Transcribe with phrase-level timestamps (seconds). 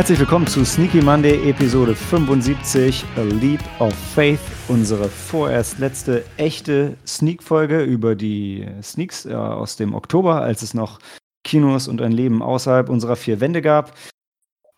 [0.00, 6.96] Herzlich willkommen zu Sneaky Monday Episode 75, A Leap of Faith, unsere vorerst letzte echte
[7.06, 11.00] Sneak-Folge über die Sneaks äh, aus dem Oktober, als es noch
[11.44, 13.92] Kinos und ein Leben außerhalb unserer vier Wände gab.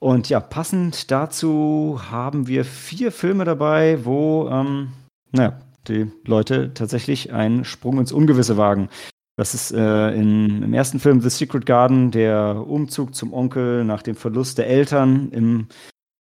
[0.00, 4.88] Und ja, passend dazu haben wir vier Filme dabei, wo, ähm,
[5.30, 8.88] naja, die Leute tatsächlich einen Sprung ins Ungewisse wagen.
[9.36, 14.02] Das ist äh, in, im ersten Film The Secret Garden der Umzug zum Onkel nach
[14.02, 15.68] dem Verlust der Eltern im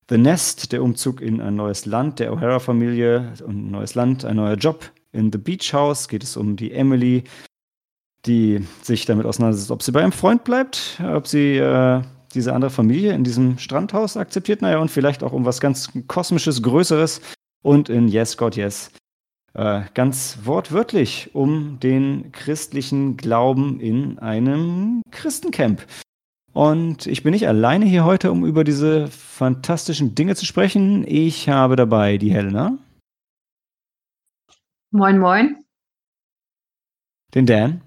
[0.08, 4.36] The Nest, der Umzug in ein neues Land der O'Hara-Familie und ein neues Land, ein
[4.36, 4.90] neuer Job.
[5.12, 7.24] In The Beach House geht es um die Emily,
[8.26, 12.02] die sich damit auseinandersetzt, ob sie bei einem Freund bleibt, ob sie äh,
[12.34, 16.62] diese andere Familie in diesem Strandhaus akzeptiert, naja, und vielleicht auch um was ganz Kosmisches,
[16.62, 17.20] Größeres.
[17.62, 18.90] Und in Yes, God, Yes
[19.54, 25.86] äh, ganz wortwörtlich um den christlichen Glauben in einem Christencamp.
[26.52, 31.04] Und ich bin nicht alleine hier heute, um über diese fantastischen Dinge zu sprechen.
[31.06, 32.76] Ich habe dabei die Helena.
[34.92, 35.64] Moin, moin.
[37.34, 37.80] Den Dan.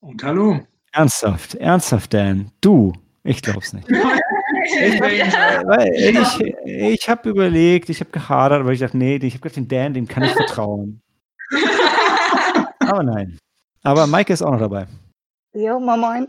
[0.00, 0.60] Und hallo.
[0.92, 2.52] Ernsthaft, ernsthaft, Dan.
[2.60, 2.92] Du.
[3.24, 3.88] Ich glaub's nicht.
[5.94, 9.56] ich, ich, ich habe überlegt, ich habe gehadert, aber ich dachte, nee, ich habe gedacht,
[9.56, 11.02] den Dan, dem kann ich vertrauen.
[12.80, 13.38] aber nein.
[13.82, 14.86] Aber Maike ist auch noch dabei.
[15.52, 16.28] Jo, moin moin.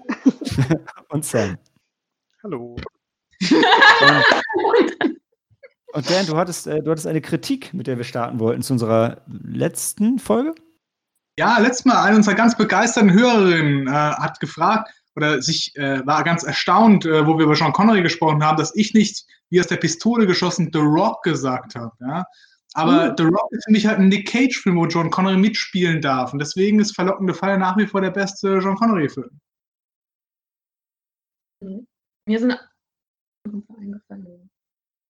[1.09, 1.58] Und Sam.
[2.44, 2.75] Hallo.
[3.42, 4.25] Und,
[5.94, 8.73] und Dan, du hattest, äh, du hattest eine Kritik, mit der wir starten wollten, zu
[8.73, 10.53] unserer letzten Folge?
[11.38, 16.23] Ja, letztes Mal eine unserer ganz begeisterten Hörerinnen äh, hat gefragt, oder sich äh, war
[16.23, 19.67] ganz erstaunt, äh, wo wir über Sean Connery gesprochen haben, dass ich nicht wie aus
[19.67, 21.95] der Pistole geschossen The Rock gesagt habe.
[22.02, 22.26] Ja?
[22.73, 23.15] Aber mhm.
[23.17, 26.33] The Rock ist für mich halt ein Nick Cage-Film, wo John Connery mitspielen darf.
[26.33, 29.39] Und deswegen ist Verlockende Falle nach wie vor der beste John Connery-Film.
[31.61, 31.87] Mhm.
[32.27, 32.59] Mir sind
[33.77, 34.49] eingefallen.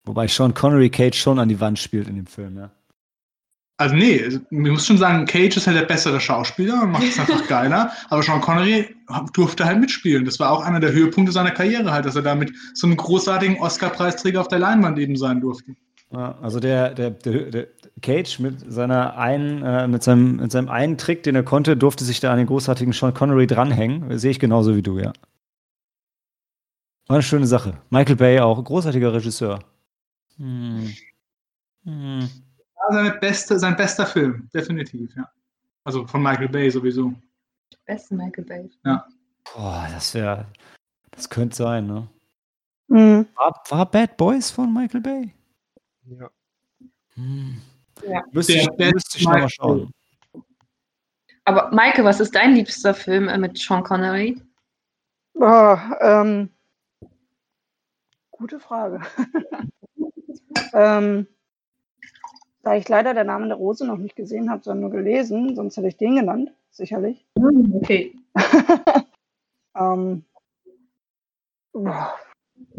[0.05, 2.71] Wobei Sean Connery Cage schon an die Wand spielt in dem Film, ja.
[3.77, 7.19] Also nee, ich muss schon sagen, Cage ist halt der bessere Schauspieler und macht es
[7.19, 7.91] einfach geiler.
[8.09, 8.95] Aber Sean Connery
[9.33, 10.23] durfte halt mitspielen.
[10.23, 12.95] Das war auch einer der Höhepunkte seiner Karriere halt, dass er da mit so einem
[12.95, 15.75] großartigen Oscar-Preisträger auf der Leinwand eben sein durfte.
[16.11, 17.67] Ja, also der, der, der, der,
[18.01, 22.03] Cage mit seiner einen, äh, mit seinem, mit seinem einen Trick, den er konnte, durfte
[22.03, 24.17] sich da an den großartigen Sean Connery dranhängen.
[24.17, 25.11] Sehe ich genauso wie du, ja.
[27.07, 27.77] War eine schöne Sache.
[27.89, 29.59] Michael Bay auch, großartiger Regisseur.
[30.37, 30.93] Hm.
[31.83, 32.29] Hm
[32.89, 35.29] seine beste, sein bester Film, definitiv, ja.
[35.83, 37.13] Also von Michael Bay sowieso.
[37.85, 38.69] Beste Michael Bay.
[38.83, 39.07] Ja.
[39.43, 40.47] Boah, das wäre,
[41.11, 42.07] das könnte sein, ne?
[42.87, 43.27] Mhm.
[43.35, 45.33] War, war, Bad Boys von Michael Bay?
[46.05, 46.29] Ja.
[47.13, 47.61] Hm.
[48.07, 48.23] ja.
[48.31, 49.91] Müsste ich, müsste ich nochmal schauen.
[51.45, 54.41] Aber Maike, was ist dein liebster Film äh, mit Sean Connery?
[55.35, 56.49] Oh, ähm,
[58.31, 59.01] gute Frage.
[60.73, 61.27] ähm,
[62.65, 65.77] da ich leider der Name der Rose noch nicht gesehen habe, sondern nur gelesen, sonst
[65.77, 67.23] hätte ich den genannt, sicherlich.
[67.37, 68.15] Hm, okay.
[69.77, 70.25] ähm,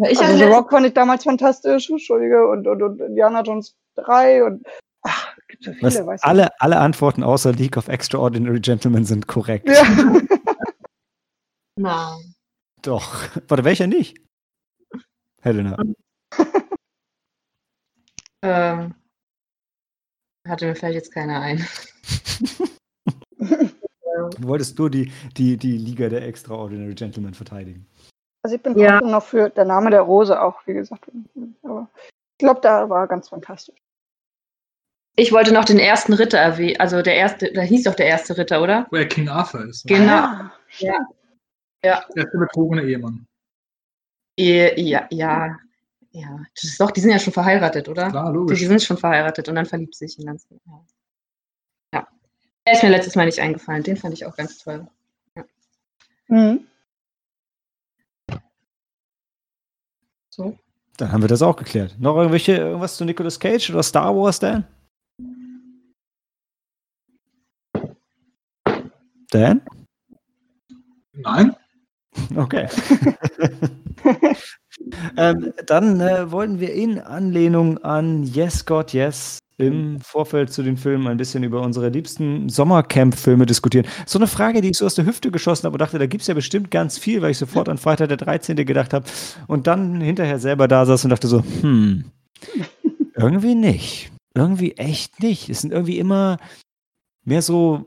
[0.08, 4.44] ich also The Rock fand ich damals fantastisch, Entschuldige, und, und, und Indiana Jones 3
[4.44, 4.66] und
[5.02, 9.68] ach, gibt so viele, Was, alle, alle Antworten außer League of Extraordinary Gentlemen sind korrekt.
[9.68, 9.84] Ja.
[11.76, 12.34] Nein.
[12.82, 13.28] Doch.
[13.46, 14.16] Warte, welcher nicht?
[15.42, 15.76] Helena.
[18.42, 18.94] ähm,
[20.48, 21.66] hatte mir fällt jetzt keiner ein.
[24.38, 27.86] Du wolltest nur die, die, die Liga der Extraordinary Gentlemen verteidigen.
[28.42, 29.00] Also ich bin ja.
[29.00, 31.10] noch für der Name der Rose auch, wie gesagt.
[31.62, 33.76] Aber ich glaube, da war ganz fantastisch.
[35.16, 38.36] Ich wollte noch den ersten Ritter erwähnen, also der erste, da hieß doch der erste
[38.36, 38.86] Ritter, oder?
[38.90, 39.86] Wo er King Arthur ist.
[39.86, 40.12] Genau.
[40.12, 40.98] Ah, ja.
[41.82, 42.04] ja.
[42.14, 43.26] Der der betrogene Ehemann.
[44.38, 45.56] Ja, ja, ja,
[46.54, 48.10] das ist doch, die sind ja schon verheiratet, oder?
[48.10, 48.58] Klar, logisch.
[48.58, 50.46] Die, die sind schon verheiratet und dann verliebt sich in ganz.
[50.50, 50.86] Ja.
[51.94, 52.08] ja.
[52.66, 53.82] Der ist mir letztes Mal nicht eingefallen.
[53.82, 54.86] Den fand ich auch ganz toll.
[55.34, 55.44] Ja.
[56.28, 56.66] Mhm.
[60.30, 60.58] So.
[60.96, 61.96] Dann haben wir das auch geklärt.
[61.98, 64.66] Noch irgendwelche, irgendwas zu Nicolas Cage oder Star Wars, Dan?
[69.30, 69.60] Dan?
[71.12, 71.56] Nein.
[72.34, 72.68] Okay.
[75.16, 80.76] ähm, dann äh, wollten wir in Anlehnung an Yes God Yes im Vorfeld zu den
[80.76, 83.86] Filmen ein bisschen über unsere liebsten Sommercamp-Filme diskutieren.
[84.04, 86.22] So eine Frage, die ich so aus der Hüfte geschossen habe und dachte, da gibt
[86.22, 88.56] es ja bestimmt ganz viel, weil ich sofort an Freitag der 13.
[88.56, 89.06] gedacht habe
[89.46, 92.04] und dann hinterher selber da saß und dachte so, hm,
[93.14, 94.12] irgendwie nicht.
[94.34, 95.48] Irgendwie echt nicht.
[95.48, 96.36] Es sind irgendwie immer
[97.24, 97.86] mehr so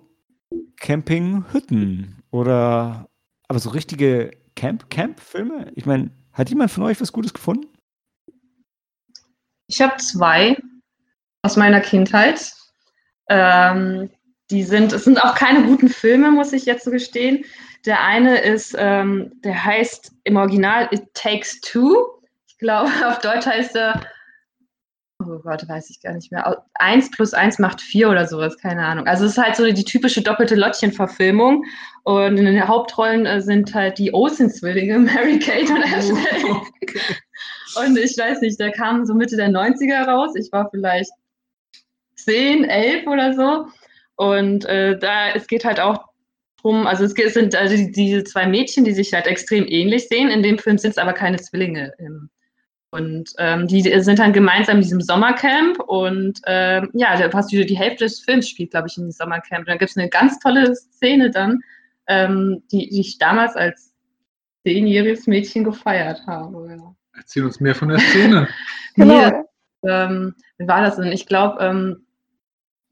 [0.78, 3.08] Campinghütten oder
[3.48, 5.72] aber so richtige Camp-Camp-Filme?
[5.76, 7.68] Ich meine, hat jemand von euch was Gutes gefunden?
[9.68, 10.58] Ich habe zwei
[11.44, 12.52] aus meiner Kindheit.
[13.30, 14.10] Ähm,
[14.52, 17.46] die sind, es sind auch keine guten Filme, muss ich jetzt so gestehen.
[17.86, 21.96] Der eine ist, ähm, der heißt im Original It Takes Two.
[22.48, 24.02] Ich glaube, auf Deutsch heißt er,
[25.20, 26.64] oh Gott, weiß ich gar nicht mehr.
[26.76, 29.08] Eins plus eins macht vier oder sowas, keine Ahnung.
[29.08, 31.66] Also es ist halt so die typische doppelte Lottchen-Verfilmung.
[32.04, 36.46] Und in den Hauptrollen äh, sind halt die Olsen-Zwillinge, Mary Kate und Ashley.
[36.46, 37.00] Oh, okay.
[37.76, 40.34] Und ich weiß nicht, der kam so Mitte der 90er raus.
[40.36, 41.12] Ich war vielleicht
[42.16, 43.68] zehn, elf oder so.
[44.16, 46.04] Und äh, da, es geht halt auch
[46.62, 50.30] drum, also es sind also die, diese zwei Mädchen, die sich halt extrem ähnlich sehen.
[50.30, 51.94] In dem Film sind es aber keine Zwillinge.
[52.92, 57.78] Und ähm, die sind dann gemeinsam in diesem Sommercamp und ähm, ja, fast die, die
[57.78, 59.60] Hälfte des Films spielt, glaube ich, in diesem Sommercamp.
[59.60, 61.60] Und dann gibt es eine ganz tolle Szene dann,
[62.08, 63.94] ähm, die, die, ich damals als
[64.66, 66.68] zehnjähriges Mädchen gefeiert habe.
[66.68, 66.96] Ja.
[67.16, 68.48] Erzähl uns mehr von der Szene.
[68.96, 69.46] genau.
[69.84, 71.12] ähm, wie war das denn?
[71.12, 72.06] Ich glaube, ähm,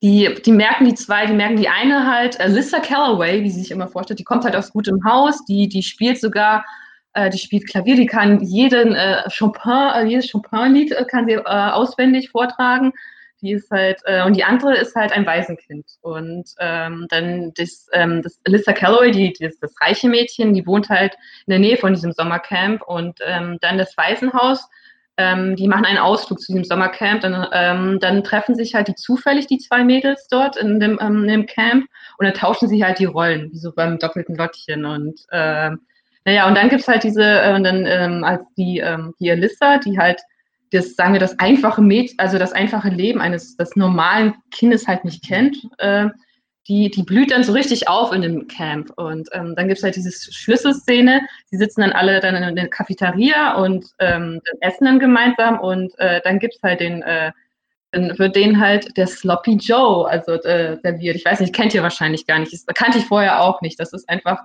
[0.04, 3.72] die, die merken die zwei, die merken die eine halt, Alyssa Calloway, wie sie sich
[3.72, 6.64] immer vorstellt, die kommt halt aus gutem Haus, die, die spielt sogar,
[7.18, 11.34] äh, die spielt Klavier, die kann jeden äh, Chopin, äh, jedes Chopin-Lied äh, kann sie
[11.34, 12.94] äh, auswendig vortragen.
[13.42, 15.86] Die ist halt, und die andere ist halt ein Waisenkind.
[16.02, 20.90] Und ähm, dann das, ähm, das Alyssa Calloway, die, das, das reiche Mädchen, die wohnt
[20.90, 21.14] halt
[21.46, 24.68] in der Nähe von diesem Sommercamp und ähm, dann das Waisenhaus
[25.18, 28.96] ähm, die machen einen Ausflug zu diesem Sommercamp, dann, ähm, dann treffen sich halt die
[28.96, 31.88] zufällig die zwei Mädels dort in dem, ähm, in dem Camp
[32.18, 35.82] und dann tauschen sie halt die Rollen, wie so beim doppelten Lottchen und ähm,
[36.28, 39.98] naja, und dann gibt's halt diese, äh, dann ähm, als die, ähm, die Alyssa, die
[39.98, 40.20] halt
[40.72, 45.06] das, sagen wir, das einfache Mädchen, also das einfache Leben eines des normalen Kindes halt
[45.06, 46.10] nicht kennt, äh,
[46.68, 48.92] die, die blüht dann so richtig auf in dem Camp.
[48.98, 51.22] Und ähm, dann gibt es halt diese Schlüsselszene.
[51.50, 55.62] Die sitzen dann alle dann in der Cafeteria und ähm, essen dann gemeinsam.
[55.62, 57.32] Und äh, dann gibt es halt den, äh,
[57.94, 61.16] dann wird denen halt der Sloppy Joe, also äh, serviert.
[61.16, 62.52] Ich weiß nicht, kennt ihr wahrscheinlich gar nicht.
[62.52, 63.80] Das kannte ich vorher auch nicht.
[63.80, 64.42] Das ist einfach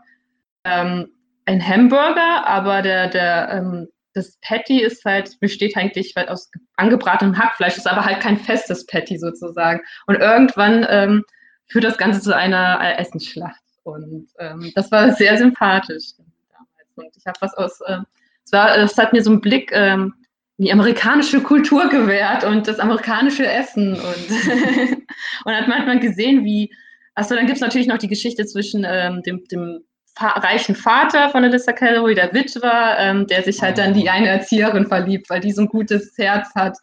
[0.62, 1.08] ähm,
[1.46, 7.76] ein Hamburger, aber der, der, ähm, das Patty ist halt, besteht eigentlich aus angebratenem Hackfleisch,
[7.76, 9.80] ist aber halt kein festes Patty sozusagen.
[10.06, 11.24] Und irgendwann ähm,
[11.66, 13.60] führt das Ganze zu einer Essensschlacht.
[13.84, 16.12] Und ähm, das war sehr sympathisch
[16.50, 16.96] damals.
[16.96, 17.98] Und ich habe was aus, äh,
[18.44, 20.14] es, war, es hat mir so einen Blick ähm,
[20.58, 23.94] die amerikanische Kultur gewährt und das amerikanische Essen.
[23.94, 24.30] Und,
[25.44, 26.72] und hat manchmal gesehen, wie,
[27.14, 29.82] achso, dann gibt es natürlich noch die Geschichte zwischen ähm, dem, dem
[30.16, 34.86] reichen Vater von Alyssa Calloway, der Witwer, ähm, der sich halt dann die eine Erzieherin
[34.86, 36.76] verliebt, weil die so ein gutes Herz hat.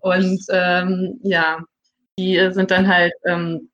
[0.00, 1.58] Und ähm, ja,
[2.18, 3.70] die sind dann halt ähm,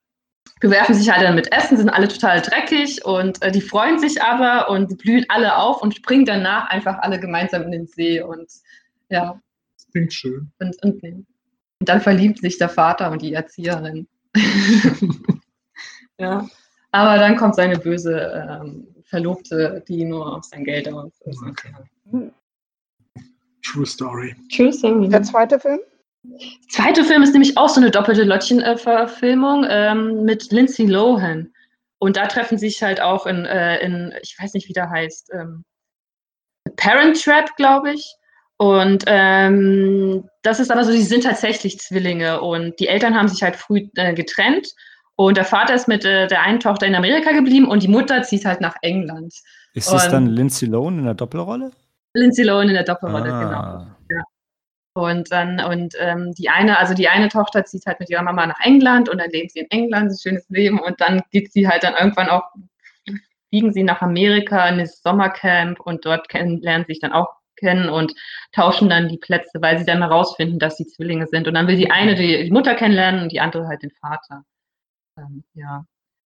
[0.61, 4.23] bewerfen sich halt dann mit Essen, sind alle total dreckig und äh, die freuen sich
[4.23, 8.50] aber und blühen alle auf und springen danach einfach alle gemeinsam in den See und
[9.09, 9.41] ja.
[9.76, 10.50] Das klingt schön.
[10.59, 11.26] Und, und, und
[11.81, 14.09] dann verliebt sich der Vater und die Erzieherin.
[16.19, 16.47] ja.
[16.92, 21.43] Aber dann kommt seine böse ähm, Verlobte, die nur auf sein Geld aus ist.
[21.43, 21.73] Okay.
[23.65, 24.35] True Story.
[24.55, 25.09] True Story.
[25.09, 25.81] Der zweite Film?
[26.71, 31.53] zweite Film ist nämlich auch so eine doppelte Lottchen-Verfilmung ähm, mit Lindsay Lohan.
[31.99, 35.31] Und da treffen sich halt auch in, äh, in ich weiß nicht, wie der heißt,
[35.33, 35.65] ähm,
[36.77, 38.17] Parent Trap, glaube ich.
[38.59, 43.43] Und ähm, das ist aber so, die sind tatsächlich Zwillinge und die Eltern haben sich
[43.43, 44.69] halt früh äh, getrennt
[45.16, 48.23] und der Vater ist mit äh, der einen Tochter in Amerika geblieben und die Mutter
[48.23, 49.35] zieht halt nach England.
[49.73, 51.70] Ist das dann Lindsay Lohan in der Doppelrolle?
[52.14, 53.40] Lindsay Lohan in der Doppelrolle, ah.
[53.40, 53.87] genau.
[54.11, 54.25] Ja.
[54.94, 58.46] Und dann, und ähm, die eine, also die eine Tochter zieht halt mit ihrer Mama
[58.46, 60.80] nach England und dann lebt sie in England, ein schönes Leben.
[60.80, 62.44] Und dann geht sie halt dann irgendwann auch,
[63.50, 67.28] fliegen sie nach Amerika in das Sommercamp und dort kennen, lernen sie sich dann auch
[67.56, 68.14] kennen und
[68.52, 71.46] tauschen dann die Plätze, weil sie dann herausfinden, dass sie Zwillinge sind.
[71.46, 74.44] Und dann will die eine die, die Mutter kennenlernen und die andere halt den Vater.
[75.18, 75.87] Ähm, ja.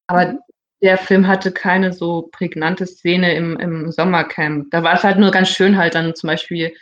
[0.08, 0.40] Aber
[0.82, 4.70] der Film hatte keine so prägnante Szene im, im Sommercamp.
[4.72, 6.74] Da war es halt nur ganz schön halt dann zum Beispiel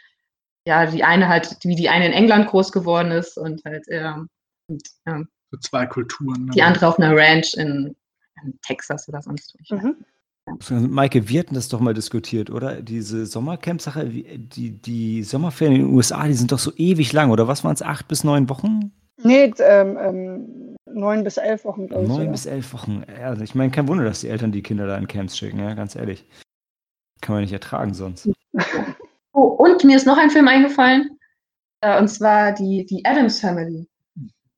[0.66, 4.26] ja, die eine halt, wie die eine in England groß geworden ist und halt, ja,
[4.68, 5.24] und, ja.
[5.52, 6.46] So zwei Kulturen.
[6.46, 6.52] Ne?
[6.52, 7.96] Die andere auf einer Ranch in,
[8.44, 9.76] in Texas oder sonst wo.
[9.76, 9.96] Mhm.
[10.90, 12.82] Maike, wir hatten das doch mal diskutiert, oder?
[12.82, 17.48] Diese Sommercamp-Sache, die, die Sommerferien in den USA, die sind doch so ewig lang, oder
[17.48, 18.92] was waren es, acht bis neun Wochen?
[19.22, 21.86] Nee, ähm, ähm, neun bis elf Wochen.
[21.86, 23.04] Neun bis elf Wochen.
[23.22, 25.74] Also ich meine, kein Wunder, dass die Eltern die Kinder da in Camps schicken, ja,
[25.74, 26.26] ganz ehrlich.
[27.22, 28.30] Kann man nicht ertragen sonst.
[29.36, 31.18] Oh, und mir ist noch ein Film eingefallen,
[31.82, 33.88] äh, und zwar die, die Adams Family.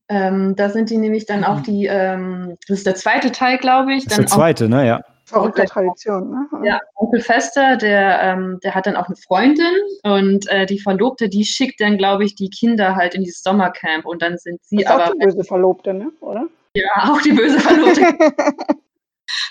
[0.10, 1.64] Ähm, da sind die nämlich dann auch mhm.
[1.64, 4.04] die, ähm, das ist der zweite Teil, glaube ich.
[4.04, 5.02] Das ist der zweite, ne, ja.
[5.26, 6.48] Verrückte Tradition, ne?
[6.64, 11.30] Ja, Onkel Fester, der, ähm, der hat dann auch eine Freundin und äh, die Verlobte,
[11.30, 14.78] die schickt dann, glaube ich, die Kinder halt in dieses Sommercamp und dann sind sie
[14.82, 15.14] ist auch aber.
[15.14, 16.12] die böse Verlobte, ne?
[16.20, 16.48] Oder?
[16.76, 18.02] Ja, auch die böse Verlobte.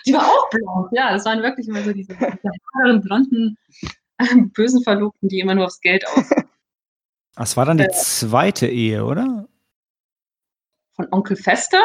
[0.07, 1.13] die war auch blond, ja.
[1.13, 3.59] Das waren wirklich immer so diese, haaren, blonden,
[4.19, 6.31] äh, bösen Verlobten, die immer nur aufs Geld aus.
[7.35, 7.91] Das war dann die Äh.
[7.91, 9.49] zweite Ehe, oder?
[10.93, 11.83] Von Onkel Fester?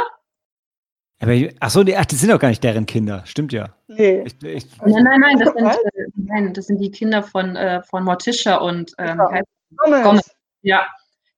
[1.22, 3.24] Aber, achso, die, ach, die sind doch gar nicht deren Kinder.
[3.26, 3.76] Stimmt ja.
[3.88, 4.22] Nee.
[4.26, 7.82] Ich, ich, Nein, nein, nein, das sind, äh, nein, das sind die Kinder von, äh,
[7.84, 9.30] von Morticia und ähm, Ja.
[9.32, 10.32] heißt- Gomez.
[10.62, 10.86] Ja,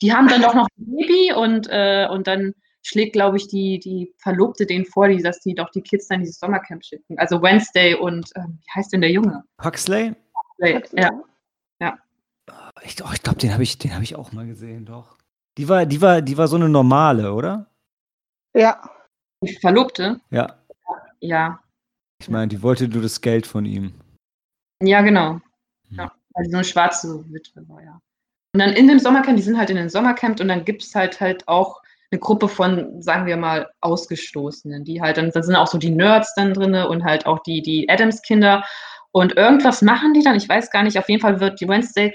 [0.01, 3.79] die haben dann doch noch ein Baby und, äh, und dann schlägt, glaube ich, die,
[3.79, 7.17] die Verlobte denen vor, die, dass die doch die Kids dann dieses Sommercamp schicken.
[7.19, 9.43] Also Wednesday und ähm, wie heißt denn der Junge?
[9.63, 10.13] Huxley?
[10.59, 11.11] Ja,
[12.83, 15.17] Ich, oh, ich glaube, den habe ich, den hab ich auch mal gesehen, doch.
[15.57, 17.67] Die war, die, war, die war so eine normale, oder?
[18.55, 18.81] Ja.
[19.43, 20.55] Die Verlobte, Ja.
[21.19, 21.59] ja.
[22.21, 23.93] Ich meine, die wollte nur das Geld von ihm.
[24.81, 25.41] Ja, genau.
[25.89, 25.97] Hm.
[25.97, 27.99] Ja, weil so eine schwarze Witwe war, ja.
[28.53, 30.93] Und dann in dem Sommercamp, die sind halt in den Sommercamp und dann gibt es
[30.93, 31.81] halt halt auch
[32.11, 35.89] eine Gruppe von, sagen wir mal, Ausgestoßenen, die halt, dann, dann sind auch so die
[35.89, 38.63] Nerds dann drin und halt auch die, die Adams-Kinder.
[39.13, 42.13] Und irgendwas machen die dann, ich weiß gar nicht, auf jeden Fall wird die Wednesday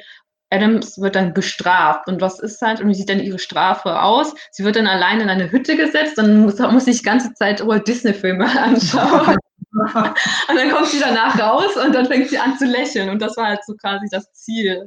[0.50, 2.08] Adams wird dann bestraft.
[2.08, 4.34] Und was ist halt, und wie sieht dann ihre Strafe aus?
[4.50, 7.66] Sie wird dann allein in eine Hütte gesetzt und muss, muss sich die ganze Zeit
[7.66, 9.36] Walt Disney-Filme anschauen.
[9.72, 13.10] und dann kommt sie danach raus und dann fängt sie an zu lächeln.
[13.10, 14.86] Und das war halt so quasi das Ziel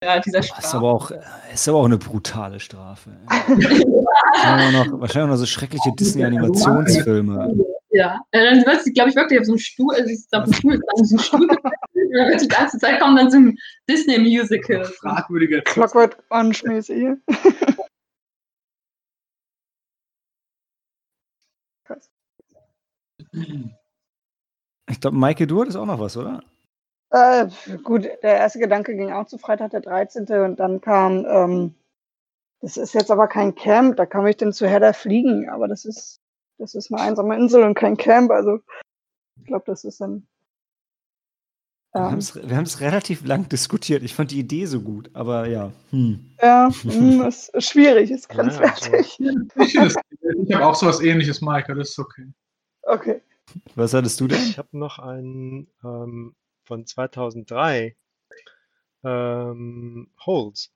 [0.00, 0.76] äh, ja, dieser Das ist Strafe.
[0.76, 1.10] aber auch,
[1.52, 3.10] ist aber auch eine brutale Strafe.
[3.26, 7.56] wahrscheinlich, auch noch, wahrscheinlich auch noch so schreckliche Disney-Animationsfilme.
[7.90, 10.32] Ja, äh, dann wird sie, glaube ich, wirklich auf so einem Stuhl, also sie ist
[10.32, 11.48] auf dem Stuhl, ist an diesem Stuhl
[12.10, 14.84] wird die ganze Zeit kommen dann so ein Disney-Musical.
[14.84, 17.16] Fragwürdiger Clockwork Orange mäßig.
[24.90, 26.42] Ich glaube, Maike, du hattest auch noch was, oder?
[27.10, 27.48] Äh,
[27.84, 30.26] gut, der erste Gedanke ging auch zu Freitag der 13.
[30.42, 31.74] und dann kam, ähm,
[32.60, 35.84] das ist jetzt aber kein Camp, da kann ich denn zu Hedda fliegen, aber das
[35.84, 36.20] ist,
[36.58, 38.60] das ist eine einsame Insel und kein Camp, also
[39.38, 40.26] ich glaube, das ist dann.
[41.92, 42.10] Wir Ähm,
[42.56, 44.02] haben es relativ lang diskutiert.
[44.02, 45.72] Ich fand die Idee so gut, aber ja.
[45.90, 46.34] Hm.
[46.40, 49.18] ja, hm, ist, schwierig, ist Ja, also- grenzwertig.
[49.56, 49.96] Ich, finde das-
[50.46, 52.26] ich habe auch sowas ähnliches, Maike, das ist okay.
[52.82, 53.22] Okay.
[53.74, 54.42] Was hattest du denn?
[54.42, 57.96] Ich habe noch einen ähm, von 2003,
[59.04, 60.70] ähm, Holes.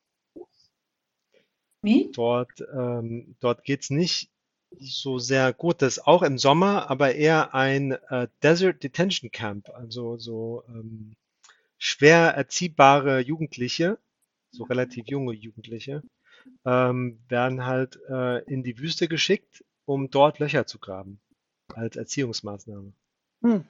[1.83, 2.11] Wie?
[2.15, 4.31] Dort, ähm, dort geht's nicht
[4.81, 5.83] so sehr gut.
[5.83, 11.15] Das ist auch im Sommer, aber eher ein äh, Desert Detention Camp, also so ähm,
[11.79, 13.99] schwer erziehbare Jugendliche,
[14.51, 16.03] so relativ junge Jugendliche,
[16.65, 21.21] ähm, werden halt äh, in die Wüste geschickt, um dort Löcher zu graben,
[21.75, 22.93] als Erziehungsmaßnahme.
[23.43, 23.65] Hm.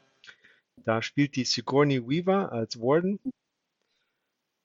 [0.85, 3.19] Da spielt die Sigourney Weaver als Warden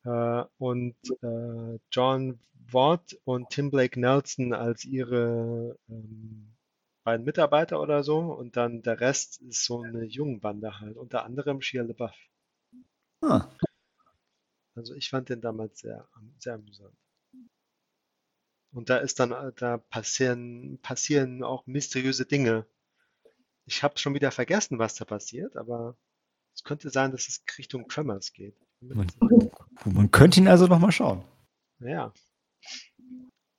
[0.03, 2.39] äh, und äh, John
[2.71, 6.55] Watt und Tim Blake Nelson als ihre ähm,
[7.03, 8.19] beiden Mitarbeiter oder so.
[8.19, 12.15] Und dann der Rest ist so eine Jungenbande halt, unter anderem Shia LaBeouf.
[13.21, 13.49] Ah,
[14.75, 16.07] Also ich fand den damals sehr,
[16.39, 16.95] sehr amüsant.
[18.73, 22.65] Und da ist dann, äh, da passieren, passieren auch mysteriöse Dinge.
[23.65, 25.97] Ich habe schon wieder vergessen, was da passiert, aber
[26.53, 28.55] es könnte sein, dass es Richtung Tremors geht.
[28.81, 29.09] man,
[29.85, 31.23] man könnte ihn also noch mal schauen.
[31.79, 32.13] Ja.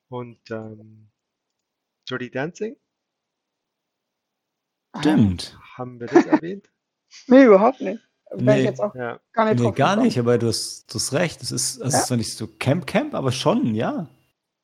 [0.09, 1.11] Und ähm,
[2.09, 2.77] Dirty Dancing,
[4.99, 5.59] Stimmt.
[5.77, 6.71] haben wir das erwähnt?
[7.27, 8.03] Nee, überhaupt nicht.
[8.31, 8.59] Wäre Nee.
[8.61, 9.19] ich jetzt auch Ja.
[9.33, 11.43] gar nicht Nee, gar nicht, aber du hast, du hast recht.
[11.43, 11.99] Es ist, es Ja.
[12.01, 14.11] ist zwar nicht so Camp-Camp, aber schon, ja.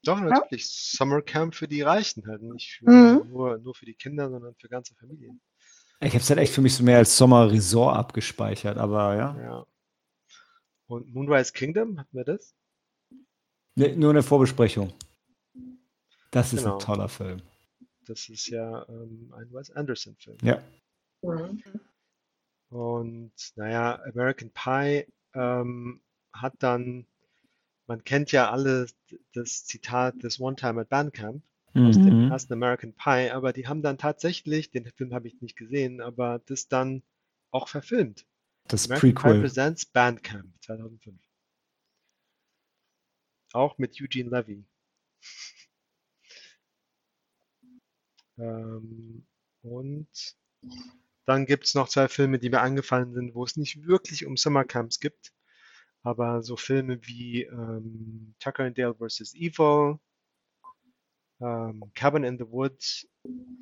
[0.02, 0.68] Doch, natürlich.
[0.68, 2.42] Summer Camp für die Reichen halt.
[2.42, 3.30] Nicht für, Mhm.
[3.30, 5.40] nur, nur für die Kinder, sondern für ganze Familien.
[6.00, 9.40] Ich habe es halt echt für mich so mehr als Sommer-Resort abgespeichert, aber ja.
[9.40, 9.66] Ja.
[10.86, 12.54] Und Moonrise Kingdom, hatten wir das?
[13.76, 14.92] Nee, nur eine Vorbesprechung.
[16.30, 16.74] Das ist Genau.
[16.74, 17.42] ein toller Film.
[18.06, 20.36] Das ist ja ähm, ein Wes Anderson-Film.
[20.42, 20.62] Ja.
[21.22, 21.62] Mhm.
[22.70, 26.00] Und naja, American Pie ähm,
[26.32, 27.06] hat dann,
[27.86, 28.86] man kennt ja alle
[29.32, 31.42] das Zitat des One Time at Bandcamp
[31.76, 32.30] aus dem Mhm.
[32.30, 36.40] ersten American Pie, aber die haben dann tatsächlich, den Film habe ich nicht gesehen, aber
[36.46, 37.02] das dann
[37.50, 38.26] auch verfilmt.
[38.68, 39.40] Das American Pie Prequel.
[39.40, 41.20] Presents Bandcamp 2005.
[43.54, 44.64] Auch mit Eugene Levy.
[48.36, 49.24] Ähm,
[49.62, 50.08] und
[51.24, 54.36] dann gibt es noch zwei Filme, die mir angefallen sind, wo es nicht wirklich um
[54.36, 55.32] Summercamps gibt,
[56.02, 59.34] aber so Filme wie ähm, Tucker and Dale vs.
[59.36, 60.00] Evil,
[61.40, 63.06] ähm, Cabin in the Woods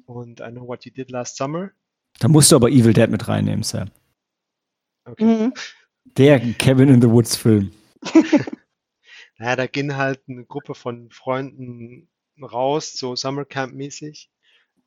[0.07, 1.71] und I Know What You Did Last Summer
[2.19, 3.91] Da musst du aber Evil Dead mit reinnehmen, Sam.
[5.05, 5.25] Okay.
[5.25, 5.55] Mhm.
[6.17, 7.73] Der Cabin in the Woods Film.
[9.43, 12.09] Naja, da gehen halt eine Gruppe von Freunden
[12.41, 14.31] raus, so Summercamp-mäßig.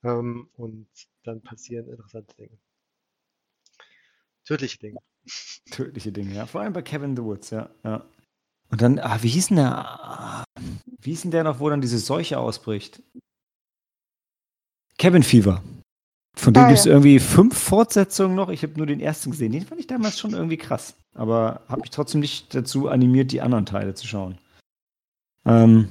[0.02, 0.88] Ähm, und
[1.24, 2.58] dann passieren interessante Dinge.
[4.46, 5.00] Tödliche Dinge.
[5.72, 6.46] Tödliche Dinge, ja.
[6.46, 7.70] Vor allem bei Cabin in the Woods, ja.
[7.84, 8.06] ja.
[8.70, 10.46] Und dann, ah, wie hieß denn der?
[11.02, 13.04] Wie hieß denn der noch, wo dann diese Seuche ausbricht?
[14.98, 15.62] Cabin Fever.
[16.38, 16.94] Von dem Ah, gibt es ja.
[16.94, 18.48] irgendwie fünf Fortsetzungen noch.
[18.48, 19.52] Ich habe nur den ersten gesehen.
[19.52, 20.96] Den fand ich damals schon irgendwie krass.
[21.14, 24.38] Aber habe mich trotzdem nicht dazu animiert, die anderen Teile zu schauen.
[25.46, 25.88] Ähm,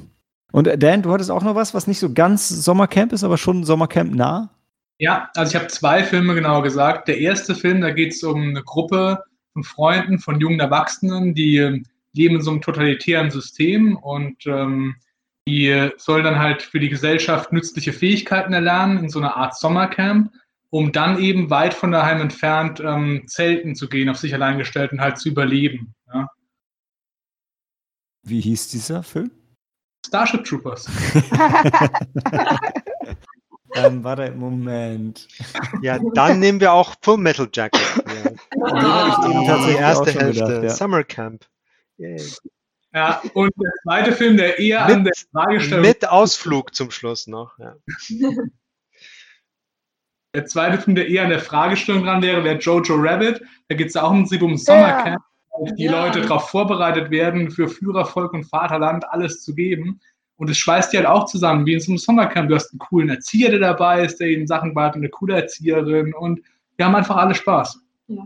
[0.52, 3.38] und äh, Dan, du hattest auch noch was, was nicht so ganz Sommercamp ist, aber
[3.38, 4.50] schon Sommercamp nah.
[4.98, 7.08] Ja, also ich habe zwei Filme genau gesagt.
[7.08, 11.56] Der erste Film, da geht es um eine Gruppe von Freunden, von jungen Erwachsenen, die
[11.56, 14.94] ähm, leben in so einem totalitären System und ähm,
[15.46, 19.56] die äh, soll dann halt für die Gesellschaft nützliche Fähigkeiten erlernen in so einer Art
[19.56, 20.32] Sommercamp,
[20.70, 24.92] um dann eben weit von daheim entfernt ähm, zelten zu gehen, auf sich allein gestellt
[24.92, 25.94] und halt zu überleben.
[26.12, 26.28] Ja.
[28.22, 29.30] Wie hieß dieser Film?
[30.04, 30.86] Starship Troopers.
[33.74, 35.26] ähm, warte, Moment.
[35.82, 37.80] Ja, dann nehmen wir auch Full Metal Jacket.
[38.56, 39.08] Ja.
[39.08, 40.70] Ich eben Die tatsächlich erste Hälfte, gedacht, ja.
[40.70, 41.44] Summer Camp.
[41.98, 42.22] Yay.
[42.94, 47.26] Ja, und der zweite Film, der eher Mit- an der Fragestellung Mit Ausflug zum Schluss
[47.26, 47.58] noch.
[47.58, 47.74] Ja.
[50.34, 53.42] Der zweite Film, der eher an der Fragestellung dran wäre, wäre Jojo Rabbit.
[53.68, 55.22] Da geht es auch im Prinzip um Sommercamp, wo
[55.76, 56.04] die Ja.
[56.06, 60.00] Leute darauf vorbereitet werden, für Führervolk und Vaterland alles zu geben.
[60.36, 62.48] Und es schweißt die halt auch zusammen, wie in so einem Sommercamp.
[62.48, 66.12] Du hast einen coolen Erzieher, der dabei ist, der ihnen Sachen beibringt, eine coole Erzieherin
[66.14, 66.40] und
[66.76, 67.80] wir haben einfach alle Spaß.
[68.08, 68.22] Ja.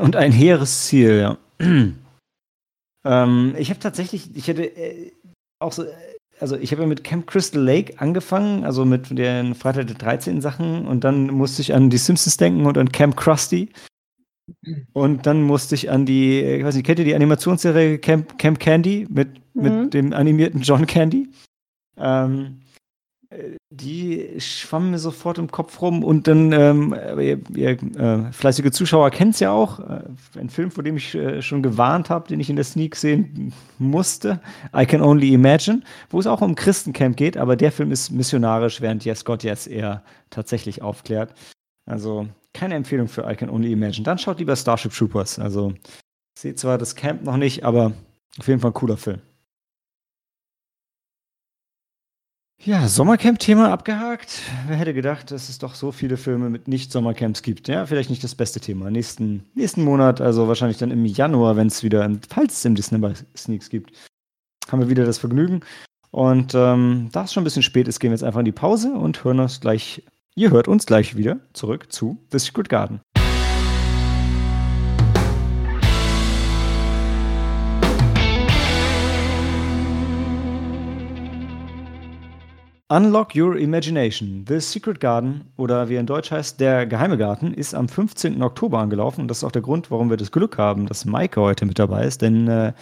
[0.00, 1.38] Und ein hehres Ziel, ja.
[3.04, 5.12] ähm, ich habe tatsächlich, ich hätte äh,
[5.58, 5.92] auch so, äh,
[6.38, 10.40] also ich habe ja mit Camp Crystal Lake angefangen, also mit den Freitag der 13
[10.40, 13.68] Sachen und dann musste ich an die Simpsons denken und an Camp Krusty.
[14.92, 18.58] Und dann musste ich an die, ich weiß nicht, kennt ihr die Animationsserie Camp, Camp
[18.58, 19.90] Candy mit, mit Mhm.
[19.90, 21.28] dem animierten John Candy?
[21.96, 22.60] Ähm,
[23.30, 28.70] äh, die schwamm mir sofort im Kopf rum und dann, ähm, ihr, ihr äh, fleißige
[28.72, 30.02] Zuschauer kennt es ja auch, äh,
[30.38, 33.52] ein Film, vor dem ich äh, schon gewarnt habe, den ich in der Sneak sehen
[33.78, 34.40] musste,
[34.76, 38.80] I Can Only Imagine, wo es auch um Christencamp geht, aber der Film ist missionarisch,
[38.80, 41.32] während Yes God Yes eher tatsächlich aufklärt.
[41.86, 44.04] Also keine Empfehlung für I Can Only Imagine.
[44.04, 45.38] Dann schaut lieber Starship Troopers.
[45.38, 45.74] Also
[46.38, 47.92] seht zwar das Camp noch nicht, aber
[48.38, 49.20] auf jeden Fall ein cooler Film.
[52.62, 54.42] Ja, Sommercamp-Thema abgehakt.
[54.66, 57.68] Wer hätte gedacht, dass es doch so viele Filme mit Nicht-Sommercamps gibt?
[57.68, 58.90] Ja, vielleicht nicht das beste Thema.
[58.90, 63.00] Nächsten, nächsten Monat, also wahrscheinlich dann im Januar, wenn es wieder, falls es im Disney
[63.34, 63.92] Sneaks gibt,
[64.70, 65.60] haben wir wieder das Vergnügen.
[66.10, 68.52] Und ähm, da es schon ein bisschen spät ist, gehen wir jetzt einfach in die
[68.52, 73.00] Pause und hören uns gleich, ihr hört uns gleich wieder zurück zu The Secret Garden.
[82.92, 84.44] Unlock Your Imagination.
[84.48, 88.42] The Secret Garden oder wie er in Deutsch heißt, der geheime Garten, ist am 15.
[88.42, 89.20] Oktober angelaufen.
[89.20, 91.78] Und das ist auch der Grund, warum wir das Glück haben, dass Maike heute mit
[91.78, 92.72] dabei ist, denn äh,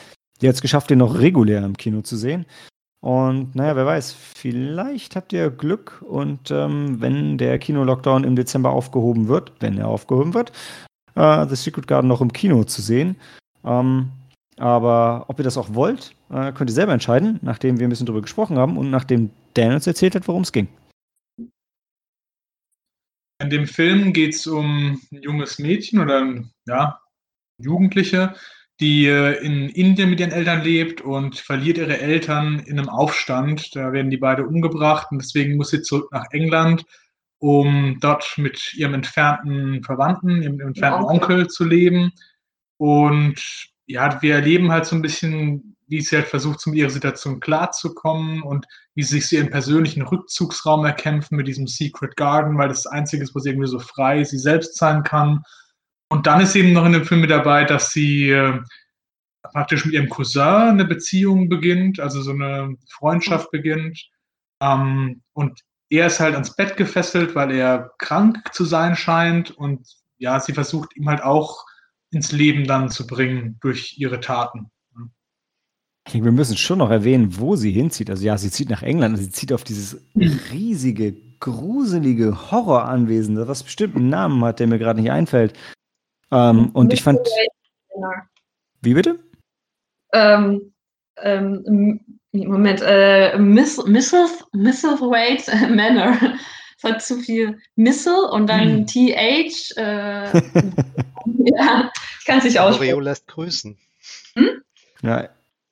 [0.40, 2.46] die hat es geschafft, den noch regulär im Kino zu sehen.
[3.00, 8.70] Und naja, wer weiß, vielleicht habt ihr Glück und ähm, wenn der Kino-Lockdown im Dezember
[8.70, 10.50] aufgehoben wird, wenn er aufgehoben wird,
[11.14, 13.16] äh, The Secret Garden noch im Kino zu sehen.
[13.64, 14.10] Ähm,
[14.56, 18.06] aber ob ihr das auch wollt, äh, könnt ihr selber entscheiden, nachdem wir ein bisschen
[18.06, 20.66] drüber gesprochen haben und nachdem Dan uns erzählt hat, worum es ging.
[23.40, 27.00] In dem Film geht es um ein junges Mädchen oder ja,
[27.60, 28.34] Jugendliche,
[28.80, 33.74] die äh, in Indien mit ihren Eltern lebt und verliert ihre Eltern in einem Aufstand.
[33.74, 36.84] Da werden die beide umgebracht und deswegen muss sie zurück nach England,
[37.38, 41.36] um dort mit ihrem entfernten Verwandten, ihrem entfernten Onkel.
[41.36, 42.12] Onkel zu leben.
[42.76, 47.40] Und ja, wir erleben halt so ein bisschen, wie sie halt versucht, mit ihrer Situation
[47.40, 52.84] klarzukommen und wie sie sich ihren persönlichen Rückzugsraum erkämpfen mit diesem Secret Garden, weil das
[52.84, 55.42] das Einzige ist, wo sie irgendwie so frei sie selbst sein kann.
[56.10, 58.60] Und dann ist eben noch in dem Film mit dabei, dass sie äh,
[59.42, 64.08] praktisch mit ihrem Cousin eine Beziehung beginnt, also so eine Freundschaft beginnt.
[64.62, 69.50] Ähm, und er ist halt ans Bett gefesselt, weil er krank zu sein scheint.
[69.50, 69.86] Und
[70.18, 71.64] ja, sie versucht ihm halt auch
[72.10, 74.70] ins Leben dann zu bringen durch ihre Taten.
[76.06, 78.08] Ich denke, wir müssen schon noch erwähnen, wo sie hinzieht.
[78.08, 83.62] Also ja, sie zieht nach England, sie zieht auf dieses riesige, gruselige Horroranwesen, das was
[83.62, 85.52] bestimmt einen Namen hat, der mir gerade nicht einfällt.
[86.30, 87.20] Ähm, und ich fand,
[88.82, 89.18] wie bitte?
[90.12, 90.72] Ähm,
[91.18, 92.00] ähm,
[92.32, 94.44] Moment, äh, Miss, Mrs.
[94.52, 95.00] Mrs.
[95.00, 96.16] Wade Manor.
[96.76, 98.86] es hat zu viel Missile und dann Hm.
[98.86, 99.76] TH.
[99.76, 100.38] Äh,
[101.44, 102.90] ja, ich kann es nicht aussprechen.
[102.90, 103.78] Loriot lässt grüßen.
[105.02, 105.28] Ja,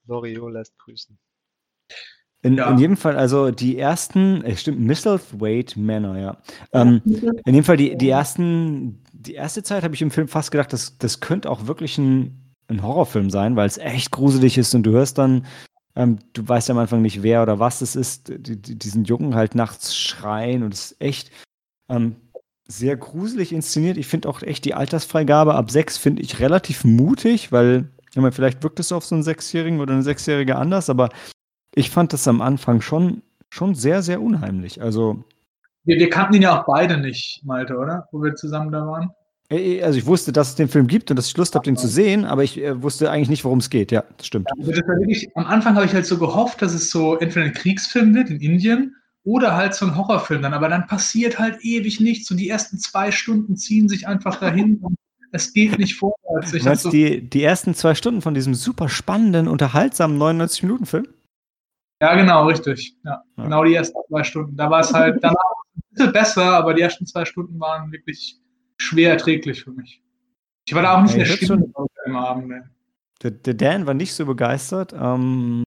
[0.06, 1.18] Loriot lässt grüßen.
[2.46, 2.70] In, Ja.
[2.70, 6.36] in jedem Fall, also die ersten, äh, stimmt, Misselthwaite Manor, ja.
[6.72, 10.50] Ähm, in jedem Fall, die, die ersten, die erste Zeit habe ich im Film fast
[10.50, 14.74] gedacht, das, das könnte auch wirklich ein, ein Horrorfilm sein, weil es echt gruselig ist
[14.74, 15.46] und du hörst dann,
[15.96, 19.04] ähm, du weißt ja am Anfang nicht, wer oder was es ist, die, die, diesen
[19.04, 21.30] Jungen halt nachts schreien und es ist echt
[21.88, 22.16] ähm,
[22.68, 23.96] sehr gruselig inszeniert.
[23.96, 28.32] Ich finde auch echt die Altersfreigabe ab sechs finde ich relativ mutig, weil, ich meine,
[28.32, 31.10] vielleicht wirkt es auf so einen Sechsjährigen oder eine Sechsjährige anders, aber
[31.76, 34.82] ich fand das am Anfang schon, schon sehr, sehr unheimlich.
[34.82, 35.24] Also,
[35.84, 38.08] Wir, wir kannten ihn ja auch beide nicht, Malte, oder?
[38.10, 39.10] Wo wir zusammen da waren.
[39.50, 41.76] äh, also ich wusste, dass es den Film gibt und dass ich Lust habe, den
[41.76, 43.92] zu sehen, aber ich äh, wusste eigentlich nicht, worum es geht.
[43.92, 44.48] Ja, das stimmt.
[44.58, 47.52] Also das wirklich, am Anfang habe ich halt so gehofft, dass es so entweder ein
[47.52, 50.54] Kriegsfilm wird in Indien oder halt so ein Horrorfilm dann.
[50.54, 54.78] Aber dann passiert halt ewig nichts und die ersten zwei Stunden ziehen sich einfach dahin
[54.78, 54.96] und
[55.32, 56.54] es geht nicht vorwärts.
[56.54, 61.06] Ich meinst so, die, die ersten zwei Stunden von diesem super spannenden, unterhaltsamen 99-Minuten-Film?
[62.00, 62.94] Ja, genau, richtig.
[63.04, 63.44] Ja, Ja.
[63.44, 64.56] Genau die ersten zwei Stunden.
[64.56, 65.34] Da war es halt danach
[65.76, 68.38] ein bisschen besser, aber die ersten zwei Stunden waren wirklich
[68.78, 70.02] schwer erträglich für mich.
[70.68, 71.72] Ich war da auch nicht in Ja, der Stimmung
[72.06, 72.48] am Abend.
[72.48, 72.70] ne.
[73.22, 74.92] Der, der Dan war nicht so begeistert.
[74.92, 75.62] Ähm,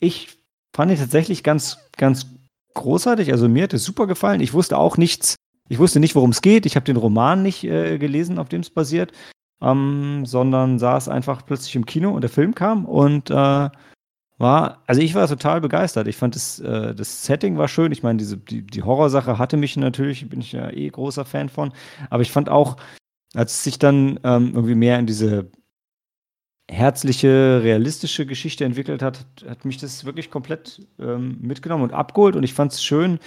[0.00, 0.38] ich
[0.76, 2.26] fand ihn tatsächlich ganz, ganz
[2.74, 3.32] großartig.
[3.32, 4.40] Also mir hat es super gefallen.
[4.40, 5.34] Ich wusste auch nichts.
[5.68, 6.66] Ich wusste nicht, worum es geht.
[6.66, 9.12] Ich habe den Roman nicht äh, gelesen, auf dem es basiert,
[9.62, 13.70] ähm, sondern saß einfach plötzlich im Kino und der Film kam und äh,
[14.38, 16.08] war, also ich war total begeistert.
[16.08, 17.92] Ich fand das, äh, das Setting war schön.
[17.92, 21.48] Ich meine, diese, die, die Horrorsache hatte mich natürlich, bin ich ja eh großer Fan
[21.48, 21.72] von.
[22.10, 22.76] Aber ich fand auch,
[23.34, 25.50] als es sich dann ähm, irgendwie mehr in diese
[26.70, 32.36] herzliche, realistische Geschichte entwickelt hat, hat mich das wirklich komplett ähm, mitgenommen und abgeholt.
[32.36, 33.18] Und ich fand es schön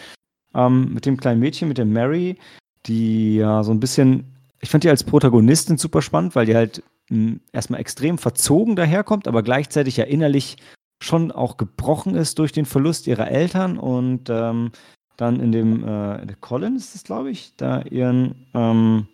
[0.56, 2.38] ähm, mit dem kleinen Mädchen, mit der Mary,
[2.86, 4.26] die ja so ein bisschen,
[4.60, 9.28] ich fand die als Protagonistin super spannend, weil die halt mh, erstmal extrem verzogen daherkommt,
[9.28, 10.58] aber gleichzeitig ja innerlich
[11.00, 14.72] schon auch gebrochen ist durch den Verlust ihrer Eltern und ähm,
[15.16, 19.08] dann in dem äh, Colin ist es, glaube ich, da ihren ähm,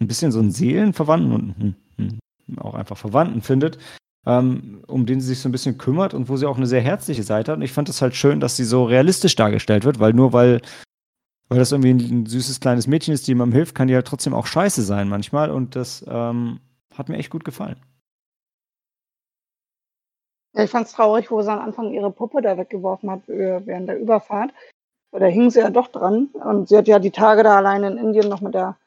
[0.00, 1.74] ein bisschen so einen Seelenverwandten und hm,
[2.46, 3.78] hm, auch einfach Verwandten findet,
[4.26, 6.80] ähm, um den sie sich so ein bisschen kümmert und wo sie auch eine sehr
[6.80, 7.58] herzliche Seite hat.
[7.58, 10.60] Und ich fand es halt schön, dass sie so realistisch dargestellt wird, weil nur weil,
[11.48, 14.34] weil das irgendwie ein, süßes kleines Mädchen ist, die ihm hilft, kann die halt trotzdem
[14.34, 15.50] auch scheiße sein manchmal.
[15.50, 16.60] Und das ähm,
[16.94, 17.76] hat mir echt gut gefallen.
[20.56, 23.64] Ja, ich fand es traurig, wo sie am Anfang ihre Puppe da weggeworfen hat äh,
[23.66, 24.52] während der Überfahrt.
[25.10, 26.30] Weil da hing sie ja doch dran.
[26.32, 28.78] Und sie hat ja die Tage da alleine in Indien noch mit der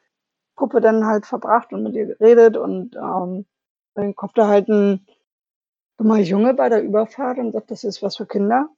[0.56, 2.58] Puppe dann halt verbracht und mit ihr geredet.
[2.58, 3.46] Und ähm,
[3.94, 5.06] dann kommt da halt ein
[5.98, 8.70] dummer Junge bei der Überfahrt und sagt, das ist was für Kinder.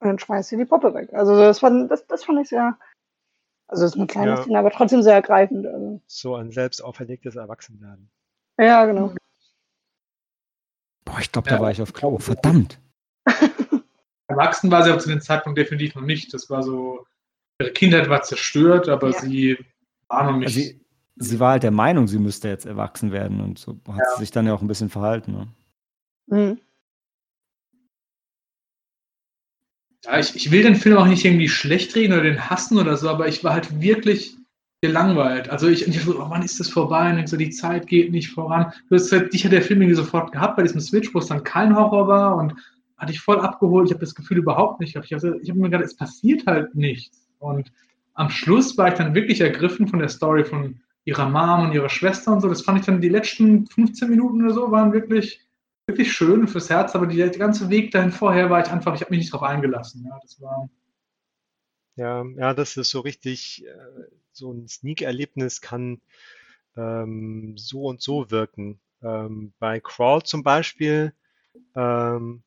[0.00, 1.14] Und dann schmeißt sie die Puppe weg.
[1.14, 2.76] Also das fand, das, das fand ich sehr,
[3.68, 4.42] also das ist eine kleine Ja.
[4.42, 5.64] Szene, aber trotzdem sehr ergreifend.
[5.64, 6.00] Also.
[6.06, 8.10] So ein selbst auferlegtes Erwachsenwerden.
[8.58, 9.12] Ja, genau.
[11.04, 11.56] Boah, ich glaube, Ja.
[11.56, 12.18] da war ich auf Klo.
[12.18, 12.78] Verdammt.
[14.28, 16.32] Erwachsen war sie aber zu dem Zeitpunkt definitiv noch nicht.
[16.32, 17.06] Das war so,
[17.60, 19.20] ihre Kindheit war zerstört, aber Ja.
[19.20, 19.58] sie
[20.08, 20.46] war noch nicht.
[20.46, 20.80] Also sie,
[21.16, 24.30] sie war halt der Meinung, sie müsste jetzt erwachsen werden und so hat sie sich
[24.30, 25.32] dann ja auch ein bisschen verhalten.
[25.32, 25.48] Ne?
[26.26, 26.60] Mhm.
[30.04, 32.96] Ja, ich, ich will den Film auch nicht irgendwie schlecht reden oder den hassen oder
[32.96, 34.36] so, aber ich war halt wirklich
[34.84, 35.48] gelangweilt.
[35.48, 37.10] Also ich, ich so, oh Mann, ist das vorbei?
[37.10, 38.72] Und ich so, die Zeit geht nicht voran.
[38.88, 41.26] Du hast halt, dich hat der Film irgendwie sofort gehabt bei diesem Switch, wo es
[41.26, 42.54] dann kein Horror war und
[42.98, 43.86] hatte ich voll abgeholt.
[43.86, 44.90] Ich habe das Gefühl überhaupt nicht.
[44.90, 47.26] Ich habe ich hab mir gedacht, es passiert halt nichts.
[47.38, 47.72] Und
[48.12, 51.88] am Schluss war ich dann wirklich ergriffen von der Story von ihrer Mom und ihrer
[51.88, 52.48] Schwester und so.
[52.48, 55.40] Das fand ich dann die letzten 15 Minuten oder so waren wirklich
[55.86, 59.02] wirklich schön fürs Herz, aber die, der ganze Weg dahin vorher war ich einfach, ich
[59.02, 60.06] habe mich nicht drauf eingelassen.
[60.08, 60.68] Ja, das war,
[61.96, 66.00] Ja, ja, das ist so richtig, äh, so ein Sneak-Erlebnis kann
[66.76, 68.80] ähm, so und so wirken.
[69.02, 71.12] Ähm, bei Crawl zum Beispiel,
[71.76, 72.42] ähm,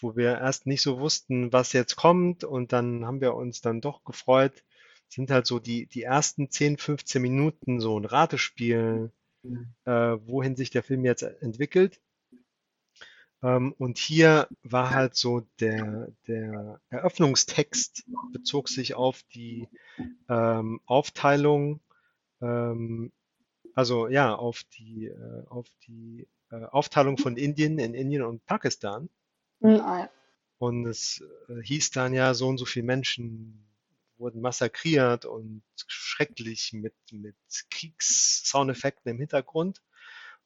[0.00, 3.80] wo wir erst nicht so wussten, was jetzt kommt und dann haben wir uns dann
[3.80, 4.64] doch gefreut,
[5.08, 9.12] sind halt so die, die ersten 10, 15 Minuten so ein Ratespiel,
[9.84, 12.00] äh, wohin sich der Film jetzt entwickelt.
[13.42, 19.68] Ähm, und hier war halt so der, der Eröffnungstext bezog sich auf die
[20.28, 21.80] ähm, Aufteilung,
[22.40, 23.12] ähm,
[23.74, 29.08] also ja, auf die, äh, auf die äh, Aufteilung von Indien in Indien und Pakistan.
[29.60, 30.10] Mhm, ah, ja.
[30.58, 33.66] Und es äh, hieß dann ja, so und so viele Menschen
[34.18, 37.34] wurden massakriert und schrecklich mit, mit
[37.70, 39.82] Kriegssoundeffekten im Hintergrund.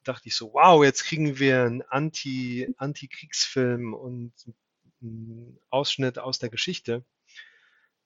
[0.07, 4.33] Dachte ich so, wow, jetzt kriegen wir einen Anti, Anti-Kriegsfilm und
[5.03, 7.03] einen Ausschnitt aus der Geschichte.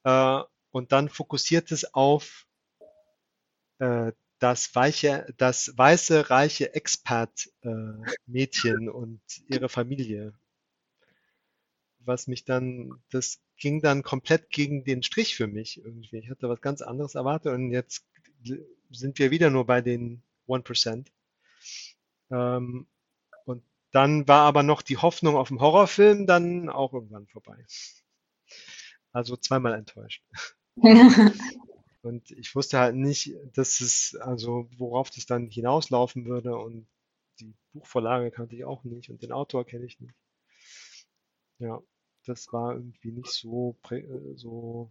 [0.05, 2.47] Äh, und dann fokussiert es auf
[3.79, 10.33] äh, das weiche, das weiße, reiche Expat-Mädchen äh, und ihre Familie.
[11.99, 16.17] Was mich dann, das ging dann komplett gegen den Strich für mich irgendwie.
[16.17, 18.07] Ich hatte was ganz anderes erwartet und jetzt
[18.91, 21.05] sind wir wieder nur bei den 1%.
[22.31, 22.87] Ähm,
[23.45, 27.65] und dann war aber noch die Hoffnung auf den Horrorfilm dann auch irgendwann vorbei.
[29.13, 30.25] Also zweimal enttäuscht.
[32.03, 36.57] Und ich wusste halt nicht, dass es, also worauf das dann hinauslaufen würde.
[36.57, 36.89] Und
[37.41, 40.15] die Buchvorlage kannte ich auch nicht und den Autor kenne ich nicht.
[41.59, 41.83] Ja,
[42.25, 43.77] das war irgendwie nicht so,
[44.35, 44.91] so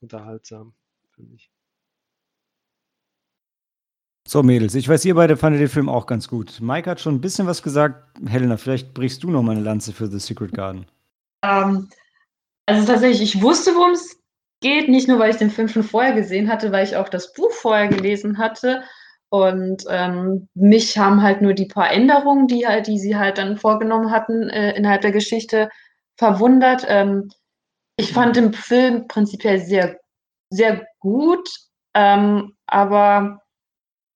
[0.00, 0.74] unterhaltsam
[1.10, 1.50] für mich.
[4.32, 6.60] So, Mädels, ich weiß, ihr beide fandet den Film auch ganz gut.
[6.60, 8.16] Mike hat schon ein bisschen was gesagt.
[8.28, 10.86] Helena, vielleicht brichst du noch mal eine Lanze für The Secret Garden.
[11.42, 11.88] Ähm,
[12.66, 14.20] also tatsächlich, ich wusste, worum es
[14.60, 17.32] geht, nicht nur, weil ich den Film schon vorher gesehen hatte, weil ich auch das
[17.32, 18.84] Buch vorher gelesen hatte.
[19.30, 23.56] Und ähm, mich haben halt nur die paar Änderungen, die halt, die sie halt dann
[23.56, 25.70] vorgenommen hatten äh, innerhalb der Geschichte,
[26.16, 26.84] verwundert.
[26.86, 27.30] Ähm,
[27.96, 29.98] ich fand den Film prinzipiell sehr,
[30.50, 31.48] sehr gut,
[31.94, 33.40] ähm, aber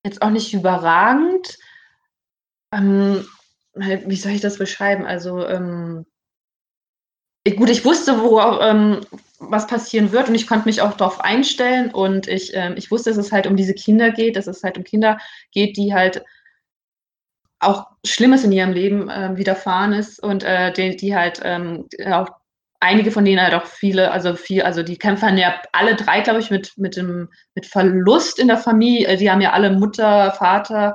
[0.05, 1.59] jetzt auch nicht überragend.
[2.73, 3.27] Ähm,
[3.81, 5.05] halt, wie soll ich das beschreiben?
[5.07, 6.07] Also ähm,
[7.57, 9.01] gut, ich wusste, wo, ähm,
[9.39, 13.11] was passieren wird und ich konnte mich auch darauf einstellen und ich, ähm, ich wusste,
[13.11, 15.19] dass es halt um diese Kinder geht, dass es halt um Kinder
[15.53, 16.25] geht, die halt
[17.61, 22.29] auch Schlimmes in ihrem Leben äh, widerfahren ist und äh, die, die halt ähm, auch
[22.85, 26.41] einige von denen halt auch viele, also viel, also die kämpfen ja alle drei, glaube
[26.41, 29.17] ich, mit, mit dem mit Verlust in der Familie.
[29.17, 30.95] Die haben ja alle Mutter, Vater,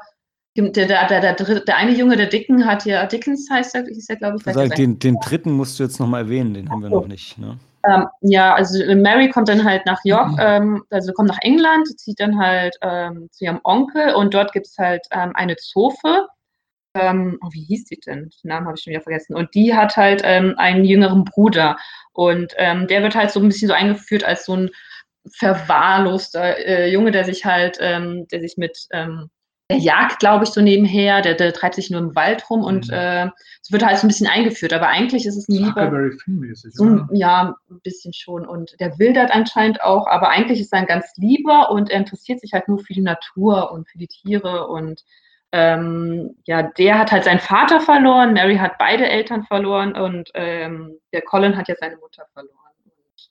[0.56, 4.10] der, der, der, der, der eine Junge, der Dicken, hat ja, Dickens heißt er, hieß
[4.10, 4.48] er, glaube ich.
[4.48, 7.38] Also den, den dritten musst du jetzt nochmal erwähnen, den haben wir noch nicht.
[7.38, 7.58] Ne?
[7.88, 10.38] Ähm, ja, also Mary kommt dann halt nach York, mhm.
[10.40, 14.68] ähm, also kommt nach England, zieht dann halt ähm, zu ihrem Onkel und dort gibt
[14.68, 16.28] es halt ähm, eine Zofe.
[16.96, 18.30] Ähm, oh, wie hieß die denn?
[18.44, 19.36] Den Namen habe ich schon wieder vergessen.
[19.36, 21.78] Und die hat halt ähm, einen jüngeren Bruder.
[22.14, 24.72] Und der wird halt so ein bisschen so eingeführt als so ein
[25.38, 28.90] verwahrloster äh, Junge, der sich halt, der sich mit
[29.70, 32.88] der jagt, glaube ich, so nebenher, der, der treibt sich nur im Wald rum und
[32.88, 32.94] mhm.
[32.94, 33.30] äh,
[33.62, 34.74] so wird halt so ein bisschen eingeführt.
[34.74, 35.92] Aber eigentlich ist es ein lieber.
[36.72, 38.48] So, ja, ein bisschen schon.
[38.48, 42.40] Und der wildert anscheinend auch, aber eigentlich ist er ein ganz lieber und er interessiert
[42.40, 44.68] sich halt nur für die Natur und für die Tiere.
[44.68, 45.04] Und
[45.52, 51.00] ähm, ja, der hat halt seinen Vater verloren, Mary hat beide Eltern verloren und ähm,
[51.12, 52.56] der Colin hat jetzt seine Mutter verloren.
[52.86, 53.30] Und,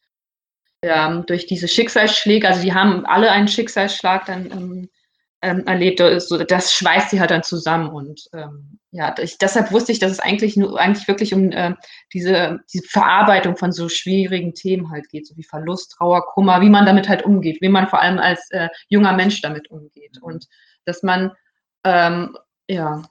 [0.83, 4.88] ähm, durch diese Schicksalsschläge, also die haben alle einen Schicksalsschlag dann ähm,
[5.42, 7.90] ähm, erlebt, so, das schweißt sie halt dann zusammen.
[7.90, 11.74] Und ähm, ja, ich, deshalb wusste ich, dass es eigentlich nur eigentlich wirklich um äh,
[12.12, 16.70] diese, diese Verarbeitung von so schwierigen Themen halt geht, so wie Verlust, Trauer, Kummer, wie
[16.70, 20.16] man damit halt umgeht, wie man vor allem als äh, junger Mensch damit umgeht.
[20.16, 20.22] Mhm.
[20.22, 20.48] Und
[20.85, 21.33] dass man
[21.88, 22.37] ähm,
[22.68, 23.03] ja.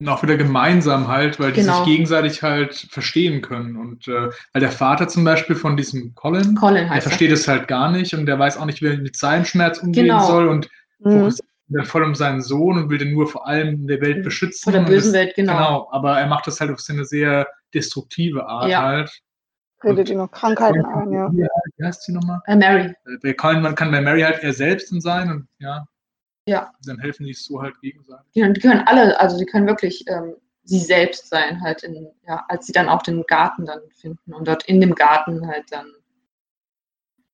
[0.00, 1.78] Und auch wieder gemeinsam halt, weil die genau.
[1.78, 3.76] sich gegenseitig halt verstehen können.
[3.76, 7.68] Und äh, weil der Vater zum Beispiel von diesem Colin, Colin der versteht es halt
[7.68, 10.26] gar nicht und der weiß auch nicht, wie er mit seinem Schmerz umgehen genau.
[10.26, 10.48] soll.
[10.48, 11.32] Und mhm.
[11.68, 14.64] dann voll um seinen Sohn und will den nur vor allem in der Welt beschützen.
[14.64, 15.52] Vor der bösen das, Welt, genau.
[15.52, 18.82] Genau, aber er macht das halt auf so eine sehr destruktive Art ja.
[18.82, 19.10] halt.
[19.84, 21.30] Redet ihn noch Krankheiten ein, ja.
[21.30, 22.40] Wie heißt sie nochmal?
[22.46, 22.94] Äh, Mary.
[23.22, 25.86] Bei Colin, man kann bei Mary halt er selbst sein und ja.
[26.46, 26.72] Ja.
[26.84, 28.26] Dann helfen die so halt gegenseitig.
[28.34, 32.44] Die, die können alle, also die können wirklich ähm, sie selbst sein, halt in, ja,
[32.48, 35.86] als sie dann auch den Garten dann finden und dort in dem Garten halt dann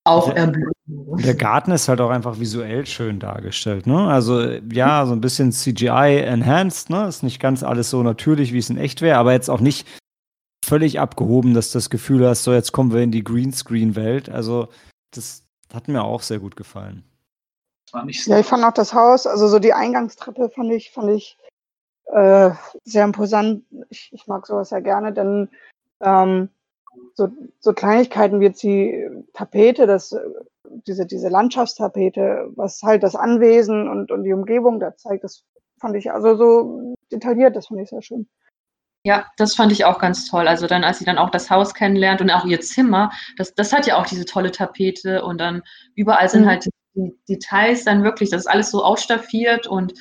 [0.05, 0.73] auch erblühen.
[0.87, 4.09] Der Garten ist halt auch einfach visuell schön dargestellt, ne?
[4.09, 4.40] Also
[4.73, 7.07] ja, so ein bisschen CGI-enhanced, ne?
[7.07, 9.87] Ist nicht ganz alles so natürlich, wie es in echt wäre, aber jetzt auch nicht
[10.64, 14.31] völlig abgehoben, dass du das Gefühl hast, so jetzt kommen wir in die Greenscreen-Welt.
[14.31, 14.68] Also
[15.12, 17.05] das hat mir auch sehr gut gefallen.
[17.90, 21.37] So ja, ich fand auch das Haus, also so die Eingangstreppe fand ich, fand ich
[22.07, 22.50] äh,
[22.85, 23.64] sehr imposant.
[23.88, 25.48] Ich, ich mag sowas ja gerne, denn
[26.00, 26.48] ähm,
[27.14, 30.16] so, so Kleinigkeiten wie jetzt die Tapete, das,
[30.87, 35.44] diese, diese Landschaftstapete, was halt das Anwesen und, und die Umgebung da zeigt, das
[35.81, 38.29] fand ich also so detailliert, das fand ich sehr schön.
[39.03, 40.46] Ja, das fand ich auch ganz toll.
[40.46, 43.72] Also dann, als sie dann auch das Haus kennenlernt und auch ihr Zimmer, das, das
[43.72, 45.62] hat ja auch diese tolle Tapete und dann
[45.94, 46.48] überall sind mhm.
[46.48, 49.94] halt die Details dann wirklich, das ist alles so ausstaffiert und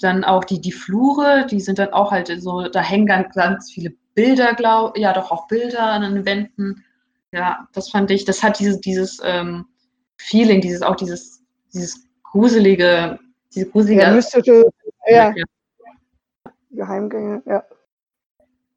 [0.00, 3.70] dann auch die, die Flure, die sind dann auch halt so, da hängen ganz, ganz
[3.70, 6.84] viele Bilder, glaube ja doch auch Bilder an den Wänden.
[7.32, 9.66] Ja, das fand ich, das hat dieses, dieses ähm,
[10.16, 13.18] Feeling, dieses auch dieses, dieses gruselige,
[13.54, 14.02] diese gruselige.
[14.02, 14.64] Ja, mystische,
[15.06, 15.32] ja.
[15.34, 15.44] ja.
[16.70, 17.64] Geheimgänge, ja.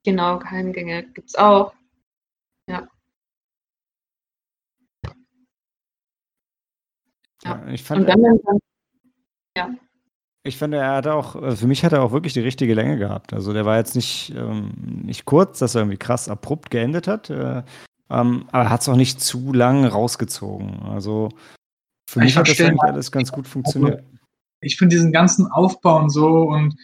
[0.04, 1.74] Genau, Geheimgänge gibt es auch.
[2.68, 2.88] Ja.
[7.46, 8.60] Ja, ich fand, Und wenn man dann,
[9.58, 9.70] ja,
[10.46, 13.00] ich finde, er hat auch, also für mich hat er auch wirklich die richtige Länge
[13.00, 13.34] gehabt.
[13.34, 17.32] Also der war jetzt nicht, ähm, nicht kurz, dass er irgendwie krass abrupt geendet hat,
[17.32, 17.64] äh,
[18.12, 20.84] ähm, aber er hat es auch nicht zu lang rausgezogen.
[20.84, 21.30] Also
[22.08, 24.04] für Ich mich hat das eigentlich alles ganz gut funktioniert.
[24.62, 26.76] Ich finde diesen ganzen Aufbau und so und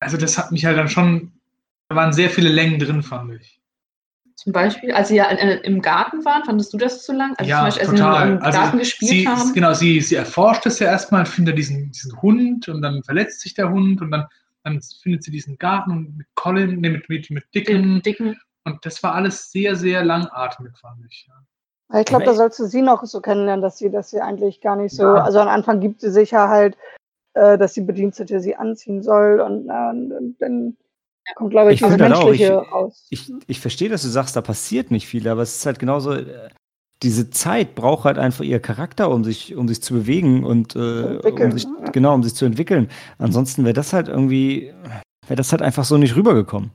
[0.00, 1.32] also das hat mich halt dann schon,
[1.88, 3.61] da waren sehr viele Längen drin, fand ich.
[4.42, 7.34] Zum Beispiel, als sie ja äh, im Garten waren, fandest du das zu lang?
[7.38, 8.30] Also ja, zum Beispiel, als sie total.
[8.30, 9.52] im Garten also gespielt sie, haben.
[9.54, 13.54] Genau, sie, sie erforscht es ja erstmal, findet diesen, diesen Hund und dann verletzt sich
[13.54, 14.26] der Hund und dann,
[14.64, 19.02] dann findet sie diesen Garten mit Colin, nee, mit, mit, mit Dicken dicken, und das
[19.02, 21.28] war alles sehr, sehr langatmig, fand ich.
[21.28, 22.00] Ja.
[22.00, 24.76] Ich glaube, da sollst du sie noch so kennenlernen, dass sie, dass sie eigentlich gar
[24.76, 25.22] nicht so, Ja.
[25.22, 26.76] also am Anfang gibt sie sich ja halt,
[27.34, 30.76] äh, dass die Bedienstete sie anziehen soll und, äh, und, und dann
[31.36, 33.06] kommt, glaube ich, Ich dieses finde halt auch, Menschliche ich- raus.
[33.10, 36.12] Ich, ich verstehe, dass du sagst, da passiert nicht viel, aber es ist halt genauso,
[36.14, 36.48] äh,
[37.02, 41.18] diese Zeit braucht halt einfach ihr Charakter, um sich, um sich zu bewegen und äh,
[41.18, 42.88] um sich, genau, um sich zu entwickeln.
[43.18, 44.72] Ansonsten wäre das halt irgendwie,
[45.26, 46.70] wäre das halt einfach so nicht rübergekommen.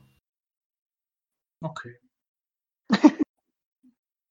[1.62, 1.96] Okay.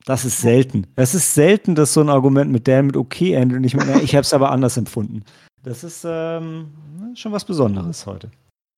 [0.05, 0.87] Das ist selten.
[0.95, 4.01] Das ist selten, dass so ein Argument mit der mit okay endet und ich meine,
[4.01, 5.23] ich habe es aber anders empfunden.
[5.63, 8.31] Das ist ähm, schon was Besonderes heute.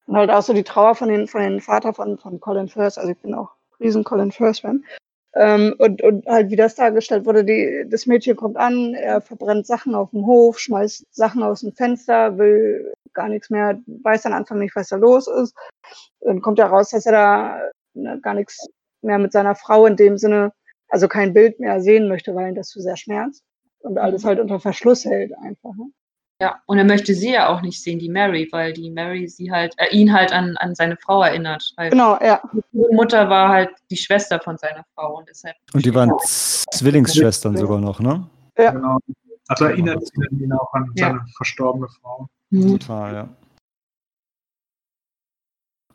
[0.10, 2.98] Und halt auch so die Trauer von den, von den Vater von, von Colin Firth,
[2.98, 4.84] also ich bin auch riesen Colin Firth-Fan.
[5.36, 9.68] Ähm, und, und halt, wie das dargestellt wurde, die, das Mädchen kommt an, er verbrennt
[9.68, 14.34] Sachen auf dem Hof, schmeißt Sachen aus dem Fenster, will gar nichts mehr, weiß am
[14.34, 15.56] Anfang nicht, was da los ist.
[16.22, 17.62] Dann kommt er raus, dass er da
[17.94, 18.68] ne, gar nichts
[19.04, 20.54] mehr mit seiner Frau in dem Sinne,
[20.88, 23.44] also kein Bild mehr sehen möchte, weil ihn das zu sehr schmerzt.
[23.82, 25.76] Und alles halt unter Verschluss hält einfach.
[25.76, 25.92] Ne?
[26.42, 26.62] Ja.
[26.66, 29.74] Und er möchte sie ja auch nicht sehen, die Mary, weil die Mary sie halt,
[29.78, 31.74] äh, ihn halt an, an seine Frau erinnert.
[31.76, 32.42] Weil Genau, ja.
[32.74, 35.56] ihre Mutter war halt die Schwester von seiner Frau und deshalb.
[35.74, 38.28] Und die waren Zwillingsschwestern sogar noch, ne?
[38.58, 38.72] Ja.
[38.72, 38.98] Genau.
[39.48, 41.08] Also erinnert ihn auch an Ja.
[41.08, 42.28] seine verstorbene Frau.
[42.52, 42.80] Mhm.
[42.80, 43.30] Total, ja.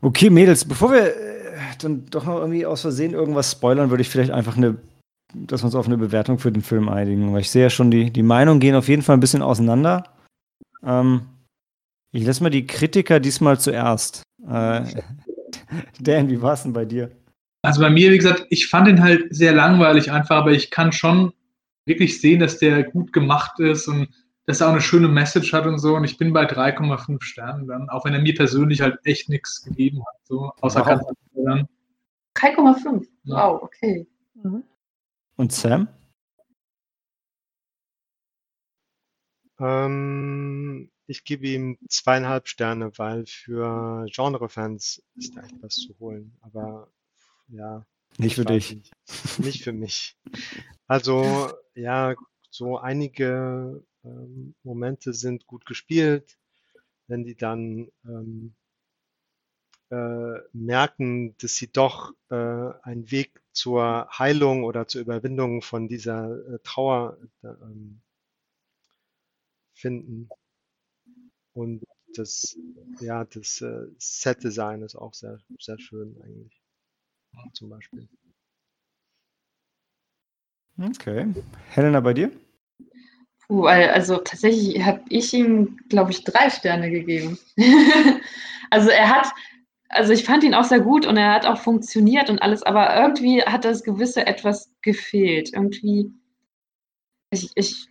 [0.00, 4.10] Okay, Mädels, bevor wir äh, dann doch noch irgendwie aus Versehen irgendwas spoilern, würde ich
[4.10, 4.76] vielleicht einfach eine,
[5.32, 7.32] dass wir uns auf eine Bewertung für den Film einigen.
[7.32, 10.04] Weil ich sehe ja schon, die, die Meinungen gehen auf jeden Fall ein bisschen auseinander.
[10.84, 11.22] Ähm,
[12.12, 14.22] ich lasse mal die Kritiker diesmal zuerst.
[14.48, 14.82] Äh,
[16.00, 17.10] Dan, wie war es denn bei dir?
[17.62, 20.92] Also bei mir, wie gesagt, ich fand ihn halt sehr langweilig einfach, aber ich kann
[20.92, 21.32] schon
[21.86, 24.08] wirklich sehen, dass der gut gemacht ist und
[24.46, 25.96] dass er auch eine schöne Message hat und so.
[25.96, 29.62] Und ich bin bei 3,5 Sternen dann, auch wenn er mir persönlich halt echt nichts
[29.62, 30.20] gegeben hat.
[30.24, 30.86] So, außer Wow.
[30.86, 31.68] ganz am Anfang.
[32.36, 33.06] 3,5.
[33.24, 33.36] Ja.
[33.36, 34.06] Wow, okay.
[34.42, 34.62] Mhm.
[35.36, 35.88] Und Sam?
[39.58, 46.36] Ähm, ich gebe ihm zweieinhalb Sterne, weil für Genre-Fans ist da echt was zu holen.
[46.40, 46.90] Aber
[47.48, 47.86] ja,
[48.18, 48.74] Nicht für dich.
[48.74, 49.38] Nicht.
[49.38, 50.16] Nicht für mich.
[50.86, 52.14] Also, ja,
[52.50, 56.38] so einige ähm, Momente sind gut gespielt.
[57.06, 58.54] Wenn die dann ähm,
[59.90, 66.54] äh, merken, dass sie doch äh, einen Weg zur Heilung oder zur Überwindung von dieser
[66.54, 68.00] äh, Trauer äh, ähm,
[69.74, 70.28] finden.
[71.52, 71.84] Und
[72.14, 72.56] das,
[73.00, 76.60] ja, das äh, Set-Design ist auch sehr, sehr schön eigentlich.
[77.52, 78.08] Zum Beispiel.
[80.78, 81.32] Okay.
[81.70, 82.32] Helena, bei dir?
[83.46, 87.38] Puh, also tatsächlich habe ich ihm, glaube ich, drei Sterne gegeben.
[88.70, 89.28] also er hat,
[89.88, 92.96] also ich fand ihn auch sehr gut und er hat auch funktioniert und alles, aber
[92.96, 95.52] irgendwie hat das gewisse etwas gefehlt.
[95.52, 96.10] Irgendwie,
[97.30, 97.88] ich, ich,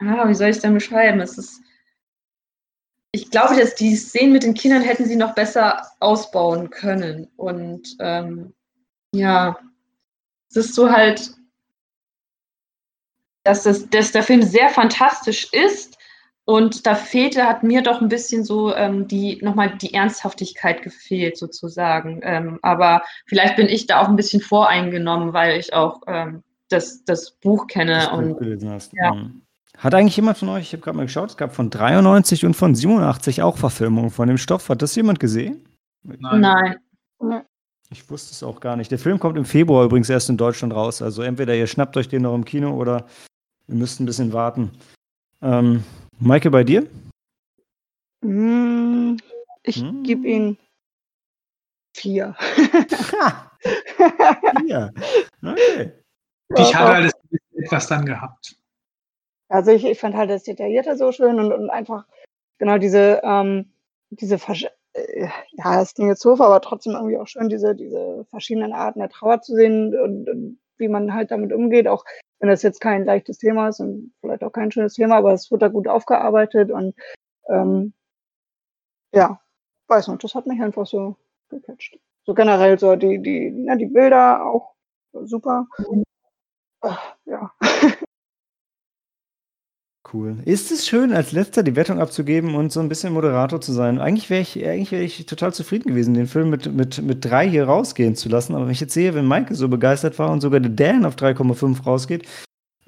[0.00, 1.20] ah, wie soll ich es denn beschreiben?
[1.20, 1.62] Es ist,
[3.12, 7.28] ich glaube, dass die Szenen mit den Kindern hätten sie noch besser ausbauen können.
[7.36, 8.54] Und ähm,
[9.14, 9.58] ja,
[10.48, 11.32] es ist so halt,
[13.44, 15.98] dass, das, dass der Film sehr fantastisch ist
[16.44, 21.36] und da fehlte, hat mir doch ein bisschen so ähm, die nochmal die Ernsthaftigkeit gefehlt,
[21.36, 22.20] sozusagen.
[22.24, 27.04] Ähm, aber vielleicht bin ich da auch ein bisschen voreingenommen, weil ich auch ähm, das,
[27.04, 28.92] das Buch kenne das Buch und gelesen hast.
[28.94, 29.14] ja.
[29.14, 29.42] Mhm.
[29.80, 32.54] Hat eigentlich jemand von euch, ich habe gerade mal geschaut, es gab von 93 und
[32.54, 34.68] von 87 auch Verfilmungen von dem Stoff.
[34.68, 35.66] Hat das jemand gesehen?
[36.02, 36.76] nein.
[37.92, 38.90] Ich wusste es auch gar nicht.
[38.90, 41.02] Der Film kommt im Februar übrigens erst in Deutschland raus.
[41.02, 43.06] Also entweder ihr schnappt euch den noch im Kino oder
[43.68, 44.70] ihr müsst ein bisschen warten.
[45.42, 45.82] Ähm,
[46.20, 46.86] Maike, bei dir?
[48.22, 49.16] Mm,
[49.64, 50.02] Ich Hm.
[50.04, 50.56] gebe ihm
[51.96, 52.36] vier.
[54.66, 54.90] Ja.
[55.42, 55.92] Okay.
[56.56, 57.12] Ich hatte halt
[57.56, 58.56] etwas dann gehabt.
[59.50, 62.06] Also ich, ich fand halt das Detaillierte so schön und, und einfach
[62.58, 63.72] genau diese, ähm,
[64.10, 64.36] diese
[64.92, 69.00] äh, ja, es klingt jetzt doof, aber trotzdem irgendwie auch schön, diese, diese verschiedenen Arten
[69.00, 71.88] der Trauer zu sehen und, und wie man halt damit umgeht.
[71.88, 72.04] Auch
[72.38, 75.50] wenn das jetzt kein leichtes Thema ist und vielleicht auch kein schönes Thema, aber es
[75.50, 76.94] wird da gut aufgearbeitet und
[77.48, 77.92] ähm,
[79.12, 79.40] ja,
[79.88, 81.16] weiß nicht, das hat mich einfach so
[81.48, 81.98] gecatcht.
[82.24, 84.74] So generell so die, die, ja, die Bilder auch
[85.24, 85.66] super.
[86.82, 87.52] Ach, ja.
[90.12, 90.38] Cool.
[90.44, 94.00] Ist es schön, als letzter die Wertung abzugeben und so ein bisschen Moderator zu sein?
[94.00, 97.48] Eigentlich wäre ich, eigentlich wär ich total zufrieden gewesen, den Film mit, mit, mit drei
[97.48, 98.56] hier rausgehen zu lassen.
[98.56, 101.14] Aber wenn ich jetzt sehe, wenn Maike so begeistert war und sogar der Dan auf
[101.14, 102.26] 3,5 rausgeht,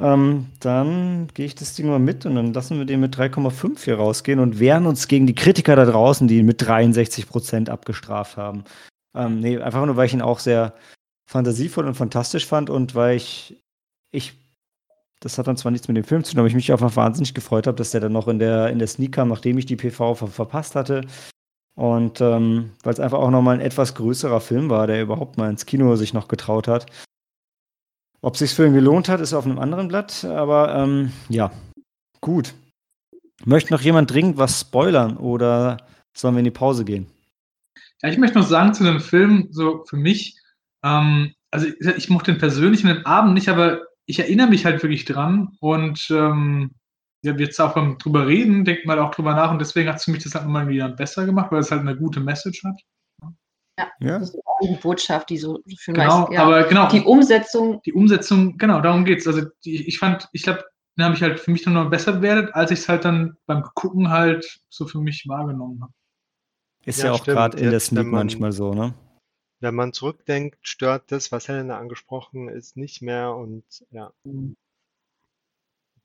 [0.00, 3.84] ähm, dann gehe ich das Ding mal mit und dann lassen wir den mit 3,5
[3.84, 7.70] hier rausgehen und wehren uns gegen die Kritiker da draußen, die ihn mit 63 Prozent
[7.70, 8.64] abgestraft haben.
[9.14, 10.74] Ähm, nee, einfach nur, weil ich ihn auch sehr
[11.30, 13.62] fantasievoll und fantastisch fand und weil ich,
[14.10, 14.41] ich
[15.22, 17.32] das hat dann zwar nichts mit dem Film zu tun, aber ich mich einfach wahnsinnig
[17.32, 19.76] gefreut habe, dass der dann noch in der, in der Sneak kam, nachdem ich die
[19.76, 21.02] PV ver verpasst hatte.
[21.74, 25.48] Und ähm, weil es einfach auch nochmal ein etwas größerer Film war, der überhaupt mal
[25.48, 26.86] ins Kino sich noch getraut hat.
[28.20, 31.50] Ob sich für ihn gelohnt hat, ist auf einem anderen Blatt, aber ähm, ja,
[32.20, 32.54] gut.
[33.44, 35.78] Möchte noch jemand dringend was spoilern oder
[36.14, 37.06] sollen wir in die Pause gehen?
[38.02, 40.36] Ja, ich möchte noch sagen zu dem Film, so für mich,
[40.84, 44.64] ähm, also ich, ich mochte den persönlich mit dem Abend nicht, aber ich erinnere mich
[44.64, 46.72] halt wirklich dran und ähm,
[47.24, 50.04] ja, jetzt auch beim drüber reden, denkt man auch drüber nach und deswegen hat es
[50.04, 52.80] für mich das halt nochmal wieder besser gemacht, weil es halt eine gute Message hat.
[53.78, 54.18] Ja, ja.
[54.18, 56.44] das ist die Botschaft, die so für genau, mich, ja.
[56.44, 56.88] aber genau.
[56.88, 57.80] Die Umsetzung.
[57.86, 59.26] Die Umsetzung, genau, darum geht es.
[59.26, 60.64] Also die, ich fand, ich glaube,
[60.96, 63.36] den habe ich halt für mich dann noch besser bewertet, als ich es halt dann
[63.46, 65.92] beim Gucken halt so für mich wahrgenommen habe.
[66.84, 68.94] Ist ja, ja auch gerade in der Sneak manchmal so, ne?
[69.62, 74.12] Wenn man zurückdenkt, stört das, was Helena angesprochen ist, nicht mehr und ja.
[74.24, 74.56] Mhm.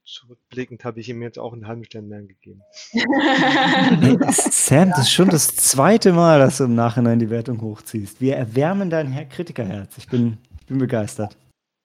[0.05, 2.61] Zurückblickend habe ich ihm jetzt auch einen halben Stern mehr gegeben.
[4.31, 8.21] Sam, das ist schon das zweite Mal, dass du im Nachhinein die Wertung hochziehst.
[8.21, 9.97] Wir erwärmen dein Kritikerherz.
[9.97, 11.35] Ich bin, ich bin begeistert.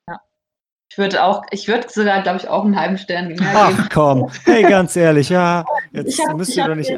[0.09, 0.21] Ja.
[0.89, 3.51] Ich würde auch, ich würde sogar, glaube ich, auch einen halben Stern mehr geben.
[3.53, 6.93] Ach komm, hey, ganz ehrlich, ja, jetzt hab, müsst ihr doch nicht.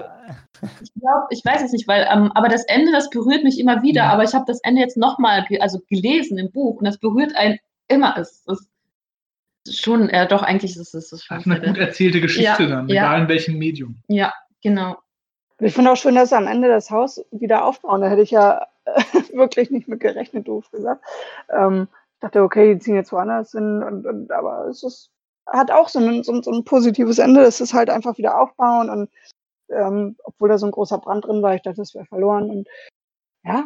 [0.83, 3.83] Ich glaube, ich weiß es nicht, weil, ähm, aber das Ende, das berührt mich immer
[3.83, 4.05] wieder.
[4.05, 4.11] Mhm.
[4.11, 7.35] Aber ich habe das Ende jetzt nochmal ge also gelesen im Buch und das berührt
[7.37, 8.17] einen immer.
[8.17, 8.69] Es ist
[9.69, 11.39] schon, ja, doch, eigentlich ist es schon.
[11.41, 13.03] Ach, eine gut erzählte Geschichte ja, dann, ja.
[13.03, 13.97] egal in welchem Medium.
[14.09, 14.33] Ja,
[14.63, 14.97] genau.
[15.59, 18.01] Ich finde auch schön, dass sie am Ende das Haus wieder aufbauen.
[18.01, 18.67] Da hätte ich ja
[19.33, 21.05] wirklich nicht mit gerechnet, doof gesagt.
[21.49, 25.11] Ähm, ich dachte, okay, die ziehen jetzt woanders hin, und, und, aber es ist,
[25.47, 27.43] hat auch so ein, so, so ein positives Ende.
[27.43, 29.11] Es ist halt einfach wieder aufbauen und
[29.75, 31.55] ähm, obwohl da so ein großer Brand drin war.
[31.55, 32.51] Ich dachte, das wäre verloren.
[32.51, 32.69] Und
[33.45, 33.63] ja.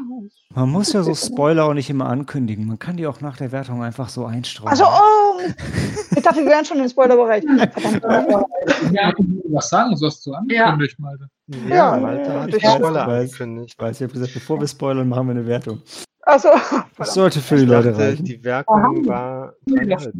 [0.54, 2.66] Man muss ja so Spoiler auch nicht immer ankündigen.
[2.66, 4.70] Man kann die auch nach der Wertung einfach so einstreuen.
[4.70, 5.40] Also, oh,
[6.16, 7.44] ich dachte, wir wären schon im Spoilerbereich.
[8.92, 9.12] Ja,
[9.50, 11.04] was sagen sollst du angekündigt, ja.
[11.04, 11.28] Malte?
[11.68, 13.74] Ja, ja Malte hat Spoiler angekündigt.
[13.74, 15.80] Ich weiß, ich habe gesagt, bevor wir spoilern, machen wir eine Wertung.
[16.22, 16.50] Achso.
[16.96, 18.24] Das sollte für die Leute reichen.
[18.24, 20.14] Die Wertung war dreieinhalb.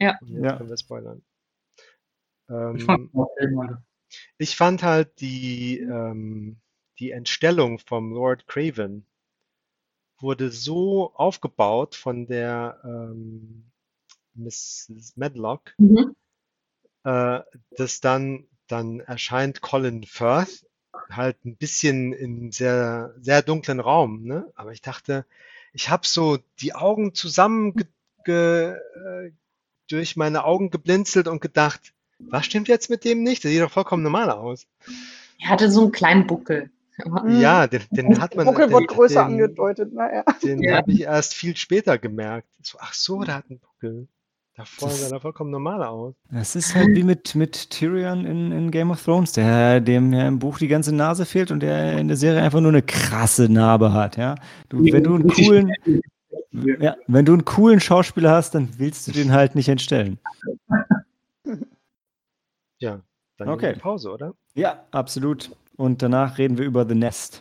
[0.00, 0.18] Ja.
[0.20, 0.56] ja.
[0.56, 1.22] können wir spoilern.
[2.48, 3.82] Ähm, ich fand okay, Malte.
[4.38, 6.60] Ich fand halt die, ähm,
[6.98, 9.06] die Entstellung vom Lord Craven
[10.18, 13.64] wurde so aufgebaut von der ähm,
[14.34, 15.16] Mrs.
[15.16, 16.14] Medlock, mhm.
[17.04, 17.40] äh,
[17.76, 20.64] dass dann, dann erscheint Colin Firth
[21.10, 24.50] halt ein bisschen in sehr, sehr dunklen Raum, ne?
[24.54, 25.26] Aber ich dachte,
[25.72, 27.86] ich habe so die Augen zusammen ge,
[28.24, 29.32] ge, äh,
[29.88, 31.92] durch meine Augen geblinzelt und gedacht,
[32.28, 33.44] was stimmt jetzt mit dem nicht?
[33.44, 34.66] Der sieht doch vollkommen normal aus.
[35.40, 36.70] Er hatte so einen kleinen Buckel.
[37.26, 38.44] Ja, den, den hat man.
[38.44, 40.24] Der Buckel den, wird größer den, angedeutet, naja.
[40.42, 40.76] Den ja.
[40.76, 42.46] habe ich erst viel später gemerkt.
[42.62, 44.08] So, ach so, der hat einen Buckel.
[44.54, 46.14] Davor sah er vollkommen normal aus.
[46.30, 50.28] Das ist halt wie mit, mit Tyrion in, in Game of Thrones, der dem ja
[50.28, 53.50] im Buch die ganze Nase fehlt und der in der Serie einfach nur eine krasse
[53.50, 54.34] Narbe hat, ja.
[54.68, 55.72] Du, wenn du einen coolen,
[56.80, 60.18] ja, wenn du einen coolen Schauspieler hast, dann willst du den halt nicht entstellen.
[62.82, 63.00] Ja,
[63.36, 63.76] dann okay.
[63.76, 64.34] Pause, oder?
[64.54, 65.52] Ja, absolut.
[65.76, 67.38] Und danach reden wir über The Nest.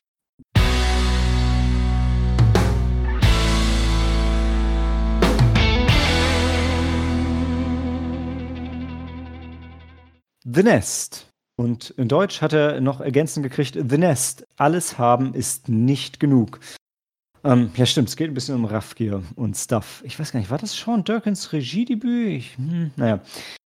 [10.43, 11.27] The Nest.
[11.55, 14.45] Und in Deutsch hat er noch ergänzend gekriegt, The Nest.
[14.57, 16.59] Alles haben ist nicht genug.
[17.43, 20.03] Ähm, ja, stimmt, es geht ein bisschen um Raffgier und Stuff.
[20.05, 22.29] Ich weiß gar nicht, war das Sean Durkins Regiedebüt?
[22.37, 23.19] Ich, hm, naja.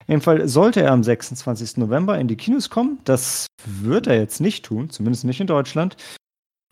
[0.07, 1.78] Jedenfalls sollte er am 26.
[1.78, 2.99] November in die Kinos kommen.
[3.03, 5.97] Das wird er jetzt nicht tun, zumindest nicht in Deutschland.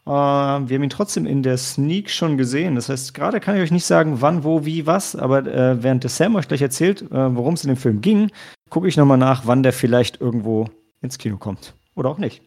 [0.06, 2.76] Äh, wir haben ihn trotzdem in der Sneak schon gesehen.
[2.76, 6.04] Das heißt, gerade kann ich euch nicht sagen, wann, wo, wie, was, aber äh, während
[6.04, 8.32] der Sam euch gleich erzählt, äh, worum es in dem Film ging,
[8.70, 10.70] gucke ich nochmal nach, wann der vielleicht irgendwo
[11.02, 11.76] ins Kino kommt.
[11.96, 12.42] Oder auch nicht.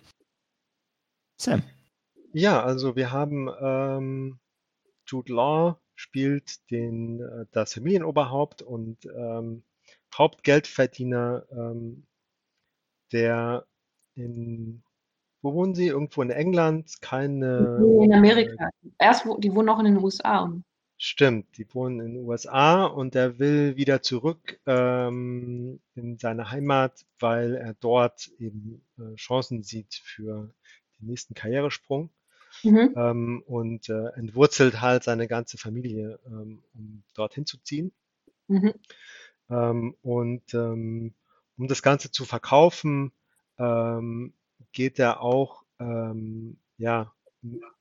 [1.38, 1.62] Sam.
[2.32, 4.38] Ja, also wir haben ähm,
[5.06, 9.62] Jude Law spielt den, äh, das Familienoberhaupt und ähm,
[10.14, 12.06] Hauptgeldverdiener, ähm,
[13.12, 13.66] der
[14.14, 14.82] in,
[15.42, 15.88] wo wohnen Sie?
[15.88, 17.00] Irgendwo in England?
[17.00, 17.78] Keine.
[18.02, 18.70] In Amerika.
[18.98, 20.50] Erst, wo, die wohnen auch in den USA.
[20.98, 27.04] Stimmt, die wohnen in den USA und er will wieder zurück ähm, in seine Heimat,
[27.18, 30.54] weil er dort eben äh, Chancen sieht für
[30.98, 32.10] den nächsten Karrieresprung
[32.62, 32.94] Mhm.
[32.96, 37.92] ähm, und äh, entwurzelt halt seine ganze Familie, ähm, um dorthin zu ziehen.
[38.48, 38.74] Mhm.
[39.50, 41.14] Ähm, und ähm,
[41.56, 43.12] um das Ganze zu verkaufen,
[43.58, 44.34] ähm,
[44.72, 47.12] geht er auch ähm, ja,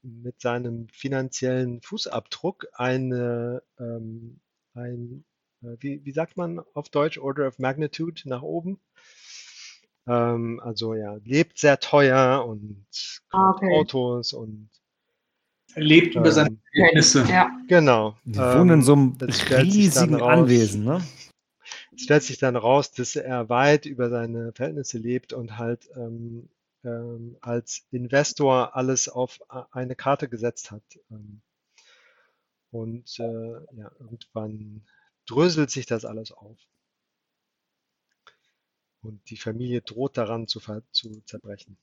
[0.01, 5.25] mit seinem finanziellen Fußabdruck eine, ein,
[5.61, 8.79] äh, wie, wie sagt man auf Deutsch, Order of Magnitude nach oben.
[10.07, 12.85] Ähm, also ja, lebt sehr teuer und
[13.31, 13.73] Ah, kauft okay.
[13.73, 14.69] Autos und
[15.75, 17.25] lebt über seine ähm, Verhältnisse.
[17.27, 17.51] Ja.
[17.67, 18.15] genau.
[18.23, 19.17] Die wohnen in so einem
[19.51, 20.29] riesigen raus.
[20.29, 21.01] Anwesen, ne?
[21.95, 26.49] Es stellt sich dann raus, dass er weit über seine Verhältnisse lebt und halt ähm,
[26.83, 29.39] ähm, als Investor alles auf
[29.71, 30.83] eine Karte gesetzt hat.
[31.09, 31.41] Ähm,
[32.71, 34.85] und äh, ja, irgendwann
[35.25, 36.57] dröselt sich das alles auf.
[39.05, 40.59] Und die Familie droht daran zu,
[40.91, 41.77] zu zerbrechen.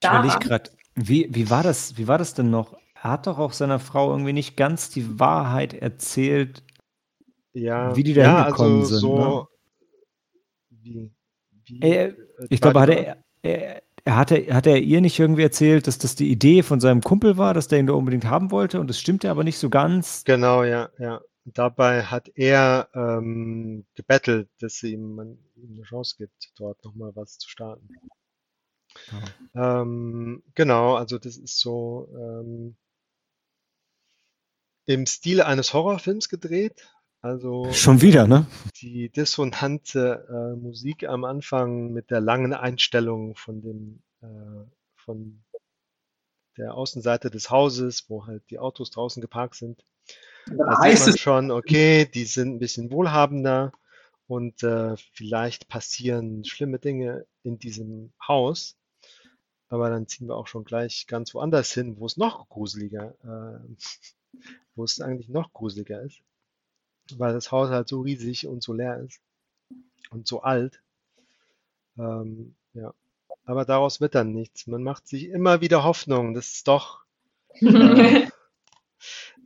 [0.00, 2.74] Ich überlege gerade, wie, wie, war das, wie war das denn noch?
[2.94, 6.62] Er hat doch auch seiner Frau irgendwie nicht ganz die Wahrheit erzählt,
[7.52, 9.08] Ja, wie die da ja, hingekommen also sind.
[9.10, 9.16] Ne?
[9.16, 9.48] so
[10.70, 11.12] wie,
[11.64, 12.14] wie Er, äh,
[12.50, 15.98] ich war glaube, hat er, er, er hatte, hat er ihr nicht irgendwie erzählt, dass
[15.98, 18.88] das die Idee von seinem Kumpel war, dass der ihn da unbedingt haben wollte und
[18.88, 20.22] das stimmte aber nicht so ganz.
[20.24, 21.20] Genau, ja, ja.
[21.54, 27.14] Dabei hat er ähm, gebettelt, dass sie ihm, man, ihm eine Chance gibt, dort nochmal
[27.14, 27.88] was zu starten.
[29.54, 32.76] Ähm, genau, also das ist so ähm,
[34.86, 36.88] im Stil eines Horrorfilms gedreht.
[37.20, 38.46] Also Schon wieder, ne?
[38.80, 44.64] die dissonante äh, Musik am Anfang mit der langen Einstellung von dem äh,
[44.96, 45.42] von
[46.56, 49.84] der Außenseite des Hauses, wo halt die Autos draußen geparkt sind.
[50.56, 53.72] Da sieht heißt man es, schon, okay, die sind ein bisschen wohlhabender
[54.26, 58.76] und äh, vielleicht passieren schlimme Dinge in diesem Haus.
[59.68, 63.74] Aber dann ziehen wir auch schon gleich ganz woanders hin, wo es noch gruseliger, äh,
[64.74, 66.20] wo es eigentlich noch gruseliger ist,
[67.16, 69.20] weil das Haus halt so riesig und so leer ist
[70.10, 70.82] und so alt.
[71.98, 72.94] Ähm, ja,
[73.44, 74.66] aber daraus wird dann nichts.
[74.66, 77.04] Man macht sich immer wieder Hoffnung, dass es doch,
[77.60, 78.28] äh,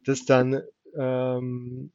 [0.05, 0.62] dass dann
[0.97, 1.93] ähm,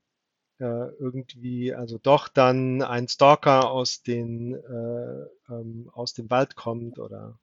[0.59, 6.99] äh, irgendwie, also doch dann ein Stalker aus den äh, ähm, aus dem Wald kommt
[6.99, 7.37] oder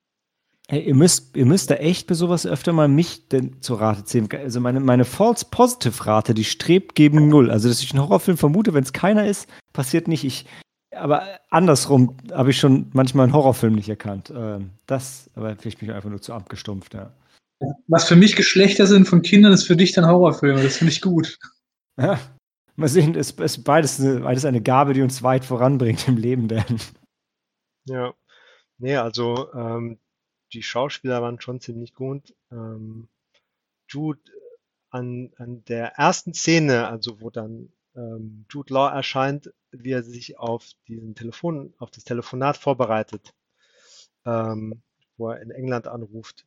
[0.68, 4.05] Ey, ihr müsst, ihr müsst da echt bei sowas öfter mal mich denn zur Rate
[4.05, 4.28] ziehen.
[4.32, 7.50] Also meine, meine False Positive Rate, die strebt gegen Null.
[7.50, 10.24] Also, dass ich einen Horrorfilm vermute, wenn es keiner ist, passiert nicht.
[10.24, 10.46] Ich,
[10.90, 14.32] aber andersrum habe ich schon manchmal einen Horrorfilm nicht erkannt.
[14.34, 17.12] Ähm, das, aber vielleicht bin ich einfach nur zu abgestumpft, ja.
[17.86, 20.62] Was für mich Geschlechter sind von Kindern, ist für dich dann Horrorfilme.
[20.62, 21.38] Das finde ich gut.
[21.98, 22.18] ja.
[22.76, 26.48] Mal sehen, es ist beides eine, beides eine Gabe, die uns weit voranbringt im Leben,
[26.48, 26.80] denn.
[27.84, 28.12] ja.
[28.78, 30.00] Nee, also ähm,
[30.52, 32.34] die Schauspieler waren schon ziemlich gut.
[32.50, 33.08] Ähm,
[33.88, 34.20] Jude
[34.90, 40.38] an, an der ersten Szene, also wo dann ähm, Jude Law erscheint, wie er sich
[40.38, 43.34] auf diesen Telefon, auf das Telefonat vorbereitet,
[44.24, 44.82] ähm,
[45.16, 46.46] wo er in England anruft.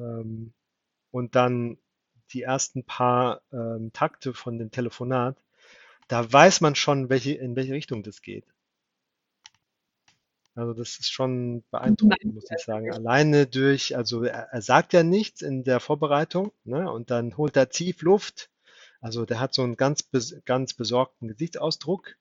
[0.00, 0.52] Ähm,
[1.10, 1.78] und dann
[2.32, 5.36] die ersten paar ähm, Takte von dem Telefonat,
[6.08, 8.44] da weiß man schon, welche, in welche Richtung das geht.
[10.54, 12.92] Also das ist schon beeindruckend, muss ich sagen.
[12.92, 16.90] Alleine durch, also er, er sagt ja nichts in der Vorbereitung, ne?
[16.90, 18.50] Und dann holt er tief Luft.
[19.00, 20.08] Also der hat so einen ganz,
[20.44, 22.16] ganz besorgten Gesichtsausdruck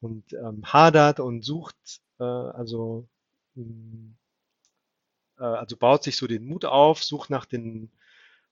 [0.00, 1.76] und ähm, hadert und sucht,
[2.18, 3.08] äh, also,
[3.54, 4.23] mh, äh,
[5.44, 7.90] also baut sich so den Mut auf, sucht nach den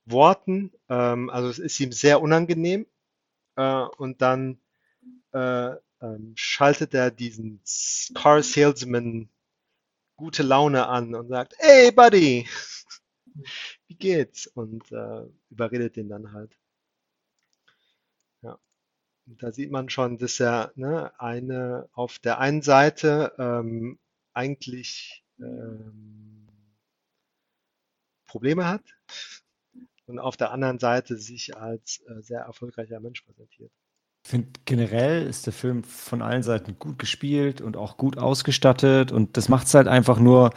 [0.05, 0.71] Worten.
[0.89, 2.85] Ähm, also es ist ihm sehr unangenehm.
[3.55, 4.59] Äh, und dann
[5.33, 5.71] äh,
[6.01, 7.61] ähm, schaltet er diesen
[8.13, 9.29] Car Salesman
[10.15, 12.47] gute Laune an und sagt, hey Buddy,
[13.87, 14.47] wie geht's?
[14.47, 16.57] Und äh, überredet den dann halt.
[18.41, 18.59] Ja.
[19.25, 23.99] Und da sieht man schon, dass er ne, eine auf der einen Seite ähm,
[24.33, 26.32] eigentlich ähm,
[28.33, 28.81] Probleme hat
[30.07, 33.71] und auf der anderen Seite sich als äh, sehr erfolgreicher Mensch präsentiert.
[34.25, 39.11] Ich finde, generell ist der Film von allen Seiten gut gespielt und auch gut ausgestattet
[39.11, 40.49] und das macht es halt einfach nur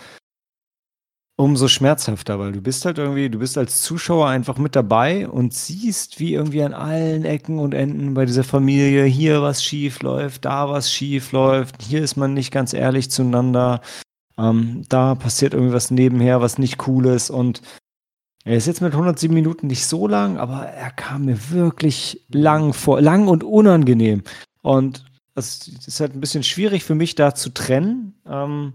[1.38, 5.52] umso schmerzhafter, weil du bist halt irgendwie, du bist als Zuschauer einfach mit dabei und
[5.52, 10.46] siehst, wie irgendwie an allen Ecken und Enden bei dieser Familie hier was schief läuft,
[10.46, 13.82] da was schief läuft, hier ist man nicht ganz ehrlich zueinander,
[14.38, 17.62] ähm, da passiert irgendwas nebenher, was nicht cool ist und
[18.46, 22.72] er ist jetzt mit 107 Minuten nicht so lang, aber er kam mir wirklich lang
[22.72, 24.22] vor, lang und unangenehm.
[24.62, 28.74] Und es ist halt ein bisschen schwierig für mich da zu trennen ähm,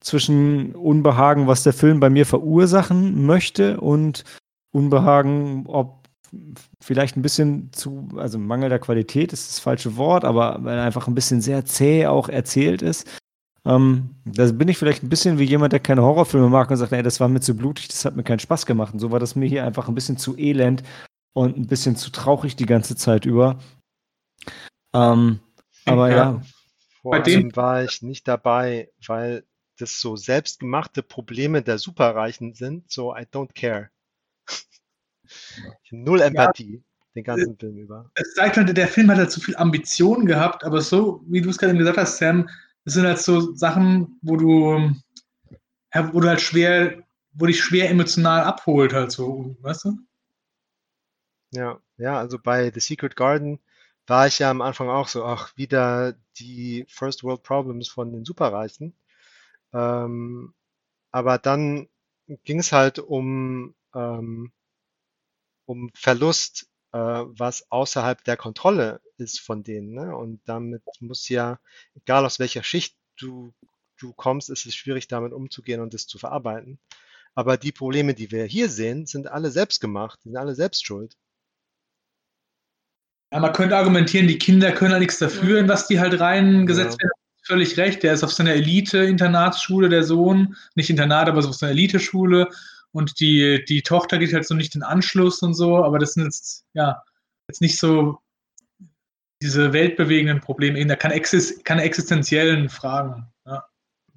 [0.00, 4.24] zwischen Unbehagen, was der Film bei mir verursachen möchte und
[4.70, 6.06] Unbehagen, ob
[6.78, 11.08] vielleicht ein bisschen zu, also Mangel der Qualität ist das falsche Wort, aber weil einfach
[11.08, 13.08] ein bisschen sehr zäh auch erzählt ist.
[13.64, 16.92] Ähm, da bin ich vielleicht ein bisschen wie jemand, der keine Horrorfilme mag und sagt,
[16.92, 18.94] ey, das war mir zu blutig, das hat mir keinen Spaß gemacht.
[18.94, 20.82] Und so war das mir hier einfach ein bisschen zu elend
[21.34, 23.58] und ein bisschen zu traurig die ganze Zeit über.
[24.94, 25.40] Ähm,
[25.84, 26.16] aber ja.
[26.16, 26.42] ja.
[27.02, 29.44] Vor Bei allem war ich nicht dabei, weil
[29.78, 33.90] das so selbstgemachte Probleme der Superreichen sind, so I don't care.
[35.90, 36.74] Null Empathie.
[36.76, 36.80] Ja
[37.14, 38.10] den ganzen Film über.
[38.14, 41.50] Es zeigt halt, der Film hat halt zu viel Ambition gehabt, aber so, wie du
[41.50, 42.48] es gerade gesagt hast, Sam,
[42.90, 44.92] das sind halt so Sachen, wo du,
[46.12, 49.98] wo du halt schwer, wo dich schwer emotional abholt, halt so, weißt du?
[51.52, 53.60] Ja, ja, also bei The Secret Garden
[54.08, 58.24] war ich ja am Anfang auch so, ach, wieder die First World Problems von den
[58.24, 58.92] Superreichen.
[59.72, 60.52] Ähm,
[61.12, 61.88] aber dann
[62.42, 64.50] ging es halt um, ähm,
[65.66, 69.92] um Verlust, was außerhalb der Kontrolle ist von denen.
[69.92, 70.16] Ne?
[70.16, 71.60] Und damit muss ja,
[71.94, 73.54] egal aus welcher Schicht du,
[73.98, 76.78] du kommst, ist es schwierig, damit umzugehen und das zu verarbeiten.
[77.34, 81.16] Aber die Probleme, die wir hier sehen, sind alle selbst gemacht, sind alle selbst schuld.
[83.32, 86.98] Ja, man könnte argumentieren, die Kinder können ja nichts dafür, in was die halt reingesetzt
[87.00, 87.04] ja.
[87.04, 87.12] werden.
[87.42, 91.72] Völlig recht, der ist auf seiner Elite-Internatsschule, der Sohn, nicht Internat, aber so auf seiner
[91.72, 92.48] Elite-Schule
[92.92, 96.24] und die, die Tochter geht halt so nicht den Anschluss und so, aber das sind
[96.24, 97.02] jetzt, ja,
[97.48, 98.18] jetzt nicht so
[99.42, 103.26] diese weltbewegenden Probleme, da keine, Exis keine existenziellen Fragen.
[103.46, 103.64] Ja.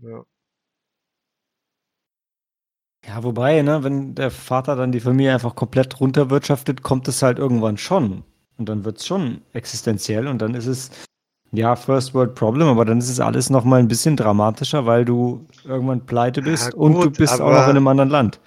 [0.01, 0.23] ja.
[3.05, 7.37] Ja, wobei, ne, wenn der Vater dann die Familie einfach komplett runterwirtschaftet, kommt es halt
[7.37, 8.23] irgendwann schon.
[8.57, 10.89] Und dann wird es schon existenziell und dann ist es,
[11.51, 15.45] ja, First World Problem, aber dann ist es alles nochmal ein bisschen dramatischer, weil du
[15.65, 18.39] irgendwann pleite bist ja, gut, und du bist auch noch in einem anderen Land.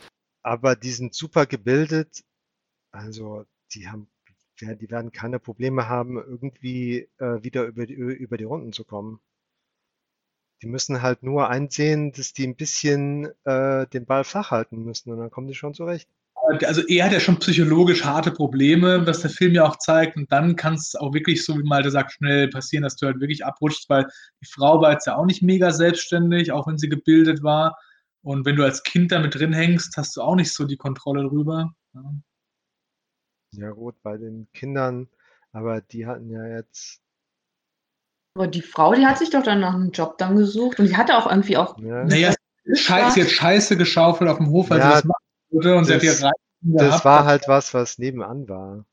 [0.47, 2.23] Aber die sind super gebildet,
[2.93, 3.45] also
[3.75, 4.09] die haben
[4.61, 9.21] die werden keine Probleme haben, irgendwie äh, wieder über die, über die Runden zu kommen.
[10.63, 15.11] Die müssen halt nur einsehen, dass die ein bisschen äh, den Ball flach halten müssen
[15.11, 16.09] und dann kommen die schon zurecht.
[16.65, 20.17] Also er hat ja schon psychologisch harte Probleme, was der Film ja auch zeigt.
[20.17, 23.21] Und dann kann es auch wirklich, so wie Malte sagt, schnell passieren, dass du halt
[23.21, 24.07] wirklich abrutschst, weil
[24.41, 27.77] die Frau war jetzt ja auch nicht mega selbstständig, auch wenn sie gebildet war.
[28.27, 31.23] Und wenn du als Kind damit drin hängst, hast du auch nicht so die Kontrolle
[31.29, 31.73] drüber.
[31.95, 32.03] Ja.
[33.53, 35.09] Ja gut, bei den Kindern,
[35.53, 37.01] aber die hatten ja jetzt
[38.35, 40.97] Aber die Frau, die hat sich doch dann nach einem Job dann gesucht und die
[40.97, 42.05] hatte auch irgendwie auch ja.
[42.05, 42.35] Naja,
[42.75, 45.85] Scheiße, sie hat Scheiße geschaufelt auf dem Hof, weil sie Ja, was machen würde und
[45.85, 48.85] sie hat das ihr das war halt was, was nebenan war.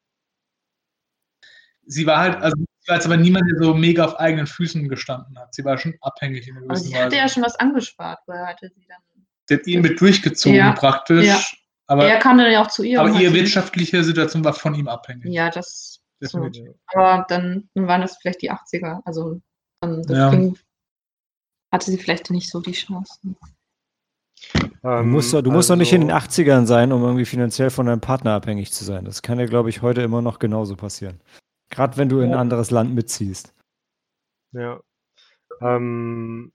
[1.88, 4.88] Sie war halt, also sie war jetzt aber niemand, der so mega auf eigenen Füßen
[4.90, 5.56] gestanden hat.
[5.56, 8.86] Sie war schon abhängig in Aber sie hatte ja schon was angespart, weil hatte sie
[8.88, 9.02] dann
[9.46, 10.74] Sie hat ihn mit durchgezogen Ja, ja.
[10.74, 11.58] praktisch.
[11.88, 13.00] Aber er kam dann ja auch zu ihr.
[13.00, 15.26] Aber ihre wirtschaftliche Situation war von ihm abhängig.
[15.26, 16.00] Ja, das.
[16.22, 16.50] So.
[16.88, 19.02] Aber dann, dann, waren das vielleicht die 80er.
[19.04, 19.42] Also
[19.82, 20.30] dann ja.
[20.30, 20.58] ging,
[21.74, 23.36] hatte sie vielleicht nicht so die Chancen.
[24.54, 27.26] Ähm, du musst, du musst also, doch nicht in den 80ern also sein, um irgendwie
[27.26, 29.04] finanziell von deinem Partner abhängig zu sein.
[29.04, 31.20] Das kann ja, glaube ich, heute immer noch genauso passieren.
[31.70, 33.54] Gerade wenn du in ein anderes Land mitziehst.
[34.52, 34.80] Ja.
[35.62, 36.54] Ähm,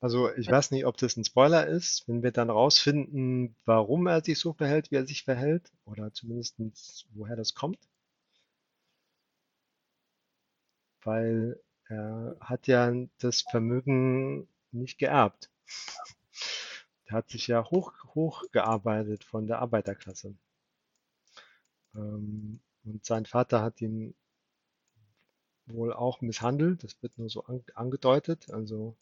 [0.00, 4.24] also ich weiß nicht, ob das ein Spoiler ist, wenn wir dann rausfinden, warum er
[4.24, 7.78] sich so verhält, wie er sich verhält, oder zumindest woher das kommt.
[11.02, 15.50] Weil er hat ja das Vermögen nicht geerbt.
[17.06, 20.34] Er hat sich ja hoch, hochgearbeitet von der Arbeiterklasse.
[21.94, 24.14] Ähm, und sein Vater hat ihn
[25.66, 26.84] wohl auch misshandelt.
[26.84, 27.44] Das wird nur so
[27.74, 28.50] angedeutet.
[28.50, 28.96] Also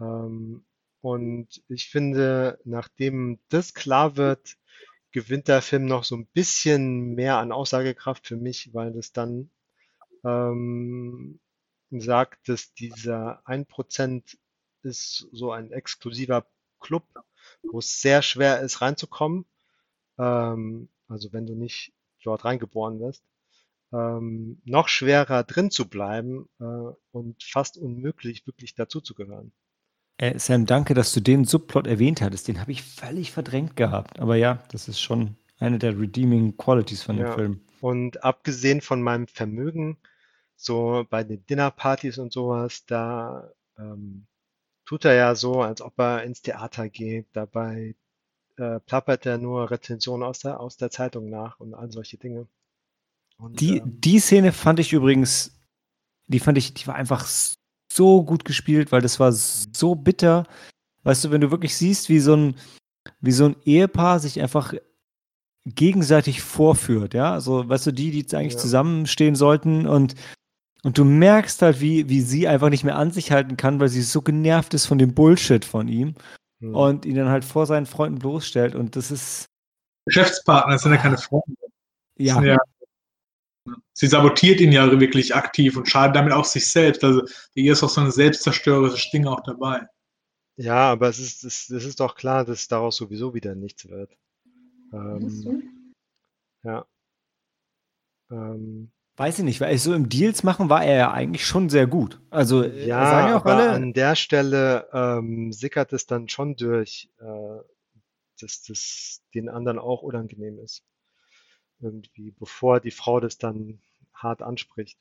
[0.00, 0.64] ähm,
[1.02, 4.56] und ich finde, nachdem das klar wird,
[5.12, 9.50] gewinnt der Film noch so ein bisschen mehr an Aussagekraft für mich, weil das dann
[10.24, 11.40] ähm,
[11.90, 14.36] sagt, dass dieser 1%
[14.82, 16.46] ist so ein exklusiver
[16.78, 17.04] Club,
[17.62, 19.46] wo es sehr schwer ist, reinzukommen.
[20.18, 21.92] Ähm, also wenn du nicht
[22.22, 23.24] dort reingeboren wirst.
[23.92, 29.52] Ähm, noch schwerer drin zu bleiben äh, und fast unmöglich, wirklich dazuzugehören.
[30.20, 32.46] Äh, Sam, danke, dass du den Subplot erwähnt hattest.
[32.46, 34.20] Den habe ich völlig verdrängt gehabt.
[34.20, 37.32] Aber ja, das ist schon eine der redeeming Qualities von dem Ja.
[37.32, 37.60] Film.
[37.80, 39.96] Und abgesehen von meinem Vermögen,
[40.56, 44.26] so bei den Dinnerpartys und sowas, da ähm,
[44.84, 47.26] tut er ja so, als ob er ins Theater geht.
[47.32, 47.94] Dabei
[48.58, 52.46] äh, plappert er nur Rezensionen aus der, aus der Zeitung nach und all solche Dinge.
[53.38, 55.58] Und, Die, ähm, die Szene fand ich übrigens,
[56.26, 57.26] die fand ich, die war einfach
[57.92, 60.44] so gut gespielt, weil das war so bitter.
[61.02, 62.54] Weißt du, wenn du wirklich siehst, wie so ein,
[63.20, 64.74] wie so ein Ehepaar sich einfach
[65.66, 68.60] gegenseitig vorführt, ja, also, weißt du, die, die eigentlich Ja.
[68.60, 70.14] zusammenstehen sollten und,
[70.82, 73.88] und du merkst halt, wie, wie sie einfach nicht mehr an sich halten kann, weil
[73.88, 76.14] sie so genervt ist von dem Bullshit von ihm
[76.60, 76.74] hm.
[76.74, 79.46] und ihn dann halt vor seinen Freunden bloßstellt und das ist,
[80.06, 81.54] Geschäftspartner, das sind ja keine Freunde.
[82.16, 82.58] Ja, ja,
[83.92, 87.04] sie sabotiert ihn ja wirklich aktiv und schadet damit auch sich selbst.
[87.04, 87.22] Also
[87.54, 89.86] hier ist auch so ein selbstzerstörerisches Ding auch dabei.
[90.56, 94.16] Ja, aber es ist, es, es ist doch klar, dass daraus sowieso wieder nichts wird.
[94.92, 95.62] Ähm, du?
[96.68, 96.86] ja.
[98.30, 101.86] Ähm, weiß ich nicht, weil so im Deals machen war er ja eigentlich schon sehr
[101.86, 102.20] gut.
[102.30, 106.28] Also, äh, ja, sagen ja auch aber alle, an der Stelle ähm, sickert es dann
[106.28, 107.62] schon durch, äh,
[108.40, 110.82] dass das den anderen auch unangenehm ist.
[111.80, 113.80] Irgendwie, bevor die Frau das dann
[114.14, 114.98] hart anspricht.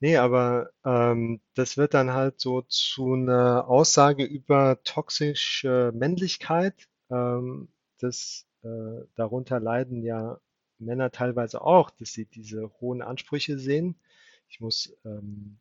[0.00, 6.88] Nee, aber ähm, das wird dann halt so zu einer Aussage über toxische Männlichkeit.
[7.10, 7.68] Ähm,
[8.00, 10.38] das, äh, darunter leiden ja
[10.78, 13.96] Männer teilweise auch, dass sie diese hohen Ansprüche sehen.
[14.48, 15.58] Ich muss ähm,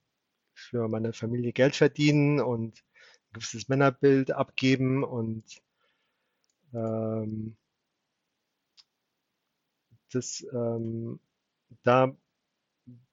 [0.54, 5.44] für meine Familie Geld verdienen und ein gewisses Männerbild abgeben und
[6.74, 7.56] ähm,
[10.16, 11.20] das, ähm,
[11.84, 12.16] da,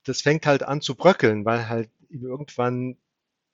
[0.04, 2.96] das fängt halt an zu bröckeln, weil halt irgendwann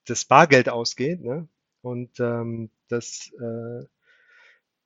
[0.07, 1.49] das Bargeld ausgeht, ne?
[1.83, 3.85] Und ähm, das äh,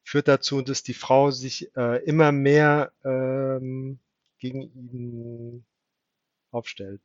[0.02, 3.98] führt dazu, dass die Frau sich äh, immer mehr ähm,
[4.38, 5.64] gegen ihn
[6.50, 7.00] aufstellt.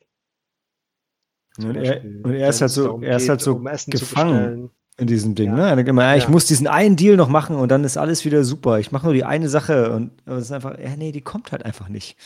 [1.58, 4.72] Und er, und er ist halt so, er ist halt so um gefangen.
[4.98, 5.50] In diesem Ding.
[5.50, 5.76] Ja.
[5.76, 5.82] Ne?
[5.82, 6.30] Er immer, ja, ich Ja.
[6.30, 8.80] muss diesen einen Deal noch machen und dann ist alles wieder super.
[8.80, 11.64] Ich mache nur die eine Sache und es ist einfach, ja, nee, die kommt halt
[11.64, 12.18] einfach nicht.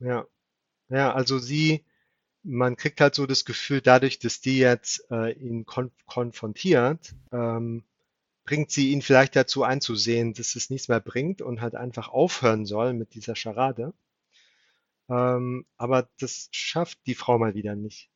[0.00, 0.26] Ja,
[0.90, 1.84] ja, also sie,
[2.42, 7.84] man kriegt halt so das Gefühl, dadurch, dass die jetzt äh, ihn kon konfrontiert, ähm,
[8.44, 12.64] bringt sie ihn vielleicht dazu einzusehen, dass es nichts mehr bringt und halt einfach aufhören
[12.64, 13.92] soll mit dieser Scharade.
[15.10, 18.10] Ähm, aber das schafft die Frau mal wieder nicht.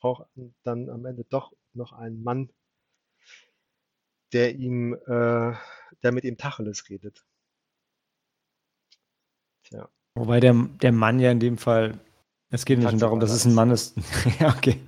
[0.00, 0.26] Braucht
[0.62, 2.50] dann am Ende doch noch einen Mann,
[4.32, 5.52] der ihm, äh,
[6.02, 7.24] der mit ihm Tacheles redet.
[9.64, 9.88] Tja.
[10.14, 12.00] Wobei der, der Mann ja in dem Fall,
[12.50, 13.96] es geht nicht darum, dass es ein Mann ist.
[14.40, 14.80] ja, okay.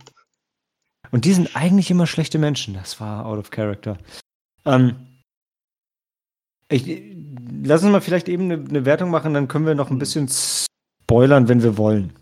[1.10, 2.74] Und die sind eigentlich immer schlechte Menschen.
[2.74, 3.98] Das war out of character.
[4.64, 4.96] Ähm,
[6.68, 6.86] ich,
[7.62, 9.98] lass uns mal vielleicht eben eine, eine Wertung machen, dann können wir noch ein Hm.
[9.98, 12.14] bisschen spoilern, wenn wir wollen.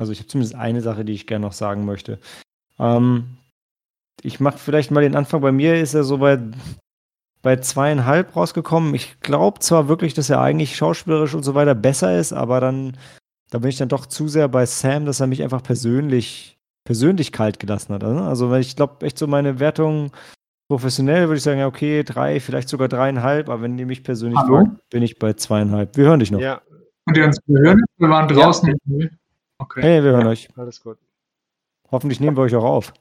[0.00, 2.18] Also ich habe zumindest eine Sache, die ich gerne noch sagen möchte.
[2.78, 3.36] Ähm,
[4.22, 5.42] ich mache vielleicht mal den Anfang.
[5.42, 6.38] Bei mir ist er so bei,
[7.42, 8.94] bei zweieinhalb rausgekommen.
[8.94, 12.96] Ich glaube zwar wirklich, dass er eigentlich schauspielerisch und so weiter besser ist, aber dann,
[13.50, 17.30] da bin ich dann doch zu sehr bei Sam, dass er mich einfach persönlich, persönlich
[17.30, 18.02] kalt gelassen hat.
[18.02, 18.22] ne?
[18.22, 20.12] Also weil ich glaube echt so meine Wertung
[20.70, 24.38] professionell würde ich sagen, ja okay, drei, vielleicht sogar dreieinhalb, aber wenn ihr mich persönlich
[24.38, 24.64] Hallo?
[24.64, 25.94] fragt, bin ich bei zweieinhalb.
[25.98, 26.40] Wir hören dich noch.
[26.40, 26.62] Ja,
[27.06, 27.82] Und ihr uns hören?
[27.98, 28.74] Wir waren draußen.
[29.60, 29.82] Okay.
[29.82, 30.28] Hey, wir hören Ja.
[30.28, 30.48] euch.
[30.56, 30.98] alles gut.
[31.90, 32.92] Hoffentlich nehmen wir euch auch auf.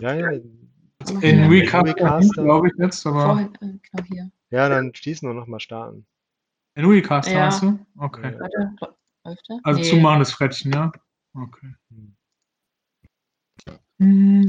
[0.00, 2.42] Ja, ja, In Recaster, Recaster.
[2.42, 4.30] glaube ich jetzt, aber Vorhin, äh, genau hier.
[4.50, 6.06] ja, dann schließen wir nochmal starten.
[6.74, 7.40] in Recaster Ja.
[7.40, 7.78] meinst du?
[7.98, 8.32] Okay.
[8.32, 8.74] Ja.
[9.22, 9.60] Warte?
[9.62, 9.86] Also Nee.
[9.90, 10.90] zumachen das Frettchen, ja?
[11.34, 11.74] Okay.
[13.98, 14.46] Hm.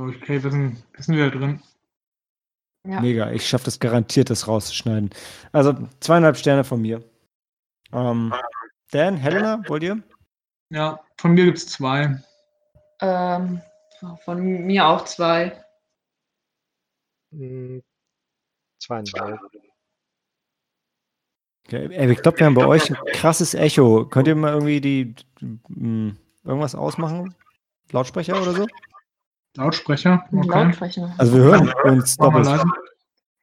[0.00, 1.62] So, okay, wir sind, wir sind wieder drin.
[2.88, 3.02] Ja.
[3.02, 5.10] Mega, ich schaffe das garantiert, das rauszuschneiden.
[5.52, 7.04] Also zweieinhalb Sterne von mir.
[7.92, 8.32] Ähm,
[8.92, 10.02] Dan, Helena, wollt ihr?
[10.70, 12.18] Ja, von mir gibt es zwei.
[13.02, 13.60] Ähm,
[14.24, 15.62] von mir auch zwei.
[17.32, 17.82] Hm,
[18.82, 19.38] Zweieinhalb.
[21.66, 24.06] Okay, ich glaube, wir haben bei euch ein krasses Echo.
[24.06, 25.14] Könnt ihr mal irgendwie die,
[25.68, 27.34] mh, irgendwas ausmachen?
[27.92, 28.66] Lautsprecher oder so?
[29.56, 30.48] Lautsprecher, okay.
[30.48, 31.14] Lautsprecher.
[31.18, 32.72] Also wir hören uns Mach mal doppelt.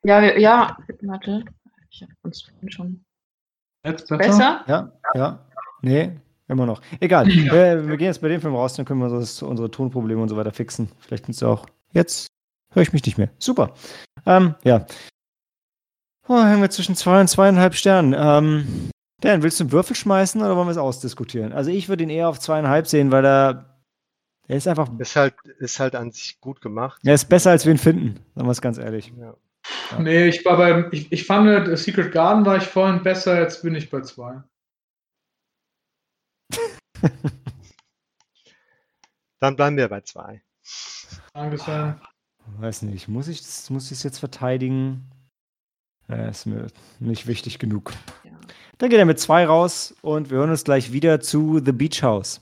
[0.03, 1.43] Ja, wir, ja, warte.
[1.89, 3.05] Ich hab uns vorhin schon
[3.85, 4.17] Jetzt besser?
[4.17, 4.63] besser.
[4.67, 5.39] Ja, ja.
[5.81, 6.11] Nee,
[6.47, 6.81] immer noch.
[6.99, 7.27] Egal.
[7.27, 10.29] wir, wir gehen jetzt bei dem Film raus, dann können wir das, unsere Tonprobleme und
[10.29, 10.89] so weiter fixen.
[10.99, 12.27] Vielleicht kannst du auch jetzt
[12.71, 13.29] höre ich mich nicht mehr.
[13.39, 13.73] Super.
[14.25, 14.85] Ähm, ja.
[16.27, 18.13] Oh, hängen wir zwischen zwei und zweieinhalb Sternen.
[18.17, 18.91] Ähm,
[19.21, 21.53] Dan, willst du einen Würfel schmeißen oder wollen wir es ausdiskutieren?
[21.53, 23.76] Also ich würde ihn eher auf zweieinhalb sehen, weil er,
[24.47, 27.01] er ist einfach, Ist halt, ist halt an sich gut gemacht.
[27.03, 28.19] er ist besser, als wir ihn finden.
[28.35, 29.11] Sagen wir es ganz ehrlich.
[29.17, 29.35] Ja.
[29.91, 29.99] Ja.
[29.99, 33.61] Nee, ich war bei, ich, ich fand, The Secret Garden war ich vorhin besser, jetzt
[33.63, 34.41] bin ich bei zwei.
[39.39, 40.41] Dann bleiben wir bei zwei.
[41.33, 41.99] Danke sehr.
[42.59, 45.11] Weiß nicht, muss ich das, muss ich es jetzt verteidigen?
[46.07, 46.67] Ja, ist mir
[46.99, 47.91] nicht wichtig genug.
[48.23, 48.31] Ja.
[48.77, 52.01] Dann geht er mit zwei raus und wir hören uns gleich wieder zu The Beach
[52.03, 52.39] House.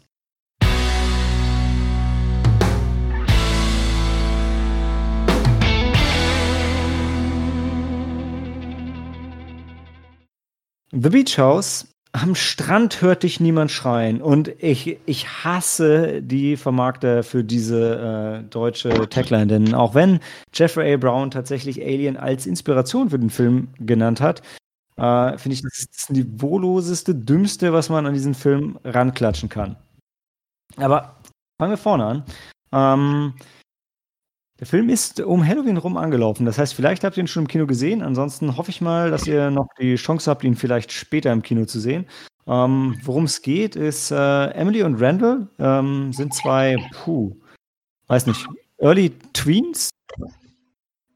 [10.98, 11.88] The Beach House.
[12.14, 14.22] Am Strand hört dich niemand schreien.
[14.22, 19.48] Und ich, ich hasse die Vermarkter für diese äh, deutsche Tagline.
[19.48, 20.22] Denn auch wenn
[20.54, 20.98] Jeffrey A.
[20.98, 24.42] Brown tatsächlich Alien als Inspiration für den Film genannt hat,
[24.96, 29.76] äh, finde ich, das das niveauloseste, dümmste, was man an diesen Film ranklatschen kann.
[30.78, 31.18] Aber
[31.60, 32.24] fangen wir vorne an.
[32.72, 33.34] Ähm,
[34.60, 36.46] der Film ist um Halloween rum angelaufen.
[36.46, 38.02] Das heißt, vielleicht habt ihr ihn schon im Kino gesehen.
[38.02, 41.66] Ansonsten hoffe ich mal, dass ihr noch die Chance habt, ihn vielleicht später im Kino
[41.66, 42.06] zu sehen.
[42.48, 47.36] Ähm, Worum es geht, ist äh, Emily und Randall ähm, sind zwei, puh,
[48.08, 48.48] weiß nicht,
[48.78, 49.90] Early Tweens.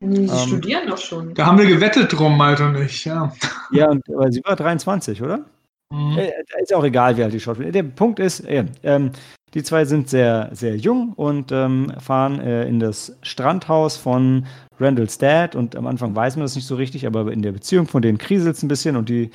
[0.01, 1.33] Die Ähm, studieren doch schon.
[1.33, 3.33] Da haben wir gewettet drum, Malte und ich, ja.
[3.71, 5.45] Ja, und, aber sie war 23, oder?
[5.91, 6.17] Mhm.
[6.17, 6.31] Äh,
[6.61, 7.71] ist auch egal, wie alt die Schauspieler.
[7.71, 9.11] Der Punkt ist, äh, ähm,
[9.53, 14.45] die zwei sind sehr, sehr jung und ähm, fahren äh, in das Strandhaus von
[14.79, 15.55] Randalls Dad.
[15.55, 18.19] Und am Anfang weiß man das nicht so richtig, aber in der Beziehung von denen
[18.19, 19.31] kriselt es ein bisschen und die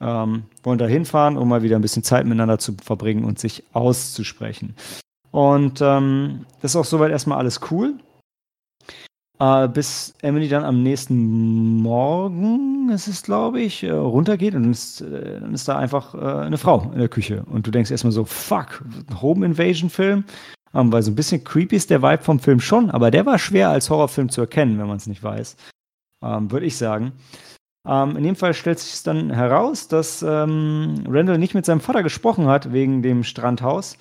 [0.00, 3.64] ähm, wollen da hinfahren, um mal wieder ein bisschen Zeit miteinander zu verbringen und sich
[3.72, 4.74] auszusprechen.
[5.30, 7.94] Und ähm, das ist auch soweit erstmal alles cool.
[9.40, 15.00] Äh, bis Emily dann am nächsten Morgen, ist es glaube ich, äh, runtergeht und ist,
[15.00, 17.44] äh, dann ist da einfach äh, eine Frau in der Küche.
[17.44, 18.82] Und du denkst erstmal so, fuck,
[19.20, 20.24] Home Invasion Film.
[20.74, 23.38] Ähm, weil so ein bisschen creepy ist der Vibe vom Film schon, aber der war
[23.38, 25.56] schwer als Horrorfilm zu erkennen, wenn man es nicht weiß.
[26.22, 27.12] Ähm, Würde ich sagen.
[27.86, 32.02] Ähm, in dem Fall stellt sich dann heraus, dass ähm, Randall nicht mit seinem Vater
[32.02, 33.96] gesprochen hat wegen dem Strandhaus.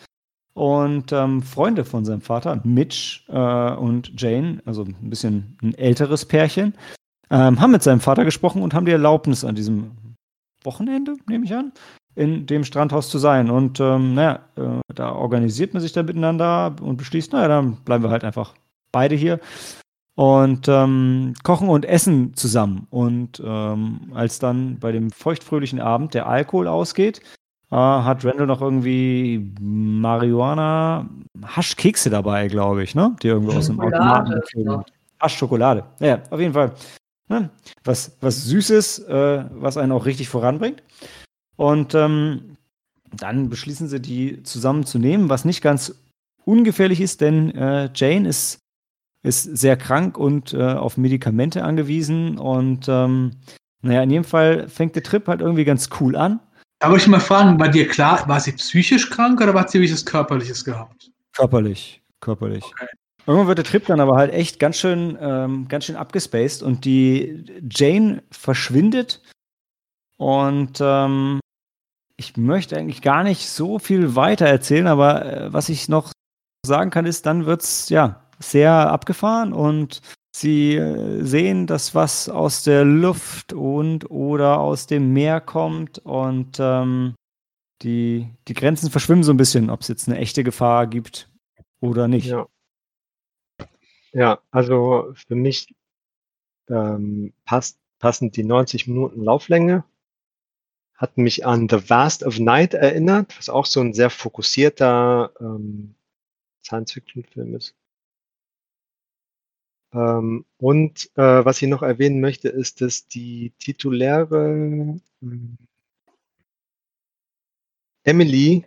[0.57, 6.25] Und ähm, Freunde von seinem Vater, Mitch äh, und Jane, also ein bisschen ein älteres
[6.25, 6.73] Pärchen,
[7.29, 9.91] ähm, haben mit seinem Vater gesprochen und haben die Erlaubnis an diesem
[10.63, 11.73] Wochenende, nehme ich an,
[12.15, 13.51] in dem Strandhaus zu sein.
[13.51, 18.03] Und ähm, naja, äh, da organisiert man sich dann miteinander und beschließt, naja, dann bleiben
[18.03, 18.55] wir halt einfach
[18.91, 19.39] beide hier
[20.15, 22.87] und ähm, kochen und essen zusammen.
[22.89, 27.21] Und ähm, als dann bei dem feuchtfröhlichen Abend der Alkohol ausgeht,
[27.72, 31.07] äh, hat Randall noch irgendwie Marihuana,
[31.45, 33.15] Haschkekse dabei, glaube ich, ne?
[33.22, 34.86] Die irgendwo aus dem Automaten geflogen.
[35.20, 35.84] Haschschokolade.
[35.99, 36.74] Ja, auf jeden Fall.
[37.30, 37.49] Ne?
[37.84, 40.84] Was, was Süßes, äh, was einen auch richtig voranbringt.
[41.55, 42.57] Und ähm,
[43.11, 45.95] dann beschließen sie, die zusammenzunehmen, was nicht ganz
[46.45, 48.59] ungefährlich ist, denn äh, Jane ist,
[49.24, 52.38] ist sehr krank und äh, auf Medikamente angewiesen.
[52.38, 53.32] Und ähm,
[53.82, 56.39] naja, in jedem Fall fängt der Trip halt irgendwie ganz cool an.
[56.80, 59.80] Da wollte ich mal fragen, war dir klar, war sie psychisch krank oder hat sie
[59.80, 61.11] wirklich was Körperliches gehabt?
[61.34, 62.63] Körperlich, körperlich.
[63.25, 66.86] Irgendwann wird der Trip dann aber halt echt ganz schön, ähm, ganz schön abgespaced und
[66.86, 69.21] die Jane verschwindet.
[70.17, 71.39] Und ähm,
[72.15, 76.11] ich möchte eigentlich gar nicht so viel weiter erzählen, aber äh, was ich noch
[76.65, 80.01] sagen kann, ist, dann wird's ja sehr abgefahren und
[80.39, 86.57] sie äh, sehen, dass was aus der Luft und oder aus dem Meer kommt und
[86.59, 87.15] ähm,
[87.81, 91.29] die, die Grenzen verschwimmen so ein bisschen, ob es jetzt eine echte Gefahr gibt
[91.79, 92.27] oder nicht.
[92.27, 92.47] Ja.
[94.13, 95.75] Ja, also für mich
[96.69, 99.83] ähm, passt, passend die 90 Minuten Lauflänge.
[100.95, 105.93] Hat mich an The Vast of Night erinnert, was auch so ein sehr fokussierter ähm,
[106.63, 107.75] Science-Fiction-Film ist.
[109.93, 115.57] Ähm, und äh, was ich noch erwähnen möchte, ist, dass die tituläre ähm,
[118.03, 118.65] Emily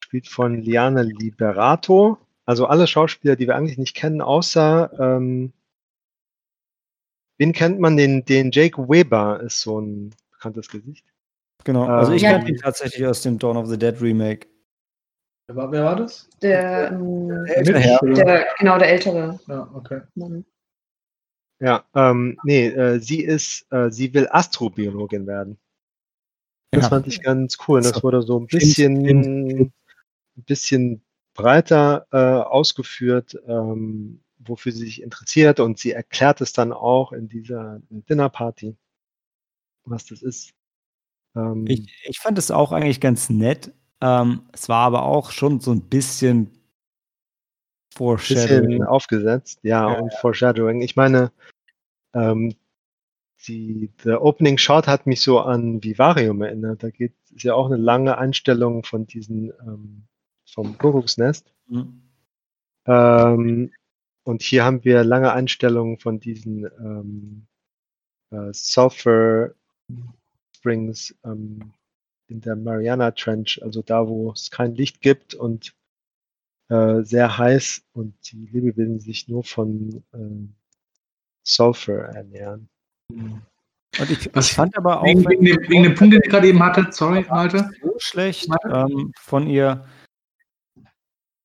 [0.00, 2.18] spielt von Liana Liberato.
[2.46, 5.52] Also alle Schauspieler, die wir eigentlich nicht kennen, außer ähm,
[7.38, 7.96] wen kennt man?
[7.96, 11.04] Den, den Jake Weber ist so ein bekanntes Gesicht.
[11.64, 11.84] Genau.
[11.86, 12.38] Also ich Ja.
[12.38, 14.46] kenne ihn tatsächlich aus dem Dawn of the Dead Remake.
[15.50, 16.30] Wer war, wer war das?
[16.42, 17.98] Der, ähm, ältere Herr.
[18.02, 20.02] der, genau, der ältere Ja, okay.
[20.14, 20.44] Mann.
[21.58, 25.58] Ja, ähm, nee, äh, sie ist, äh, sie will Astrobiologin werden.
[26.70, 26.88] Das Ja.
[26.90, 27.80] fand ich ganz cool.
[27.82, 28.02] Das So.
[28.04, 29.72] wurde so ein bisschen, ein
[30.36, 31.02] bisschen
[31.34, 37.28] breiter äh, ausgeführt, ähm, wofür sie sich interessiert und sie erklärt es dann auch in
[37.28, 38.76] dieser Dinnerparty,
[39.82, 40.52] was das ist.
[41.34, 43.72] Ähm, ich, ich fand es auch eigentlich ganz nett.
[44.00, 46.50] Ähm, es war aber auch schon so ein bisschen
[47.94, 48.66] Foreshadowing.
[48.66, 50.80] Bisschen aufgesetzt, ja, ja, und Foreshadowing.
[50.80, 51.32] Ich meine,
[52.14, 52.54] ähm,
[53.46, 56.82] die, der Opening Shot hat mich so an Vivarium erinnert.
[56.82, 60.04] Da geht es ja auch eine lange Einstellung von diesen ähm,
[60.46, 61.52] vom Kuckucksnest.
[61.68, 62.02] Mhm.
[62.86, 63.72] Ähm,
[64.24, 67.46] und hier haben wir lange Einstellungen von diesen ähm,
[68.30, 69.54] äh, Sulfur
[70.56, 71.72] Springs ähm,
[72.30, 75.74] in der Mariana Trench, also da, wo es kein Licht gibt und
[76.68, 80.48] äh, sehr heiß und die Lebewesen sich nur von äh,
[81.42, 82.68] Sulfur ernähren.
[83.98, 85.04] Und ich, ich fand aber auch.
[85.04, 87.70] Wegen, wegen, dem, wegen dem Punkt, den ich gerade eben hatte, sorry, Malte.
[87.82, 89.84] So schlecht ähm, von ihr,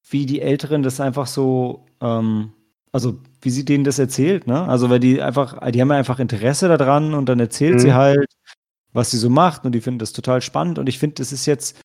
[0.09, 2.53] wie die Älteren das einfach so, ähm,
[2.91, 4.63] also wie sie denen das erzählt, ne?
[4.67, 7.79] Also weil die einfach, die haben einfach Interesse daran und dann erzählt mhm.
[7.79, 8.34] sie halt,
[8.95, 11.45] was sie so macht und die finden das total spannend und ich finde, das ist
[11.45, 11.79] jetzt,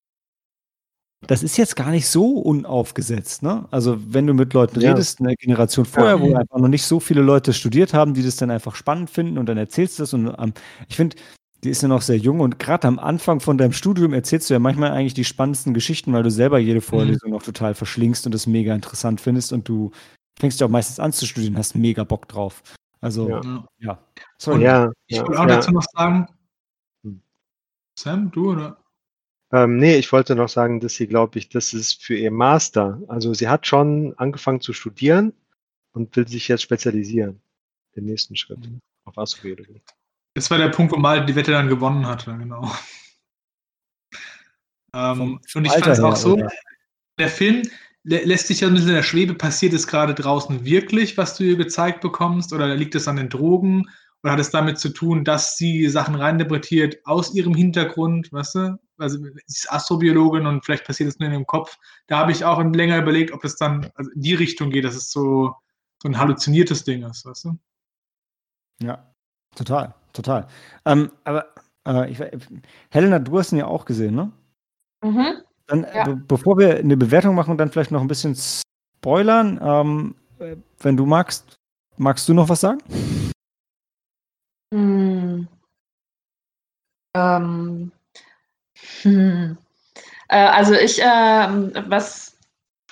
[1.27, 3.67] das ist jetzt gar nicht so unaufgesetzt, ne?
[3.71, 4.93] Also wenn du mit Leuten ja.
[4.93, 6.21] redest, eine Generation vorher, ja.
[6.21, 9.37] wo einfach noch nicht so viele Leute studiert haben, die das dann einfach spannend finden
[9.39, 10.55] und dann erzählst du das und ähm,
[10.89, 11.17] ich finde,
[11.63, 14.55] die ist ja noch sehr jung und gerade am Anfang von deinem Studium erzählst du
[14.55, 16.85] ja manchmal eigentlich die spannendsten Geschichten, weil du selber jede mhm.
[16.85, 17.37] Vorlesung mhm.
[17.37, 19.91] noch total verschlingst und das mega interessant findest und du
[20.39, 22.63] fängst ja auch meistens an zu studieren, hast mega Bock drauf.
[23.01, 23.65] Also, ja.
[23.79, 23.99] ja.
[24.39, 24.63] Sorry.
[24.63, 26.27] ja ich will auch dazu noch sagen.
[28.01, 28.83] Sam, du oder?
[29.53, 33.01] Ähm, nee, ich wollte noch sagen, dass sie, glaube ich, das ist für ihr Master.
[33.09, 35.35] Also sie hat schon angefangen zu studieren
[35.93, 37.41] und will sich jetzt spezialisieren.
[37.97, 38.81] Den nächsten Schritt mhm.
[39.05, 39.83] auf Astrobiologie.
[40.35, 42.71] Das war der Punkt, wo mal die Wette dann gewonnen hatte, genau.
[44.95, 46.51] Ähm, und ich fand es auch so, oder?
[47.19, 47.63] der Film
[48.03, 51.37] lä lässt sich ja ein bisschen in der Schwebe, passiert es gerade draußen wirklich, was
[51.37, 53.89] du ihr gezeigt bekommst, oder liegt es an den Drogen,
[54.23, 58.79] oder hat es damit zu tun, dass sie Sachen reininterpretiert aus ihrem Hintergrund, weißt du?
[58.99, 61.79] Also sie ist Astrobiologin und vielleicht passiert es nur in ihrem Kopf.
[62.07, 64.95] Da habe ich auch länger überlegt, ob es dann also in die Richtung geht, dass
[64.95, 65.55] es so,
[66.03, 67.59] so ein halluziniertes Ding ist, weißt du?
[68.83, 69.11] Ja,
[69.55, 70.47] total, total.
[70.85, 71.47] Ähm, aber
[71.87, 72.21] äh, ich,
[72.91, 74.33] Helena, du hast ihn ja auch gesehen, ne?
[75.03, 75.43] Mhm.
[75.67, 76.05] Dann, ja.
[76.05, 79.59] be bevor wir eine Bewertung machen, dann vielleicht noch ein bisschen spoilern.
[79.63, 81.55] Ähm, äh, wenn du magst,
[81.97, 82.83] magst du noch was sagen?
[87.15, 87.93] Ähm,
[89.03, 89.59] hm.
[90.29, 91.05] Äh, also ich, äh,
[91.89, 92.37] was,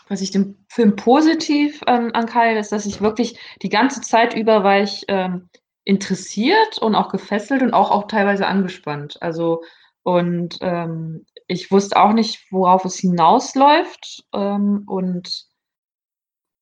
[0.08, 4.64] was ich dem Film positiv ähm, ankreide, ist, dass ich wirklich die ganze Zeit über
[4.64, 5.48] war ich ähm,
[5.84, 9.22] interessiert und auch gefesselt und auch, auch teilweise angespannt.
[9.22, 9.62] Also
[10.02, 14.24] und ähm, ich wusste auch nicht, worauf es hinausläuft.
[14.32, 15.46] Ähm, und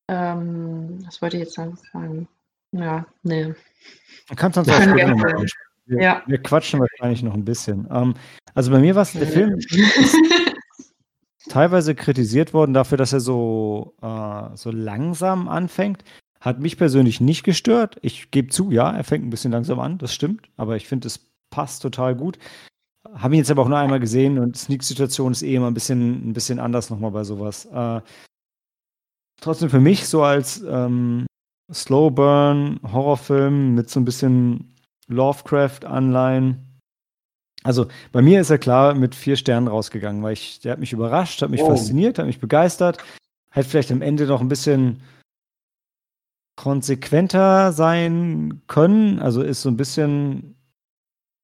[0.08, 2.28] ähm, was wollte ich jetzt sagen?
[2.72, 3.54] Ja, nee.
[4.28, 4.80] Man kann sonst auch
[5.86, 6.22] wir, ja.
[6.26, 7.86] wir quatschen wahrscheinlich noch ein bisschen.
[7.90, 8.14] Ähm,
[8.54, 9.58] also bei mir war es, der Film
[11.48, 16.04] teilweise kritisiert worden dafür, dass er so, äh, so langsam anfängt.
[16.40, 17.96] Hat mich persönlich nicht gestört.
[18.02, 21.08] Ich gebe zu, ja, er fängt ein bisschen langsam an, das stimmt, aber ich finde,
[21.08, 21.20] es
[21.50, 22.38] passt total gut.
[23.14, 26.28] Habe ihn jetzt aber auch nur einmal gesehen und Sneak-Situation ist eh immer ein bisschen,
[26.28, 27.64] ein bisschen anders nochmal bei sowas.
[27.66, 28.00] Äh,
[29.40, 31.26] trotzdem für mich so als ähm,
[31.72, 34.75] Slow Burn, Horrorfilm mit so ein bisschen
[35.08, 36.80] Lovecraft-Anleihen.
[37.62, 40.92] Also bei mir ist er klar mit vier Sternen rausgegangen, weil ich, der hat mich
[40.92, 41.68] überrascht, hat mich oh.
[41.68, 42.98] fasziniert, hat mich begeistert.
[43.50, 45.02] Hätte vielleicht am Ende noch ein bisschen
[46.56, 49.18] konsequenter sein können.
[49.18, 50.56] Also ist so ein bisschen.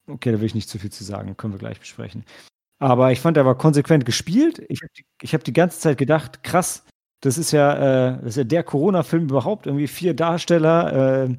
[0.06, 2.24] Okay, da will ich nicht zu viel zu sagen, können wir gleich besprechen.
[2.78, 4.60] Aber ich fand, er war konsequent gespielt.
[4.68, 6.84] Ich habe die, hab die ganze Zeit gedacht, krass,
[7.20, 7.74] das ist ja,
[8.08, 11.36] äh, das ist ja der Corona-Film überhaupt, irgendwie vier Darsteller, äh,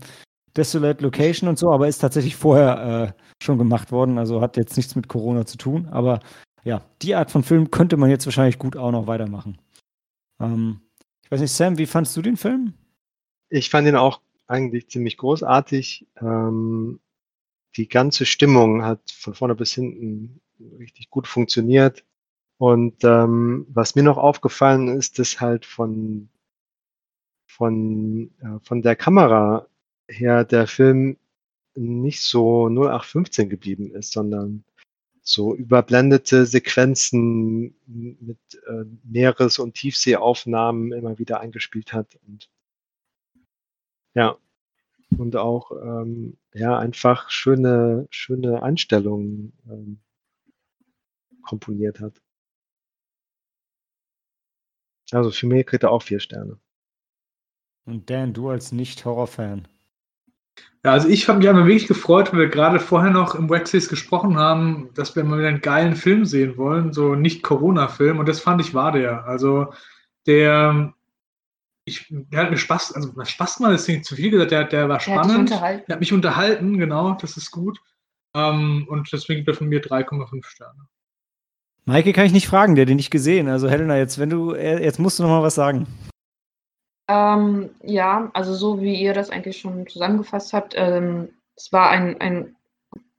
[0.55, 4.77] Desolate Location und so, aber ist tatsächlich vorher äh, schon gemacht worden, also hat jetzt
[4.77, 5.87] nichts mit Corona zu tun.
[5.89, 6.19] Aber
[6.63, 9.57] ja, die Art von Film könnte man jetzt wahrscheinlich gut auch noch weitermachen.
[10.39, 10.81] Ähm,
[11.23, 12.73] ich weiß nicht, Sam, wie fandest du den Film?
[13.49, 16.07] Ich fand ihn auch eigentlich ziemlich großartig.
[16.21, 16.99] Ähm,
[17.75, 20.41] die ganze Stimmung hat von vorne bis hinten
[20.77, 22.03] richtig gut funktioniert.
[22.57, 26.29] Und ähm, was mir noch aufgefallen ist, dass halt von,
[27.47, 29.67] von, äh, von der Kamera
[30.13, 31.17] her der Film
[31.75, 34.63] nicht so 0815 geblieben ist, sondern
[35.21, 38.37] so überblendete Sequenzen mit
[38.67, 42.19] äh, Meeres- und Tiefseeaufnahmen immer wieder eingespielt hat.
[42.27, 42.49] Und
[44.13, 44.37] ja,
[45.17, 49.99] und auch ähm, ja einfach schöne, schöne Einstellungen ähm,
[51.43, 52.21] komponiert hat.
[55.11, 56.59] Also für mich kriegt er auch vier Sterne.
[57.85, 59.67] Und Dan, du als Nicht-Horror-Fan.
[60.85, 63.87] Ja, also ich habe mich einmal wirklich gefreut, weil wir gerade vorher noch im Waxis
[63.87, 68.19] gesprochen haben, dass wir mal wieder einen geilen Film sehen wollen, so nicht Corona-Film.
[68.19, 69.25] Und das fand ich war der.
[69.25, 69.73] Also
[70.27, 70.93] der,
[71.85, 74.89] ich, der hat mir Spaß, also Spaß mal ist nicht zu viel gesagt, der, der
[74.89, 75.51] war spannend.
[75.51, 77.79] Der hat, der hat mich unterhalten, genau, das ist gut.
[78.35, 80.87] Um, ähm, und deswegen gibt er von mir 3,5 Sterne.
[81.85, 83.47] Maike kann ich nicht fragen, der hat den nicht gesehen.
[83.47, 85.87] Also Helena, jetzt wenn du, jetzt musst du noch mal was sagen.
[87.07, 92.19] Ähm, ja, also so wie ihr das eigentlich schon zusammengefasst habt, ähm, es war ein,
[92.21, 92.55] ein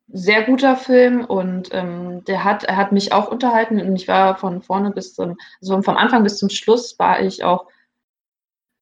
[0.09, 4.37] sehr guter Film und ähm, der hat, er hat mich auch unterhalten und ich war
[4.37, 7.68] von vorne bis zum, also vom Anfang bis zum Schluss war ich auch,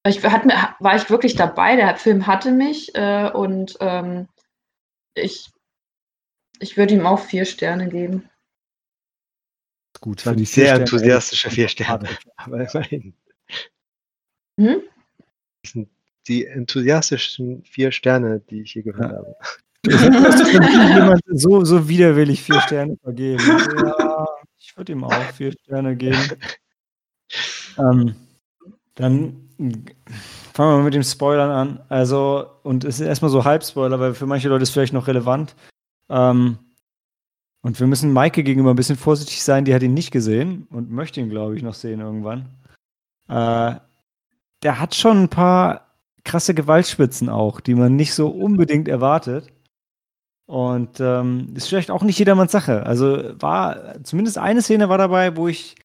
[0.06, 0.44] ich hat,
[0.78, 4.28] war ich wirklich dabei, der Film hatte mich äh, und ähm,
[5.14, 5.50] ich,
[6.58, 8.28] ich würde ihm auch vier Sterne geben.
[10.00, 13.14] Gut, für die sehr enthusiastische vier Sterne, aber immerhin.
[14.58, 14.82] Hm?
[15.62, 15.88] Das sind
[16.28, 19.18] die enthusiastischen vier Sterne, die ich hier gehört ja.
[19.18, 19.36] habe.
[19.84, 23.42] jemand so, so widerwillig vier Sterne vergeben.
[23.44, 24.26] Ja,
[24.58, 26.20] ich würde ihm auch vier Sterne geben.
[27.78, 28.14] Ähm,
[28.94, 29.48] dann
[30.52, 31.80] fangen wir mal mit dem Spoilern an.
[31.88, 35.08] Also, und es ist erstmal so Halbspoiler, weil für manche Leute ist es vielleicht noch
[35.08, 35.56] relevant.
[36.08, 36.58] Ähm,
[37.62, 40.90] und wir müssen Maike gegenüber ein bisschen vorsichtig sein, die hat ihn nicht gesehen und
[40.90, 42.48] möchte ihn, glaube ich, noch sehen irgendwann.
[43.28, 43.76] Äh,
[44.62, 45.92] der hat schon ein paar
[46.24, 49.52] krasse Gewaltspitzen auch, die man nicht so unbedingt erwartet.
[50.46, 52.84] Und ähm, ist vielleicht auch nicht jedermanns Sache.
[52.84, 55.76] Also war, zumindest eine Szene war dabei, wo ich,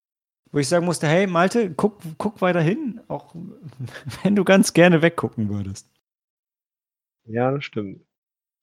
[0.51, 3.33] wo ich sagen musste, hey Malte, guck, guck weiter hin, auch
[4.23, 5.89] wenn du ganz gerne weggucken würdest.
[7.25, 8.01] Ja, das stimmt.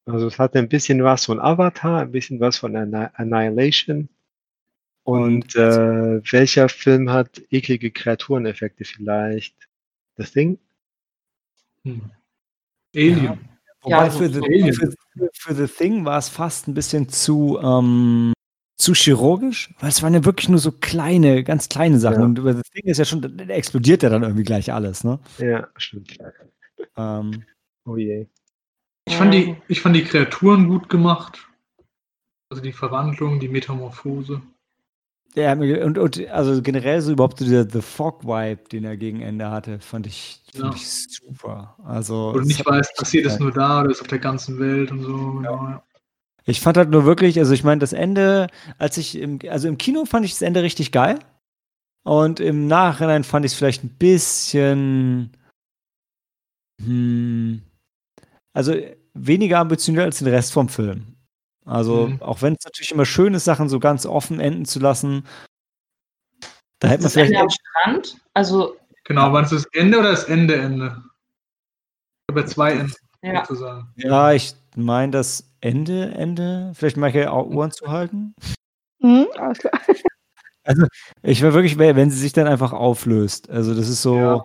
[0.07, 4.09] Also es hat ein bisschen was von Avatar, ein bisschen was von Annihilation.
[5.05, 9.69] Und, Und äh, welcher Film hat eklige Kreatureneffekte vielleicht?
[10.17, 10.59] The Thing?
[11.85, 12.11] Hm.
[12.95, 13.25] Alien.
[13.25, 13.39] Ja.
[13.83, 14.41] Wobei ja, für, the,
[14.73, 18.33] für, für, The Thing war es fast ein bisschen zu, ähm,
[18.79, 22.21] zu chirurgisch, weil es waren ja wirklich nur so kleine, ganz kleine Sachen.
[22.21, 22.25] Ja.
[22.25, 25.19] Und über The Thing ist ja schon, da explodiert ja dann irgendwie gleich alles, ne?
[25.39, 26.17] Ja, stimmt.
[26.97, 27.45] Ähm,
[27.85, 28.27] oh je.
[29.07, 31.47] Ich fand, die, ich fand die Kreaturen gut gemacht.
[32.49, 34.41] Also die Verwandlung, die Metamorphose.
[35.37, 39.81] Ja, und, und also generell so überhaupt dieser The Fog-Vibe, den er gegen Ende hatte,
[39.81, 40.77] fand ich, fand ja.
[40.77, 41.77] ich super.
[41.85, 45.03] Also, und nicht weiß, passiert es nur da oder ist auf der ganzen Welt und
[45.03, 45.43] so.
[45.43, 45.51] Ja.
[45.51, 45.83] Genau,
[46.47, 49.79] ich fand halt nur wirklich, also ich meine, das Ende, als ich im, also im
[49.79, 51.19] Kino fand ich das Ende richtig geil.
[52.05, 55.31] Und im Nachhinein fand ich es vielleicht ein bisschen,
[56.83, 57.63] hm,
[58.53, 58.75] also
[59.15, 61.14] weniger ambitioniert als den Rest vom Film.
[61.65, 62.23] Also, mhm.
[62.23, 65.27] auch wenn es natürlich immer schön ist, Sachen so ganz offen enden zu lassen,
[66.79, 67.33] da hätte man vielleicht.
[67.33, 68.17] Ende am Strand?
[68.35, 68.77] Also.
[69.07, 71.03] Genau, war es das Ende oder das Ende Ende?
[72.31, 73.45] Über zwei Enden ja.
[73.45, 73.93] sozusagen.
[73.97, 76.73] Ja, ich meine das Ende Ende.
[76.75, 78.35] Vielleicht mache ich auch Ohren zu halten.
[79.01, 79.81] Mhm, alles klar.
[80.67, 80.87] Also,
[81.21, 83.51] ich war wirklich, wenn sie sich dann einfach auflöst.
[83.51, 84.17] Also, das ist so.
[84.17, 84.43] Ja.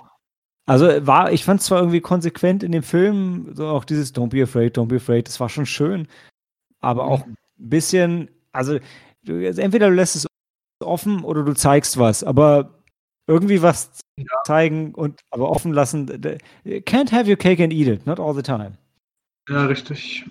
[0.66, 4.28] Also war, ich fand es zwar irgendwie konsequent in dem Film, so auch dieses Don't
[4.28, 6.10] be afraid, don't be afraid, das war schon schön
[6.82, 8.80] aber auch ein bisschen, also,
[9.24, 10.28] du, also entweder du lässt es
[10.82, 12.74] offen oder du zeigst was, aber
[13.28, 14.26] irgendwie was ja.
[14.46, 16.08] zeigen und aber offen lassen.
[16.66, 18.78] Can't have your cake and eat it, not all the time.
[19.48, 20.26] Ja, richtig.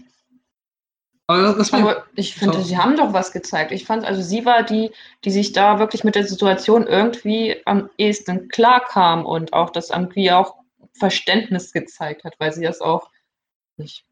[1.30, 2.64] Aber, aber ich finde, so.
[2.64, 3.70] sie haben doch was gezeigt.
[3.70, 4.90] Ich fand, also sie war die,
[5.24, 9.90] die sich da wirklich mit der Situation irgendwie am ehesten klar kam und auch das
[9.90, 10.56] irgendwie auch
[10.94, 13.10] Verständnis gezeigt hat, weil sie das auch
[13.76, 14.07] nicht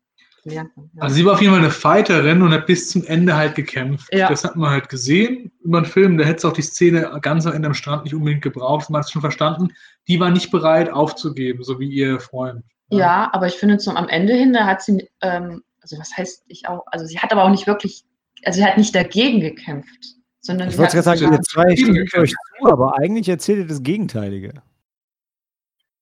[0.53, 0.67] ja.
[0.99, 4.13] Also sie war auf jeden Fall eine Fighterin und hat bis zum Ende halt gekämpft.
[4.13, 4.29] Ja.
[4.29, 6.19] Das hat man halt gesehen über den Film.
[6.19, 8.89] Da hätte es auch die Szene ganz am Ende am Strand nicht unbedingt gebraucht.
[8.91, 9.69] Man hat es schon verstanden.
[10.09, 12.63] Die war nicht bereit aufzugeben, so wie ihr Freund.
[12.91, 16.17] Ja, ja aber ich finde zum am Ende hin, da hat sie, ähm, also was
[16.17, 18.05] heißt ich auch, also sie hat aber auch nicht wirklich,
[18.45, 20.15] also sie hat nicht dagegen gekämpft.
[20.41, 23.83] Sondern ich wollte gerade sagen, ihr zwei stimmt euch zu, aber eigentlich erzählt ihr das
[23.83, 24.63] Gegenteilige.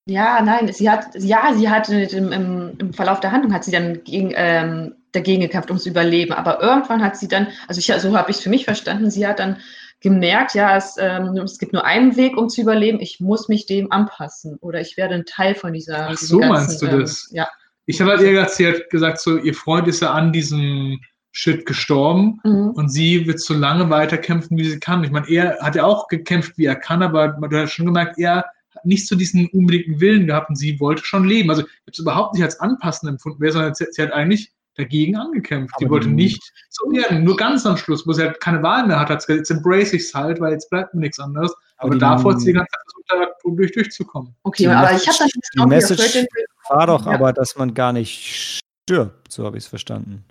[0.06, 3.70] Ja, nein, sie hat, ja, sie hat im, im, im Verlauf der Handlung hat sie
[3.70, 6.32] dann gegen, ähm, dagegen gekämpft ums Überleben.
[6.32, 9.26] Aber irgendwann hat sie dann, also ich, so habe ich es für mich verstanden, sie
[9.26, 9.56] hat dann
[10.01, 13.01] gemerkt, ja, es, ähm, es gibt nur einen Weg, um zu überleben.
[13.01, 16.10] Ich muss mich dem anpassen oder ich werde ein Teil von dieser.
[16.10, 17.28] Ach so ganzen, meinst du das?
[17.31, 17.48] Ähm, ja.
[17.86, 21.01] Ich habe halt ihr gesagt, sie hat gesagt, so ihr Freund ist ja an diesem
[21.32, 22.70] Shit gestorben mhm.
[22.70, 25.02] und sie wird so lange weiterkämpfen, wie sie kann.
[25.05, 28.18] Ich meine, er hat ja auch gekämpft, wie er kann, aber du hast schon gemerkt,
[28.18, 28.44] er
[28.86, 31.51] nicht so diesen unbedingten Willen gehabt und sie wollte schon leben.
[31.51, 35.16] Also ich habe es überhaupt nicht als anpassend empfunden, sondern sie, sie hat eigentlich dagegen
[35.16, 35.74] angekämpft.
[35.77, 37.23] Aber die wollte nicht so werden.
[37.24, 39.51] Nur ganz am Schluss, wo sie halt keine Wahl mehr hat, hat sie gesagt, jetzt
[39.56, 41.52] embrace ich es halt, weil jetzt bleibt mir nichts anderes.
[41.77, 44.35] Aber, Aber davor hat sie die ganze Zeit versucht, da ich durchzukommen.
[44.43, 46.27] Okay, Die aber Message- ich habe dann Die Message
[46.69, 47.12] war doch Ja.
[47.12, 50.24] aber, dass man gar nicht stirbt, so habe ich es verstanden.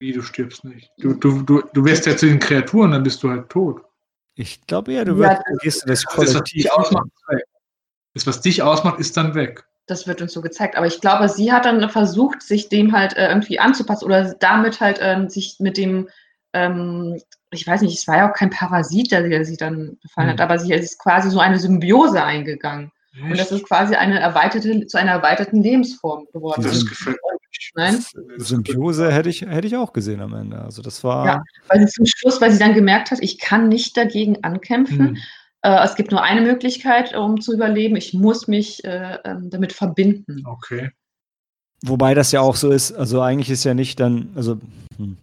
[0.00, 0.90] Wie, du stirbst nicht.
[0.98, 3.80] Du, du, du, du wirst ja zu den Kreaturen, dann bist du halt tot.
[4.34, 6.64] Ich glaube eher, du Ja, wirst, das Das, was Kollektiv.
[6.64, 7.42] weg.
[8.16, 9.64] Das, was dich ausmacht, ist dann weg.
[9.86, 10.74] Das wird uns so gezeigt.
[10.74, 14.80] Aber ich glaube, sie hat dann versucht, sich dem halt äh, irgendwie anzupassen oder damit
[14.80, 16.08] halt ähm, sich mit dem,
[16.54, 17.20] ähm,
[17.50, 20.40] ich weiß nicht, es war ja auch kein Parasit, der, der sie dann befallen hat,
[20.40, 20.44] Hm.
[20.44, 22.90] aber sie ist quasi so eine Symbiose eingegangen.
[23.22, 26.62] Und das ist quasi eine erweiterte, zu einer erweiterten Lebensform geworden.
[26.62, 27.36] das gefällt mir.
[27.74, 28.04] Nein?
[28.38, 30.60] Symbiose hätte ich, hätte ich auch gesehen am Ende.
[30.60, 31.26] Also das war.
[31.26, 31.42] Ja.
[31.68, 34.98] Weil sie zum Schluss, weil sie dann gemerkt hat, ich kann nicht dagegen ankämpfen.
[34.98, 35.18] Hm.
[35.62, 37.96] Äh, es gibt nur eine Möglichkeit, um zu überleben.
[37.96, 40.42] Ich muss mich äh, ähm, damit verbinden.
[40.46, 40.90] Okay.
[41.84, 44.58] Wobei das ja auch so ist, also eigentlich ist ja nicht dann, also
[44.96, 45.18] hm,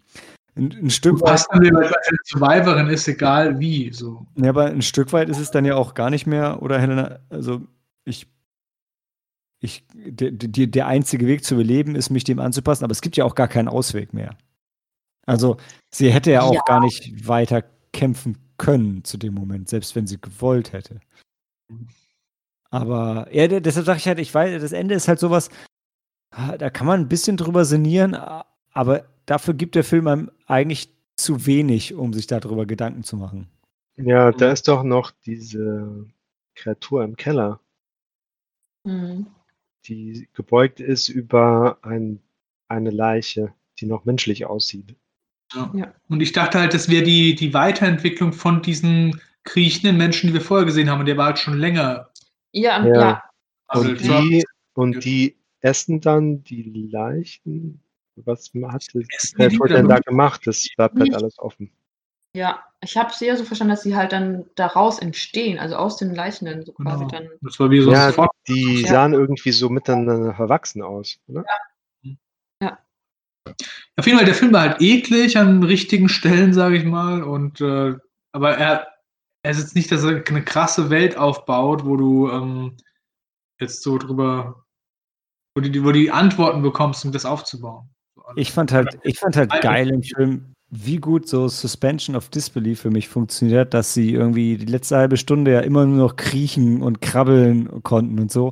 [0.56, 1.90] ein, ein Stück Du weit, dann, eine
[2.26, 3.92] Survivorin ist, egal wie.
[3.92, 4.28] So.
[4.36, 7.20] ja, aber ein Stück weit ist es dann ja auch gar nicht mehr, oder Helena,
[7.30, 7.62] also
[8.06, 8.28] ich,
[9.62, 13.18] ich, der, der, der einzige Weg zu überleben ist, mich dem anzupassen, aber es gibt
[13.18, 14.38] ja auch gar keinen Ausweg mehr.
[15.26, 15.58] Also
[15.90, 16.62] sie hätte ja auch Ja.
[16.66, 21.00] gar nicht weiter kämpfen können zu dem Moment, selbst wenn sie gewollt hätte.
[22.70, 25.50] Aber ja, de- deshalb sage ich halt, ich weiß, das Ende ist halt sowas,
[26.32, 28.16] da kann man ein bisschen drüber sinnieren,
[28.72, 33.48] aber dafür gibt der Film einem eigentlich zu wenig, um sich darüber Gedanken zu machen.
[33.98, 36.08] Ja, da ist doch noch diese
[36.56, 37.60] Kreatur im Keller,
[38.86, 39.28] Mhm.
[39.86, 42.20] die gebeugt ist über ein,
[42.68, 44.96] eine Leiche, die noch menschlich aussieht.
[45.54, 45.72] Ja.
[45.74, 45.94] Ja.
[46.10, 50.42] Und ich dachte halt, das wäre die, die Weiterentwicklung von diesen kriechenden Menschen, die wir
[50.42, 51.00] vorher gesehen haben.
[51.02, 52.10] Und der war halt schon länger.
[52.52, 53.00] Ja, Ja.
[53.02, 53.24] ja.
[53.68, 57.82] Also, Und die, und die essen dann die Leichen.
[58.16, 60.46] Was hat denn da gemacht?
[60.46, 61.72] Das bleibt halt alles offen.
[62.36, 65.98] Ja, ich habe es eher so verstanden, dass sie halt dann daraus entstehen, also aus
[65.98, 67.10] den Leichen dann so quasi Genau.
[67.10, 67.30] dann.
[67.42, 68.12] das war wie so Ja,
[68.48, 68.88] die Ja.
[68.92, 71.46] sahen irgendwie so miteinander verwachsen aus, oder?
[73.96, 77.24] Auf jeden Fall, der Film war halt eklig an richtigen Stellen, sage ich mal.
[77.24, 77.96] Und äh,
[78.32, 78.88] aber er,
[79.44, 82.78] er ist jetzt nicht, dass er eine krasse Welt aufbaut, wo du ähm,
[83.60, 84.66] jetzt so drüber,
[85.56, 87.90] wo du die, wo die Antworten bekommst, um das aufzubauen.
[88.36, 92.82] Ich fand halt, ich fand halt geil im Film, wie gut so Suspension of Disbelief
[92.82, 96.82] für mich funktioniert, dass sie irgendwie die letzte halbe Stunde ja immer nur noch kriechen
[96.82, 98.52] und krabbeln konnten und so.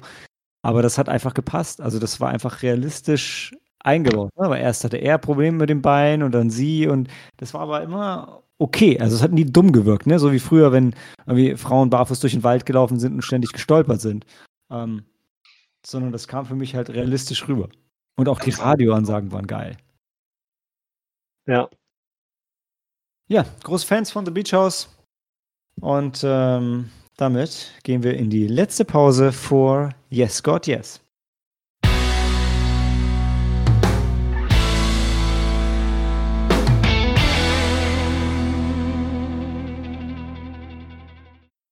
[0.62, 1.82] Aber das hat einfach gepasst.
[1.82, 4.32] Also das war einfach realistisch eingebaut.
[4.38, 4.46] ne?
[4.46, 7.82] Aber erst hatte er Probleme mit dem Bein und dann sie und das war aber
[7.82, 9.00] immer okay.
[9.00, 10.20] Also es hat nie dumm gewirkt, ne?
[10.20, 10.94] So wie früher, wenn
[11.26, 14.26] irgendwie Frauen barfuß durch den Wald gelaufen sind und ständig gestolpert sind.
[14.72, 15.04] Ähm,
[15.86, 17.70] sondern das kam für mich halt realistisch rüber.
[18.18, 19.78] Und auch die Radioansagen waren geil.
[21.48, 21.70] Ja.
[23.28, 24.90] Ja, große Fans von The Beach House.
[25.80, 31.01] Und ähm, damit gehen wir in die letzte Pause vor Yes, God, Yes.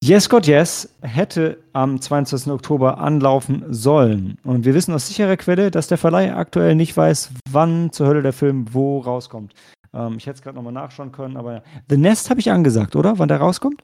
[0.10, 2.52] Yes, God, Yes hätte am 22.
[2.52, 4.40] Oktober anlaufen sollen.
[4.44, 8.24] Und wir wissen aus sicherer Quelle, dass der Verleih aktuell nicht weiß, wann zur Hölle
[8.24, 9.54] der Film wo rauskommt.
[9.94, 11.62] Ähm, ich hätte es gerade nochmal nachschauen können, aber
[11.92, 13.20] The Nest habe ich angesagt, oder?
[13.20, 13.84] Wann der rauskommt?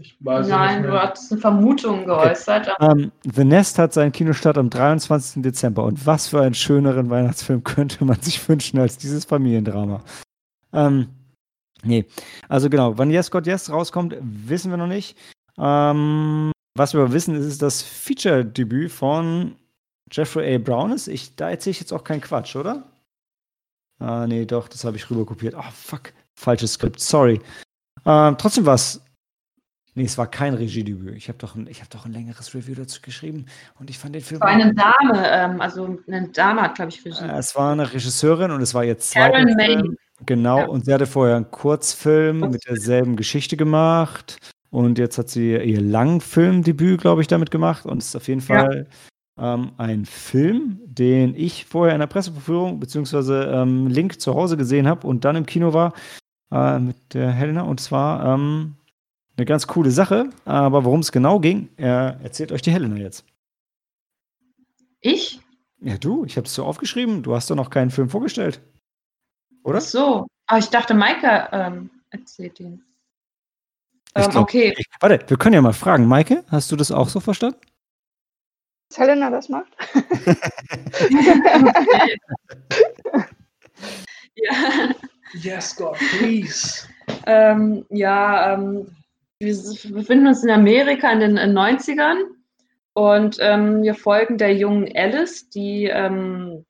[0.00, 2.74] Ich weiß Nein, nicht du hattest eine Vermutung geäußert.
[2.80, 5.42] Ähm, The Nest hat seinen Kinostart am 23.
[5.42, 5.84] Dezember.
[5.84, 10.00] Und was für einen schöneren Weihnachtsfilm könnte man sich wünschen als dieses Familiendrama?
[10.72, 11.08] Ähm,
[11.86, 12.04] nee,
[12.48, 15.16] also genau, wann Yes God Yes rauskommt, wissen wir noch nicht.
[15.58, 19.56] Ähm, was wir aber wissen, ist, ist das Feature-Debüt von
[20.12, 20.58] Jeffrey A.
[20.58, 21.08] Brown ist.
[21.08, 22.82] Ich, da erzähle ich jetzt auch keinen Quatsch, oder?
[23.98, 25.54] Ah, nee, doch, das habe ich rüberkopiert.
[25.54, 27.40] Ah, fuck, falsches Skript, sorry.
[28.04, 29.00] Ähm, trotzdem war es
[29.98, 31.16] Nee, es war kein Regiedebüt.
[31.16, 33.46] Ich habe doch, ein- ich hab doch ein längeres Review dazu geschrieben
[33.80, 34.42] und ich fand den Film.
[34.42, 37.24] Es war eine Dame, ähm, also eine Dame hat, glaube ich, Regie.
[37.24, 39.76] Äh, es war eine Regisseurin und es war jetzt Karen May.
[39.78, 39.96] Film.
[40.24, 40.66] Genau, Ja.
[40.66, 42.52] und sie hatte vorher einen Kurzfilm Kurzfilm.
[42.52, 44.38] mit derselben Geschichte gemacht
[44.70, 48.40] und jetzt hat sie ihr Langfilmdebüt, glaube ich, damit gemacht und es ist auf jeden
[48.40, 48.46] Ja.
[48.46, 48.86] Fall
[49.38, 54.88] ähm, ein Film, den ich vorher in der Presseverführung beziehungsweise ähm, Link zu Hause gesehen
[54.88, 55.92] habe und dann im Kino war
[56.50, 58.76] äh, mit der Helena und zwar ähm,
[59.36, 63.26] eine ganz coole Sache, aber worum es genau ging, er erzählt euch die Helena jetzt.
[65.00, 65.40] Ich?
[65.80, 68.62] Ja, du, ich habe es so aufgeschrieben, du hast doch noch keinen Film vorgestellt.
[69.66, 69.78] Oder?
[69.78, 70.26] Ach so.
[70.46, 72.84] Aber ich dachte, Maike ähm, erzählt ihn.
[74.14, 74.72] Ähm, glaub- okay.
[74.78, 76.06] Ich, warte, wir können ja mal fragen.
[76.06, 77.58] Maike, hast du das auch so verstanden?
[78.88, 79.72] Was Helena das macht?
[84.36, 84.54] ja.
[85.32, 86.86] Yes, God, please.
[87.26, 88.86] Ähm, ja, ähm,
[89.40, 89.56] wir
[89.92, 92.22] befinden uns in Amerika in den 90ern
[92.92, 96.64] und ähm, wir folgen der jungen Alice, die ähm,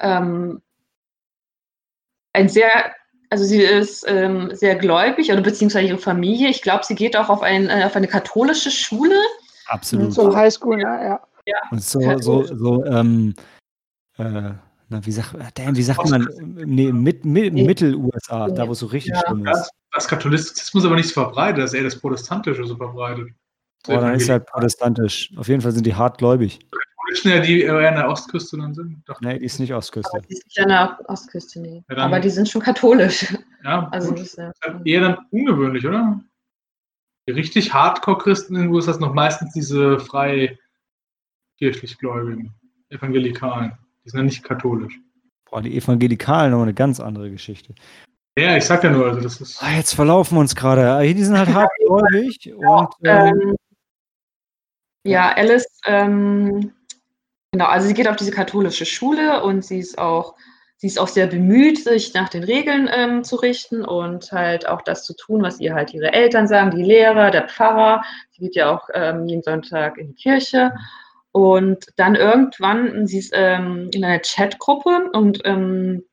[0.00, 0.62] ähm,
[2.32, 2.70] ein sehr,
[3.30, 6.48] also sie ist ähm, sehr gläubig oder beziehungsweise ihre Familie.
[6.48, 9.16] Ich glaube, sie geht auch auf, ein, äh, auf eine katholische Schule.
[9.66, 10.12] Absolut.
[10.12, 10.82] So Highschool, ne?
[10.82, 11.20] Ja.
[11.46, 11.56] Ja.
[11.70, 13.34] Und so, so, so, ähm,
[14.18, 14.52] äh,
[14.88, 16.28] na, wie sagt, damn, wie sagt man,
[16.64, 17.64] nee, mit, mit, Nee.
[17.64, 19.22] Mittel-USA, da wo es so richtig Ja.
[19.26, 19.70] schlimm Das, ist.
[19.92, 23.30] das Katholizismus aber nicht so verbreitet, das ist eher das Protestantische so verbreitet.
[23.84, 25.32] Boah, dann ist halt protestantisch.
[25.36, 26.60] Auf jeden Fall sind die hartgläubig.
[27.12, 29.02] Katholiken, ja, die eher an der Ostküste dann sind.
[29.08, 30.20] Dachte Nee, die ist nicht Ostküste.
[30.28, 31.84] Die ist nicht an der Ostküste, nee.
[31.88, 33.26] Ja, dann- Aber die sind schon katholisch.
[33.64, 34.18] Ja, Also gut.
[34.18, 36.20] das ist ja, Das ist eher dann ungewöhnlich, oder?
[37.28, 40.58] Die richtig Hardcore-Christen in den USA sind noch meistens diese frei
[41.58, 42.52] kirchlich Gläubigen,
[42.88, 43.78] Evangelikalen.
[44.04, 44.98] Die sind ja nicht katholisch.
[45.48, 47.72] Boah, die Evangelikalen noch eine ganz andere Geschichte.
[48.36, 49.62] Ja, ich sag ja nur, also das ist.
[49.62, 50.90] Ah, jetzt verlaufen wir uns gerade.
[50.90, 53.56] Ah, Die sind halt hartgläubig und ähm, ähm,
[55.04, 56.72] ja, Alice, ähm,
[57.52, 60.34] genau, also sie geht auf diese katholische Schule und sie ist auch,
[60.76, 64.82] sie ist auch sehr bemüht, sich nach den Regeln ähm, zu richten und halt auch
[64.82, 68.02] das zu tun, was ihr halt ihre Eltern sagen, die Lehrer, der Pfarrer.
[68.32, 70.72] Sie geht ja auch ähm, jeden Sonntag in die Kirche.
[71.30, 76.04] Und dann irgendwann, sie ist ähm, in einer Chatgruppe und ähm,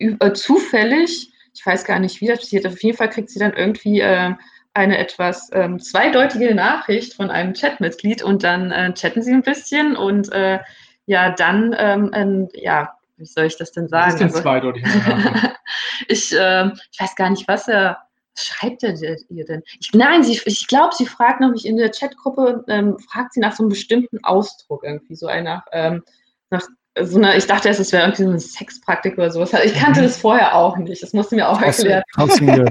[0.00, 3.38] ü- äh, zufällig, ich weiß gar nicht, wie das passiert, auf jeden Fall kriegt sie
[3.38, 4.32] dann irgendwie äh,
[4.74, 9.96] eine etwas ähm, zweideutige Nachricht von einem Chatmitglied und dann äh, chatten sie ein bisschen
[9.96, 10.58] und äh,
[11.06, 14.10] ja, dann, ähm, ähm, ja, wie soll ich das denn Was sagen?
[14.12, 14.84] ist denn Also- zweideutig?
[16.08, 17.98] ich, ähm, ich weiß gar nicht, was er
[18.36, 18.94] was schreibt er
[19.28, 19.62] ihr denn?
[19.78, 23.38] Ich, nein, sie, ich glaube, sie fragt noch mich in der Chatgruppe, ähm, fragt sie
[23.38, 26.02] nach so einem bestimmten Ausdruck irgendwie, so ein nach, ähm,
[26.50, 26.62] nach
[27.00, 29.52] so einer, ich dachte erst, es wäre irgendwie so eine Sexpraktik oder sowas.
[29.64, 30.04] Ich kannte Mhm.
[30.06, 31.00] das vorher auch nicht.
[31.00, 32.02] Das musste mir auch erklären.
[32.16, 32.66] tossing your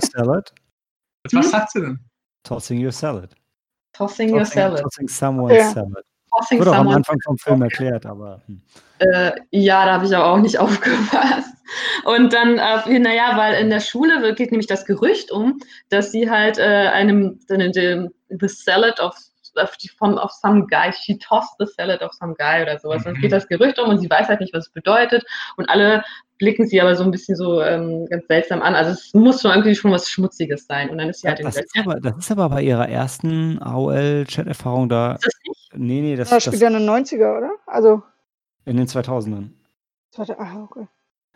[1.32, 1.46] salad.
[1.46, 2.00] Was sagt sie denn?
[2.44, 3.34] Tossing your salad.
[3.94, 4.82] Tossing your Tossing, salad.
[4.82, 5.70] tossing someone's Ja.
[5.72, 6.04] salad.
[6.36, 6.88] Tossing Wurde auch am.
[6.90, 8.62] Anfang vom Film erklärt, aber hm.
[9.00, 11.50] Äh, ja, da habe ich aber auch nicht aufgepasst.
[12.06, 15.60] Und dann, äh, naja, weil in der Schule geht nämlich das Gerücht um,
[15.90, 19.16] dass sie halt äh, einem, den, den, the salad of,
[19.98, 23.06] from, of some guy, she tossed the salad of some guy oder sowas.
[23.06, 23.22] Und Mhm.
[23.22, 25.24] geht das Gerücht um und sie weiß halt nicht, was es bedeutet.
[25.58, 26.04] Und alle
[26.40, 28.76] blicken sie aber so ein bisschen so ähm, ganz seltsam an.
[28.76, 30.90] Also es muss schon irgendwie schon was Schmutziges sein.
[30.90, 33.62] Und dann ist sie halt in das, ist aber, das ist aber bei ihrer ersten
[33.62, 35.14] AOL-Chat-Erfahrung da.
[35.14, 35.70] Ist das nicht?
[35.76, 37.52] Nee, nee, das, Das das spielt ja in den 90er, oder?
[37.66, 38.04] Also,
[38.66, 39.50] in den 2000ern.
[40.12, 40.88] zweite, ah, okay.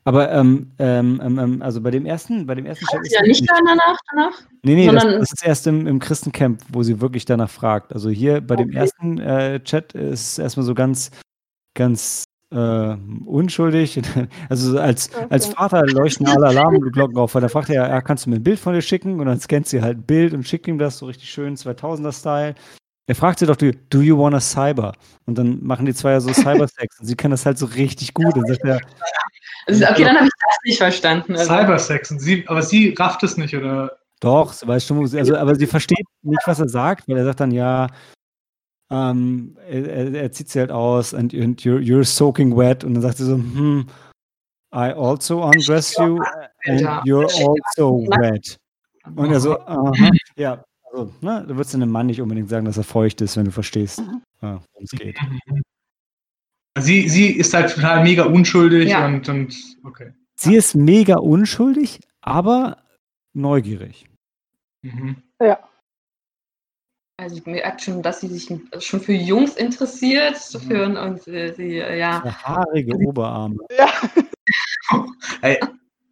[0.07, 3.21] Aber ähm, ähm, ähm, ähm, also bei dem ersten, bei dem ersten Chat Ist ja
[3.23, 4.39] nicht danach, danach?
[4.63, 7.91] Nee, nee, das, sondern- das ist erst im, im Christencamp, wo sie wirklich danach fragt.
[7.91, 8.77] Also hier bei dem Okay.
[8.77, 11.11] ersten äh, Chat ist es erstmal so ganz,
[11.75, 12.23] ganz
[12.53, 14.01] äh, unschuldig.
[14.49, 15.55] Also so als, als Okay.
[15.57, 18.59] Vater leuchten alle Alarmglocken auf, weil da fragt er, ja, kannst du mir ein Bild
[18.59, 19.19] von dir schicken?
[19.19, 22.55] Und dann scannt sie halt ein Bild und schickt ihm das so richtig schön 2000er-Style.
[23.09, 24.93] Er fragt sie doch, do, do you wanna cyber?
[25.25, 28.13] Und dann machen die zwei ja so Cybersex und sie kann das halt so richtig
[28.13, 28.35] gut.
[28.37, 28.79] Und sagt er,
[29.67, 31.35] Also, okay, dann habe ich das nicht verstanden.
[31.35, 32.11] Also, Cybersex.
[32.11, 33.97] Und sie, aber sie rafft es nicht, oder?
[34.19, 37.39] Doch, sie weiß schon, also, aber sie versteht nicht, was er sagt, weil er sagt
[37.41, 37.87] dann, ja,
[38.89, 43.01] ähm, er, er, zieht sie halt aus and, and you're, you're soaking wet und dann
[43.03, 43.85] sagt sie so, hm,
[44.73, 46.19] I also undress you
[46.65, 47.25] and you're
[47.75, 48.57] also wet.
[49.15, 52.77] Und er so, aha, ja, also, ne, du würdest einem Mann nicht unbedingt sagen, dass
[52.77, 54.21] er feucht ist, wenn du verstehst, Mhm.
[54.41, 55.17] äh, worum es geht.
[56.81, 59.05] Sie, sie ist halt total mega unschuldig Ja.
[59.05, 60.13] und, und okay.
[60.35, 62.77] Sie ist mega unschuldig, aber
[63.33, 64.07] neugierig.
[64.83, 65.21] Mhm.
[65.41, 65.59] Ja.
[67.19, 68.47] Also ich merke schon, dass sie sich
[68.79, 70.37] schon für Jungs interessiert.
[70.37, 72.23] Für, und äh, sie, äh, ja.
[72.43, 73.57] Haarige Oberarme.
[73.75, 73.91] Ja,
[75.41, 75.59] Hey,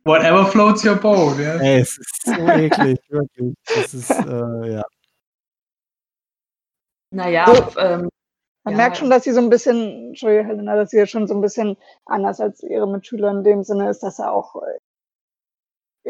[0.03, 1.57] whatever floats your boat, ja.
[1.57, 3.53] Ey, es ist so eklig, wirklich.
[3.67, 4.83] Das ist, äh, ja.
[7.11, 7.79] Naja, So.
[7.79, 8.09] ähm,
[8.65, 8.77] man Ja.
[8.77, 11.41] merkt schon, dass sie so ein bisschen, Entschuldige Helena, dass sie ja schon so ein
[11.41, 14.79] bisschen anders als ihre Mitschüler in dem Sinne ist, dass er auch äh,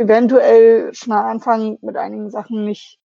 [0.02, 3.00] eventuell schon am Anfang mit einigen Sachen nicht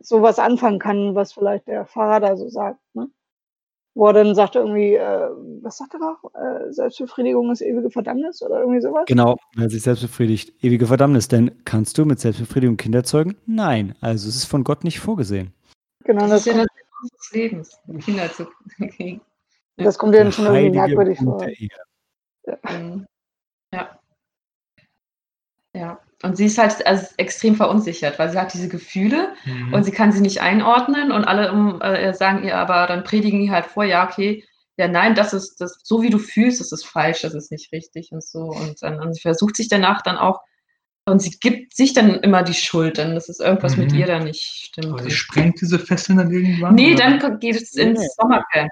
[0.00, 2.78] sowas anfangen kann, was vielleicht der Fahrer da so sagt.
[2.94, 3.08] Ne?
[3.94, 5.28] Wo er dann sagt irgendwie, äh,
[5.62, 6.22] was sagt er noch?
[6.34, 9.04] Äh, Selbstbefriedigung ist ewige Verdammnis oder irgendwie sowas?
[9.06, 10.52] Genau, wer sich selbst befriedigt.
[10.62, 11.28] Ewige Verdammnis.
[11.28, 13.36] Denn kannst du mit Selbstbefriedigung Kinder zeugen?
[13.46, 13.94] Nein.
[14.02, 15.54] Also es ist von Gott nicht vorgesehen.
[16.04, 16.64] Genau, das das, ist ja
[17.02, 18.46] unseres Lebens, Kinder zu
[18.96, 19.20] kriegen.
[19.76, 21.46] das kommt ja schon irgendwie merkwürdig vor.
[22.70, 23.06] Mhm.
[23.72, 23.98] Ja.
[25.74, 26.00] Ja.
[26.22, 29.74] Und sie ist halt also extrem verunsichert, weil sie hat diese Gefühle Mhm.
[29.74, 33.40] und sie kann sie nicht einordnen und alle um, äh, sagen ihr aber, dann predigen
[33.40, 34.42] die halt vor, ja, okay,
[34.78, 37.72] ja, nein, das ist das, so wie du fühlst, das ist falsch, das ist nicht
[37.72, 38.40] richtig und so.
[38.40, 40.40] Und dann und sie versucht sich danach dann auch
[41.08, 43.98] Und sie gibt sich dann immer die Schuld, denn das ist irgendwas mit Mhm.
[43.98, 44.88] ihr da nicht stimmt.
[44.88, 46.74] Aber sie sprengt diese Fesseln dann irgendwann?
[46.74, 47.18] Nee, oder?
[47.18, 48.06] dann geht es ins Nee.
[48.20, 48.70] Sommercamp.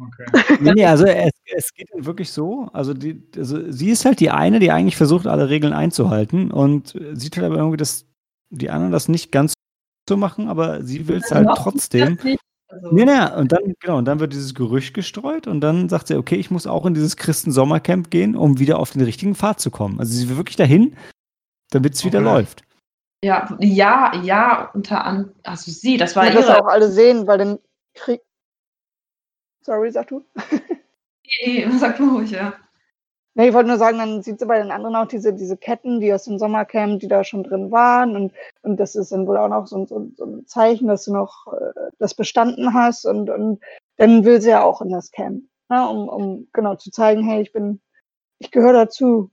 [0.00, 0.24] Okay.
[0.60, 2.68] Nee, nee, also es, es geht wirklich so.
[2.72, 6.94] Also, die, also sie ist halt die eine, die eigentlich versucht, alle Regeln einzuhalten und
[7.14, 8.06] sieht halt aber irgendwie, dass
[8.50, 9.52] die anderen das nicht ganz
[10.08, 12.18] so machen, aber sie will es halt Noch trotzdem.
[12.68, 16.08] Also, Nee, nee, und dann, genau, und dann wird dieses Gerücht gestreut und dann sagt
[16.08, 19.60] sie, okay, ich muss auch in dieses Christen-Sommercamp gehen, um wieder auf den richtigen Pfad
[19.60, 20.00] zu kommen.
[20.00, 20.96] Also sie will wirklich dahin,
[21.74, 22.28] damit es wieder Okay.
[22.28, 22.62] läuft.
[23.24, 27.38] Ja, ja, ja, unter an, also sie, das war Weil das auch alle sehen, weil
[27.38, 27.58] den
[27.94, 28.20] Krieg.
[29.62, 30.24] Sorry, sag du?
[31.46, 32.52] Nee, sag mal ruhig, ja.
[33.36, 35.98] Nee, ich wollte nur sagen, dann sieht sie bei den anderen auch diese, diese Ketten,
[36.00, 38.14] die aus dem Sommercamp, die da schon drin waren.
[38.14, 38.32] Und,
[38.62, 41.12] und das ist dann wohl auch noch so, ein- so, so ein Zeichen, dass du
[41.14, 43.04] noch äh, das bestanden hast.
[43.06, 43.60] Und, und
[43.96, 45.42] dann will sie ja auch in das Camp.
[45.70, 47.80] Ne, um, um genau zu zeigen, hey, ich bin,
[48.38, 49.30] ich gehöre dazu.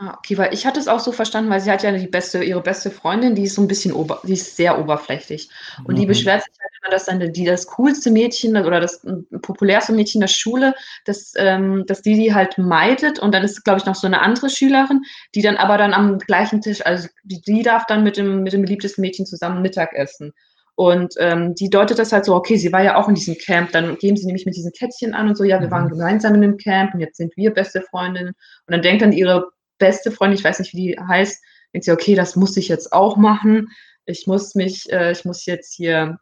[0.00, 2.44] Ah, okay, weil ich hatte es auch so verstanden, weil sie hat ja die beste,
[2.44, 5.50] ihre beste Freundin, die ist so ein bisschen ober, die ist sehr oberflächlich.
[5.82, 6.06] Und die Mhm.
[6.06, 10.20] beschwert sich halt immer, dass dann die das coolste Mädchen oder das ähm, populärste Mädchen
[10.20, 10.72] der Schule,
[11.04, 13.18] dass, ähm, dass die die halt meidet.
[13.18, 15.02] Und dann ist, glaube ich, noch so eine andere Schülerin,
[15.34, 18.52] die dann aber dann am gleichen Tisch, also die, die darf dann mit dem, mit
[18.52, 20.32] dem beliebtesten Mädchen zusammen Mittag essen.
[20.76, 23.72] Und ähm, die deutet das halt so, okay, sie war ja auch in diesem Camp,
[23.72, 25.72] dann geben sie nämlich mit diesen Kettchen an und so, ja, wir Mhm.
[25.72, 28.28] waren gemeinsam in dem Camp und jetzt sind wir beste Freundinnen.
[28.28, 31.42] Und dann denkt dann ihre beste Freundin, ich weiß nicht, wie die heißt,
[31.72, 33.68] denkt sie, okay, das muss ich jetzt auch machen.
[34.04, 36.18] Ich muss mich, äh, ich muss jetzt hier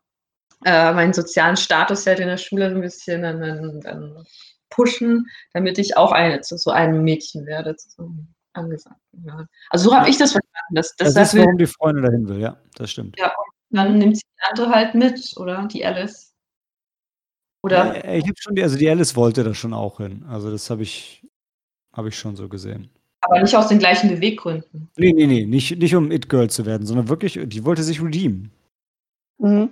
[0.65, 4.24] äh, meinen sozialen Status halt in der Schule so ein bisschen dann, dann,
[4.69, 9.24] pushen, damit ich auch eine, zu so einem Mädchen werde, zu so einem Angesagten.
[9.24, 9.47] Ja.
[9.70, 10.74] Also so habe ich das verstanden.
[10.74, 13.16] Dass, Das deshalb ist, warum die Freundin dahin will, ja, das stimmt.
[13.70, 15.69] dann nimmt sie die andere halt mit, oder?
[15.69, 16.35] Die Alice.
[17.62, 20.24] Oder Ja, ich habe schon, die, also die Alice wollte da schon auch hin.
[20.28, 21.27] Also das habe ich,
[21.93, 22.91] habe ich schon so gesehen.
[23.21, 24.91] Aber nicht aus den gleichen Beweggründen.
[24.97, 28.51] Nee, nee, nee, nicht, nicht um It-Girl zu werden, sondern wirklich, die wollte sich redeemen.
[29.39, 29.71] Mhm.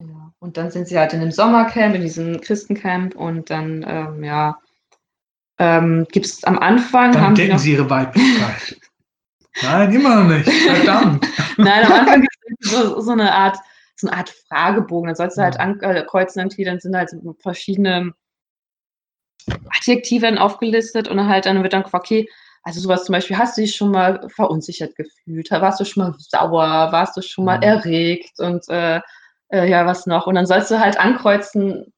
[0.00, 0.32] Ja.
[0.38, 4.58] Und dann sind sie halt in dem Sommercamp, in diesem Christencamp und dann, ähm, ja,
[5.58, 8.80] ähm, gibt es am Anfang, Dann haben noch, sie ihre Weiblichkeit.
[9.62, 10.50] Nein, immer noch nicht.
[10.50, 11.28] Verdammt.
[11.58, 13.58] nein, am Anfang gibt es so, so eine Art,
[13.96, 18.14] so eine Art Fragebogen, dann sollst du halt ankreuzen irgendwie, dann sind halt so verschiedene
[19.76, 22.28] Adjektive dann aufgelistet und dann halt dann wird dann gefragt, okay,
[22.62, 25.50] also sowas zum Beispiel, hast du dich schon mal verunsichert gefühlt?
[25.50, 26.92] Warst du schon mal sauer?
[26.92, 27.62] Warst du schon mal Mhm.
[27.62, 28.38] erregt?
[28.38, 29.00] Und äh,
[29.48, 30.26] äh, ja, was noch?
[30.26, 31.92] Und dann sollst du halt ankreuzen,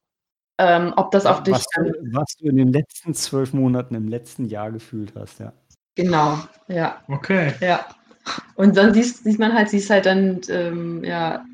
[0.57, 3.93] ähm, ob das auf dich was, dann, du, was du in den letzten zwölf Monaten
[3.93, 5.53] im letzten Jahr gefühlt hast, ja.
[5.95, 7.53] genau, ja, Okay.
[7.59, 7.85] ja.
[8.55, 11.45] Und dann siehst, sieht man halt, sie ist halt dann, ähm, ja,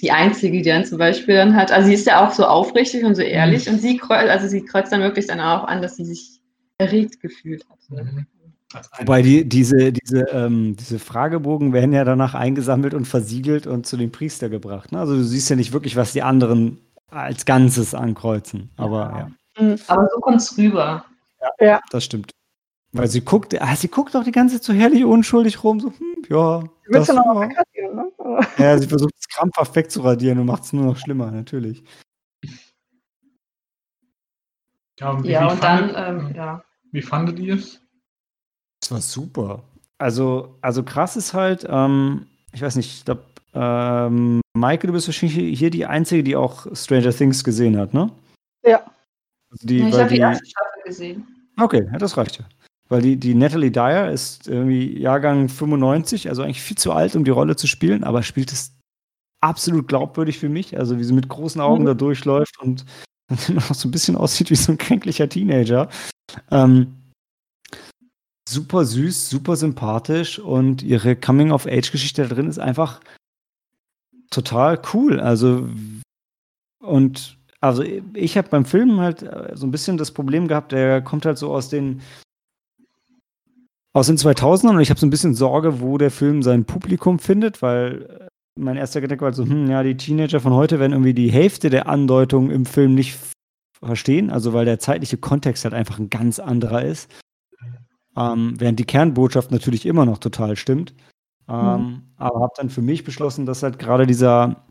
[0.00, 3.04] die Einzige, die dann zum Beispiel dann hat, also sie ist ja auch so aufrichtig
[3.04, 5.96] und so ehrlich und sie kreuzt, also sie kreuzt dann wirklich dann auch an, dass
[5.96, 6.40] sie sich
[6.78, 7.78] erregt gefühlt hat.
[7.90, 8.26] Mhm.
[8.98, 13.96] Wobei die, diese, diese, ähm, diese Fragebogen werden ja danach eingesammelt und versiegelt und zu
[13.96, 14.90] dem Priester gebracht.
[14.90, 14.98] Ne?
[14.98, 18.70] Also du siehst ja nicht wirklich, was die anderen als Ganzes ankreuzen.
[18.76, 19.78] Aber ja, Mhm.
[19.86, 21.04] Aber so kommt es rüber.
[21.90, 22.32] das stimmt.
[22.96, 25.88] Weil sie guckt, ah, sie guckt auch die ganze Zeit so herrlich unschuldig rum, so,
[25.88, 26.60] hm, ja.
[26.60, 28.10] Du willst das, ja noch wegradieren, ne?
[28.58, 31.82] Ja, sie versucht es krampfhaft wegzuradieren und macht es nur noch schlimmer, natürlich.
[35.00, 36.64] Ja, und wie, Ja, wie und dann, fandet, ähm, ja.
[36.92, 37.80] wie fandet ihr es?
[38.80, 39.64] Das war super.
[39.98, 45.08] Also, also krass ist halt, ähm, ich weiß nicht, ich glaube, ähm, Maike, du bist
[45.08, 48.12] wahrscheinlich hier die Einzige, die auch Stranger Things gesehen hat, ne?
[48.64, 48.84] Ja.
[49.50, 51.26] Also die, Ja, ich habe die die, erste Staffel gesehen.
[51.60, 52.44] okay, ja, das reicht ja.
[52.94, 57.24] Weil die, die Natalie Dyer ist irgendwie Jahrgang 95, also eigentlich viel zu alt, um
[57.24, 58.72] die Rolle zu spielen, aber spielt es
[59.40, 60.78] absolut glaubwürdig für mich.
[60.78, 61.86] Also wie sie mit großen Augen Mhm.
[61.86, 62.84] da durchläuft und
[63.48, 65.88] noch so ein bisschen aussieht wie so ein kränklicher Teenager.
[66.52, 66.94] Ähm,
[68.48, 73.00] super süß, super sympathisch und ihre Coming-of-Age-Geschichte da drin ist einfach
[74.30, 75.18] total cool.
[75.18, 75.68] Also
[76.80, 81.02] und also ich habe beim Film halt äh, so ein bisschen das Problem gehabt, der
[81.02, 82.00] kommt halt so aus den
[83.94, 87.18] aus den 2000ern und ich habe so ein bisschen Sorge, wo der Film sein Publikum
[87.18, 90.92] findet, weil äh, mein erster Gedanke war so, hm, ja, die Teenager von heute werden
[90.92, 93.18] irgendwie die Hälfte der Andeutung im Film nicht
[93.78, 97.10] verstehen, also weil der zeitliche Kontext halt einfach ein ganz anderer ist.
[98.16, 100.94] Ähm, während die Kernbotschaft natürlich immer noch total stimmt.
[101.48, 104.64] Ähm, Aber habe dann für mich beschlossen, dass halt gerade dieser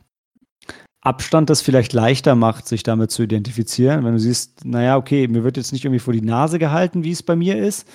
[1.02, 4.06] Abstand das vielleicht leichter macht, sich damit zu identifizieren.
[4.06, 7.12] Wenn du siehst, naja, okay, mir wird jetzt nicht irgendwie vor die Nase gehalten, wie
[7.12, 7.94] es bei mir ist,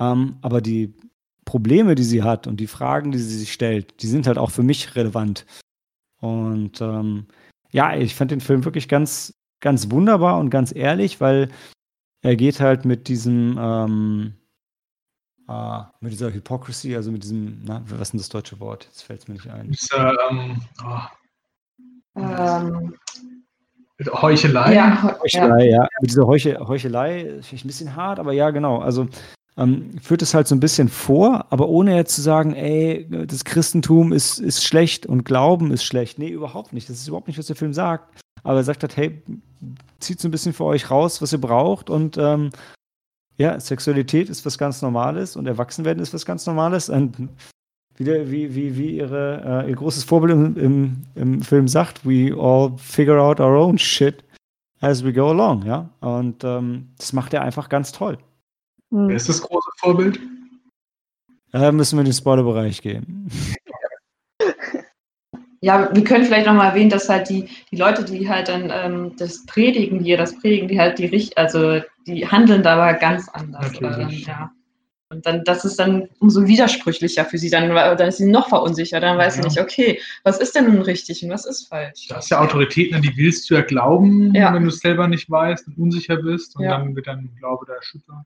[0.00, 0.94] ähm, aber die
[1.44, 4.50] Probleme, die sie hat und die Fragen, die sie sich stellt, die sind halt auch
[4.50, 5.46] für mich relevant.
[6.20, 7.26] Und ähm,
[7.72, 11.50] ja, ich fand den Film wirklich ganz, ganz wunderbar und ganz ehrlich, weil
[12.22, 14.34] er geht halt mit diesem, ähm,
[15.48, 18.84] äh, mit dieser Hypocrisy, also mit diesem, na, was ist denn das deutsche Wort?
[18.84, 19.70] Jetzt fällt es mir nicht ein.
[19.70, 21.00] Dieser, ähm, oh,
[22.16, 22.94] Ähm,
[24.12, 24.74] Heuchelei.
[24.74, 25.18] ja, ja.
[25.20, 25.88] Heuchelei, ja.
[26.00, 28.78] Mit dieser Heuche, Heuchelei, ist vielleicht ein bisschen hart, aber ja, genau.
[28.78, 29.08] Also
[29.56, 33.44] ähm, führt es halt so ein bisschen vor, aber ohne jetzt zu sagen, ey, das
[33.44, 36.18] Christentum ist, ist schlecht und Glauben ist schlecht.
[36.18, 36.88] Nee, überhaupt nicht.
[36.88, 38.20] Das ist überhaupt nicht, was der Film sagt.
[38.42, 39.22] Aber er sagt halt, hey,
[39.98, 42.50] zieht so ein bisschen für euch raus, was ihr braucht und ähm,
[43.36, 46.90] ja, Sexualität ist was ganz Normales und Erwachsenwerden ist was ganz Normales.
[46.90, 47.30] Und
[47.96, 52.34] wieder, wie, wie, wie ihre, äh, ihr großes Vorbild im, im, im Film sagt, we
[52.38, 54.22] all figure out our own shit
[54.80, 55.88] as we go along, ja.
[56.00, 58.18] Und ähm, das macht er einfach ganz toll.
[58.90, 59.10] Wer Hm.
[59.10, 60.20] ist das große Vorbild?
[61.52, 63.30] Da müssen wir in den Spoilerbereich gehen.
[65.62, 69.12] Ja, wir können vielleicht nochmal erwähnen, dass halt die, die Leute, die halt dann ähm,
[69.18, 73.28] das predigen, die das predigen, die halt die Richt also die handeln da aber ganz
[73.28, 73.70] anders.
[73.82, 74.50] Ähm, ja.
[75.10, 79.02] Und dann, das ist dann umso widersprüchlicher für sie, dann, dann ist sie noch verunsichert,
[79.02, 79.44] dann weiß sie Ja.
[79.48, 82.08] nicht, okay, was ist denn nun richtig und was ist falsch?
[82.08, 84.54] Du hast ja Autoritäten, an die willst du ja glauben, Ja.
[84.54, 86.78] wenn du es selber nicht weißt und unsicher bist und Ja.
[86.78, 88.16] dann wird dein Glaube da erschüttert.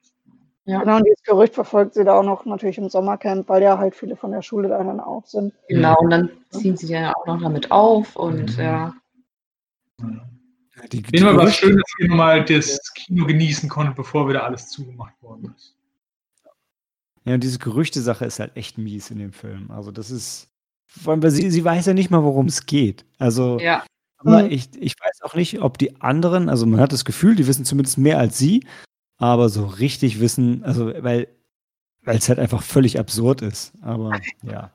[0.66, 3.95] Genau, und dieses Gerücht verfolgt sie da auch noch natürlich im Sommercamp, weil ja halt
[3.95, 5.53] viele von der Schule da dann auch sind.
[5.69, 8.65] Genau, und dann ziehen sie ja auch noch damit auf und Mhm.
[8.65, 8.95] ja.
[10.91, 14.45] Die, jeden Fall war es schön, dass ihr nochmal das Kino genießen konntet, bevor wieder
[14.45, 15.77] alles zugemacht worden ist.
[17.24, 19.70] Ja, und diese Gerüchte-Sache ist halt echt mies in dem Film.
[19.70, 20.49] Also das ist,
[20.86, 23.05] vor allem, weil sie, sie weiß ja nicht mal, worum es geht.
[23.19, 23.85] Also, Ja,
[24.19, 24.51] aber Mhm.
[24.51, 27.65] ich, ich weiß auch nicht, ob die anderen, also man hat das Gefühl, die wissen
[27.65, 28.66] zumindest mehr als sie,
[29.24, 31.28] aber so richtig wissen, also weil
[32.05, 33.72] weil es halt einfach völlig absurd ist.
[33.82, 34.72] Aber ja.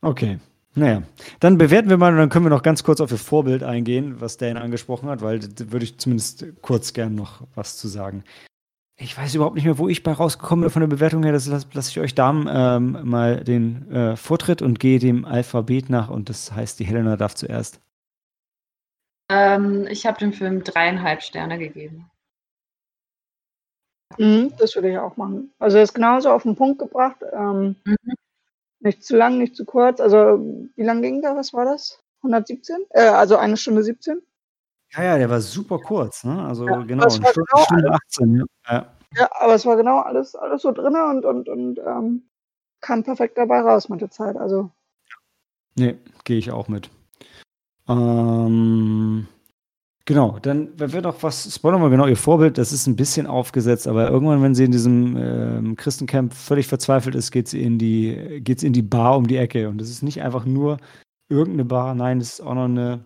[0.00, 0.38] Okay.
[0.76, 1.04] Naja,
[1.38, 4.20] dann bewerten wir mal und dann können wir noch ganz kurz auf ihr Vorbild eingehen,
[4.20, 8.24] was Dan angesprochen hat, weil da würde ich zumindest kurz gern noch was zu sagen.
[8.96, 11.32] Ich weiß überhaupt nicht mehr, wo ich bei rausgekommen bin von der Bewertung her.
[11.32, 15.90] Das lasse lass ich euch Damen ähm, mal den äh, Vortritt und gehe dem Alphabet
[15.90, 17.80] nach und das heißt, die Helena darf zuerst.
[19.30, 22.10] ähm, ich habe dem Film dreieinhalb Sterne gegeben.
[24.18, 25.52] Mhm, das würde ich auch machen.
[25.58, 27.18] Also er ist genauso auf den Punkt gebracht.
[27.32, 27.96] Ähm, Mhm.
[28.80, 29.98] Nicht zu lang, nicht zu kurz.
[29.98, 30.18] Also
[30.76, 31.34] wie lang ging da?
[31.36, 32.00] Was war das?
[32.22, 32.84] 117?
[32.90, 34.20] Äh, also eine Stunde 17?
[34.92, 36.44] Ja, ja, der war super kurz, ne?
[36.46, 38.36] Also Ja, genau, das eine Stunde, genau Stunde 18.
[38.36, 38.44] Ja.
[38.74, 38.92] Ja.
[39.16, 42.28] Ja, aber es war genau alles, alles so drin und, und, und ähm,
[42.80, 44.36] kam perfekt dabei raus mit der Zeit.
[44.36, 44.70] Also
[45.76, 46.90] Nee, gehe ich auch mit.
[47.88, 49.26] Ähm,
[50.04, 53.26] genau, dann, wenn wir noch was, spoilern wir genau ihr Vorbild, das ist ein bisschen
[53.26, 57.78] aufgesetzt, aber irgendwann, wenn sie in diesem ähm, Christencamp völlig verzweifelt ist, geht sie in
[57.78, 59.68] die, geht's in die Bar um die Ecke.
[59.68, 60.78] Und das ist nicht einfach nur
[61.28, 63.04] irgendeine Bar, nein, das ist auch noch eine,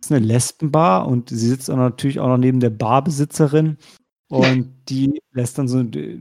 [0.00, 3.76] ist eine Lesbenbar und sie sitzt auch natürlich auch noch neben der Barbesitzerin
[4.28, 6.18] und die lässt dann so äh,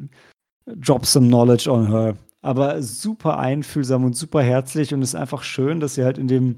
[0.66, 2.16] drop some knowledge on her.
[2.42, 6.56] Aber super einfühlsam und super herzlich und ist einfach schön, dass sie halt in dem,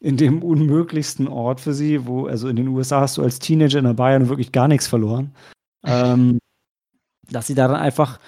[0.00, 3.78] in dem unmöglichsten Ort für sie, wo, also in den USA hast du als Teenager
[3.78, 5.34] in der Bayern wirklich gar nichts verloren,
[5.84, 6.38] ähm,
[7.30, 8.18] dass sie da dann einfach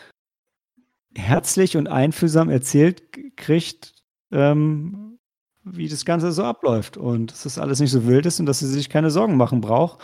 [1.16, 3.02] herzlich und einfühlsam erzählt
[3.36, 3.92] kriegt,
[4.32, 5.18] ähm,
[5.64, 8.58] wie das Ganze so abläuft und dass das alles nicht so wild ist und dass
[8.58, 10.00] sie sich keine Sorgen machen braucht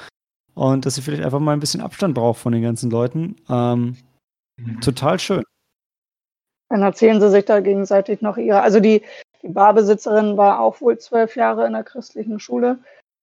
[0.54, 3.36] und dass sie vielleicht einfach mal ein bisschen Abstand braucht von den ganzen Leuten.
[3.48, 3.96] Ähm,
[4.58, 4.80] Mhm.
[4.80, 5.44] total schön.
[6.70, 8.60] dann erzählen sie sich da gegenseitig noch ihre.
[8.60, 9.02] Also die,
[9.43, 12.78] die Barbesitzerin war auch wohl zwölf Jahre in der christlichen Schule.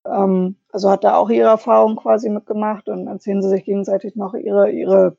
[0.06, 4.34] Ähm, also hat da auch ihre Erfahrung quasi mitgemacht und erzählen sie sich gegenseitig noch
[4.34, 5.18] ihre, ihre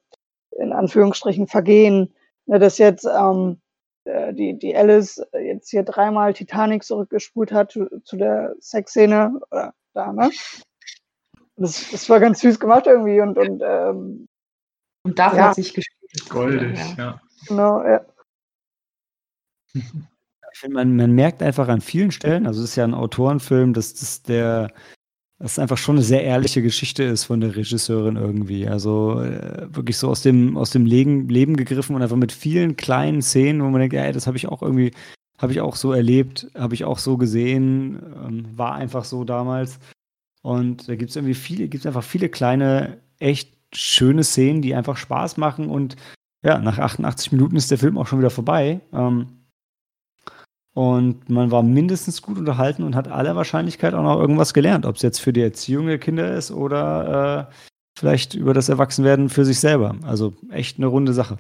[0.59, 2.15] in Anführungsstrichen Vergehen.
[2.47, 3.61] Ne, dass jetzt ähm,
[4.05, 9.75] äh, die, die Alice jetzt hier dreimal Titanic zurückgespult hat zu, zu der Sexszene oder
[9.95, 10.31] da, ne?
[11.57, 14.29] Das, das war ganz süß gemacht irgendwie und, und ähm,
[15.03, 15.49] Und dafür Ja.
[15.49, 16.31] hat sich gespielt.
[16.31, 17.05] Goldig, Ja.
[17.05, 17.21] ja.
[17.49, 18.05] genau, ja.
[20.57, 23.75] Ich finde, man, man merkt einfach an vielen Stellen, also es ist ja ein Autorenfilm,
[23.75, 24.73] dass das der,
[25.39, 28.67] dass es einfach schon eine sehr ehrliche Geschichte ist von der Regisseurin irgendwie.
[28.67, 32.75] Also äh, wirklich so aus dem, aus dem Leben, Leben gegriffen und einfach mit vielen
[32.75, 34.93] kleinen Szenen, wo man denkt, ey, das habe ich auch irgendwie,
[35.37, 39.79] habe ich auch so erlebt, habe ich auch so gesehen, ähm, war einfach so damals.
[40.41, 44.97] Und da gibt es irgendwie viele, gibt einfach viele kleine, echt schöne Szenen, die einfach
[44.97, 45.97] Spaß machen und
[46.43, 48.81] ja, nach 88 Minuten ist der Film auch schon wieder vorbei.
[48.95, 49.36] Ähm,
[50.77, 54.97] und man war mindestens gut unterhalten und hat aller Wahrscheinlichkeit auch noch irgendwas gelernt, ob
[54.97, 57.55] es jetzt für die Erziehung der Kinder ist oder äh,
[57.99, 59.97] vielleicht über das Erwachsenwerden für sich selber.
[60.05, 61.39] Also echt eine runde Sache.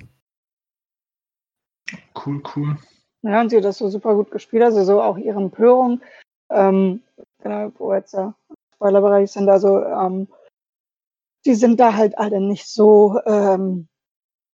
[2.14, 2.78] Cool, cool.
[3.20, 6.00] Ja, und sie hat das so super gut gespielt, also so auch ihre Empörung,
[6.48, 7.02] ähm,
[7.42, 8.34] genau, wo jetzt der
[8.76, 10.28] Spoilerbereich sind, also ähm,
[11.44, 13.86] die sind da halt alle nicht so ähm,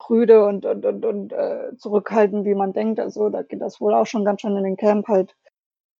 [0.02, 2.98] prüde und, und, und, und äh, zurückhaltend, wie man denkt.
[2.98, 5.36] Also da geht das wohl auch schon ganz schön in den Camp halt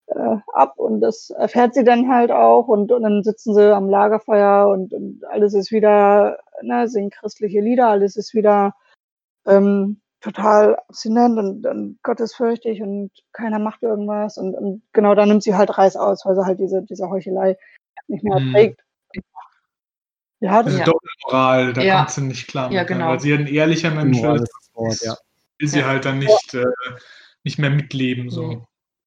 [0.07, 0.79] äh, ab.
[0.79, 2.67] Und das erfährt sie dann halt auch.
[2.69, 7.61] Und, und dann sitzen sie am Lagerfeuer und, und alles ist wieder, ne, singen christliche
[7.61, 8.75] Lieder, alles ist wieder
[9.47, 14.37] ähm, total abstinent und, und gottesfürchtig und keiner macht irgendwas.
[14.37, 17.57] Und, und genau da nimmt sie halt Reis aus, weil sie halt diese, diese Heuchelei
[18.09, 18.77] nicht mehr Mhm.
[20.43, 20.85] Ja, das Diese Ja.
[20.87, 21.97] Doppelmoral, da Ja.
[21.99, 22.73] kommt sie nicht klar.
[22.73, 22.87] Ja, ne?
[22.87, 23.09] genau.
[23.11, 25.17] Weil sie ein ehrlicher Mensch Moral ist, Wort, ja.
[25.59, 25.87] will sie Ja.
[25.87, 26.65] halt dann nicht, äh,
[27.45, 28.29] nicht mehr mitleben.
[28.29, 28.67] So.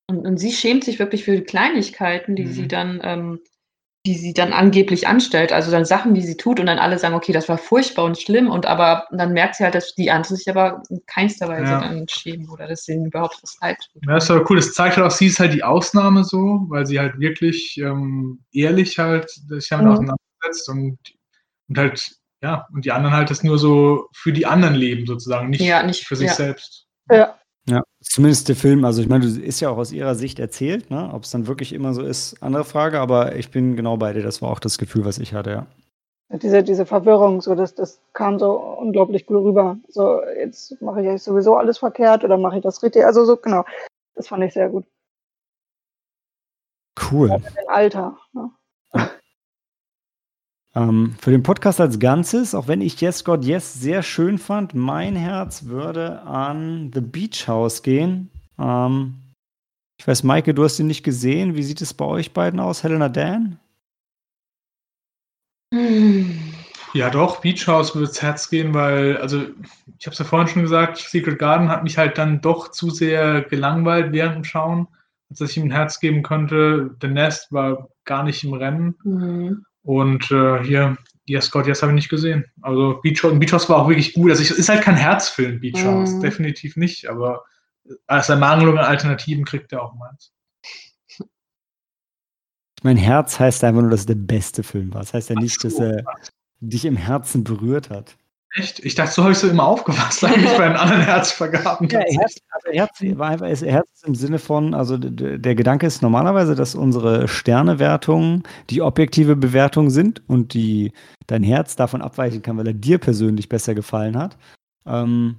[0.10, 2.52] Und, und sie schämt sich wirklich für die Kleinigkeiten, die Mhm.
[2.52, 3.40] sie dann, ähm,
[4.06, 5.52] die sie dann angeblich anstellt.
[5.52, 8.18] Also dann Sachen, die sie tut und dann alle sagen, okay, das war furchtbar und
[8.18, 8.50] schlimm.
[8.50, 11.82] Und aber dann merkt sie halt, dass die andere sich aber in keinster Weise Ja.
[11.82, 14.06] dann schämen oder dass ihnen überhaupt was leid tut.
[14.06, 14.56] Ja, das ist aber cool.
[14.58, 18.40] Das zeigt halt auch, sie ist halt die Ausnahme so, weil sie halt wirklich ähm,
[18.54, 19.92] ehrlich halt sich damit Mhm.
[19.92, 20.98] auseinandersetzt und,
[21.70, 25.50] und halt, ja, und die anderen halt das nur so für die anderen leben sozusagen,
[25.50, 26.34] nicht, Ja, nicht- für sich ja.
[26.34, 26.88] selbst.
[27.10, 27.36] ja,
[27.68, 28.86] Ja, zumindest der Film.
[28.86, 31.10] Also ich meine, du ist ja auch aus ihrer Sicht erzählt, ne?
[31.12, 34.22] Ob es dann wirklich immer so ist, andere Frage, aber ich bin genau bei dir.
[34.22, 35.68] Das war auch das Gefühl, was ich hatte, ja.
[36.38, 39.78] diese, diese Verwirrung, so das, das kam so unglaublich gut rüber.
[39.88, 43.04] So, jetzt mache ich eigentlich sowieso alles verkehrt oder mache ich das richtig?
[43.04, 43.66] Also so, genau.
[44.14, 44.86] Das fand ich sehr gut.
[47.12, 47.42] Cool.
[47.68, 48.18] Alter.
[48.34, 48.52] Ne?
[50.76, 54.74] Ähm, für den Podcast als Ganzes, auch wenn ich Yes God Yes sehr schön fand,
[54.74, 58.30] mein Herz würde an The Beach House gehen.
[58.60, 59.16] Ähm,
[59.98, 61.56] ich weiß, Maike, du hast ihn nicht gesehen.
[61.56, 62.84] Wie sieht es bei euch beiden aus?
[62.84, 63.58] Helena Dan?
[65.74, 66.54] Hm.
[66.94, 69.42] Ja, doch, Beach House würde ins Herz gehen, weil, also,
[69.98, 72.90] ich habe es ja vorhin schon gesagt, Secret Garden hat mich halt dann doch zu
[72.90, 74.88] sehr gelangweilt während dem Schauen,
[75.30, 76.96] als dass ich ihm ein Herz geben könnte.
[77.02, 78.96] The Nest war gar nicht im Rennen.
[79.04, 79.66] Hm.
[79.86, 80.98] Und äh, hier,
[81.28, 82.46] Yes God, Yes habe ich nicht gesehen.
[82.62, 84.32] Also Beach House, Beach House war auch wirklich gut.
[84.32, 86.22] Also ich, ist halt kein Herzfilm, Beach House, Mhm.
[86.22, 87.08] definitiv nicht.
[87.08, 87.44] Aber
[88.08, 90.34] als Ermangelung an Alternativen kriegt er auch meins.
[92.84, 95.02] Mein Herz heißt einfach nur, dass es der beste Film war.
[95.02, 95.70] Das heißt ja nicht, so.
[95.70, 96.04] dass er
[96.60, 98.18] dich im Herzen berührt hat.
[98.58, 98.80] Echt?
[98.86, 101.90] Ich dachte, so habe ich so immer aufgepasst, eigentlich bei den anderen Herzvergaben.
[101.90, 103.02] Ja, Herz, also Herz
[103.52, 109.36] ist Herz im Sinne von, also der Gedanke ist normalerweise, dass unsere Sternewertungen die objektive
[109.36, 110.94] Bewertung sind und die
[111.28, 114.38] dein Herz davon abweichen kann, weil er dir persönlich besser gefallen hat.
[114.86, 115.36] Ähm,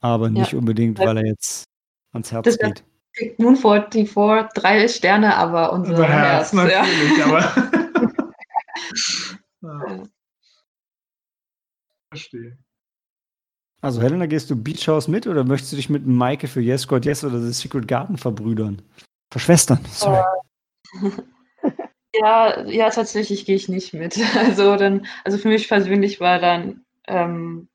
[0.00, 1.64] aber nicht unbedingt, weil er jetzt
[2.12, 2.82] ans Herz Das- geht.
[3.14, 6.52] Kriegt Moon 44 drei Sterne, aber unser Unser Herz.
[6.52, 6.82] Herz, ja.
[6.82, 7.68] natürlich, aber.
[9.62, 10.02] ja.
[12.10, 12.58] Verstehe.
[13.80, 16.88] Also Helena, gehst du Beach House mit oder möchtest du dich mit Maike für Yes
[16.88, 18.82] God Yes oder The Secret Garden verbrüdern?
[19.30, 20.22] Verschwestern, sorry.
[22.14, 24.16] Ja, ja, tatsächlich gehe ich nicht mit.
[24.36, 27.68] Also dann, also für mich persönlich war dann, ähm,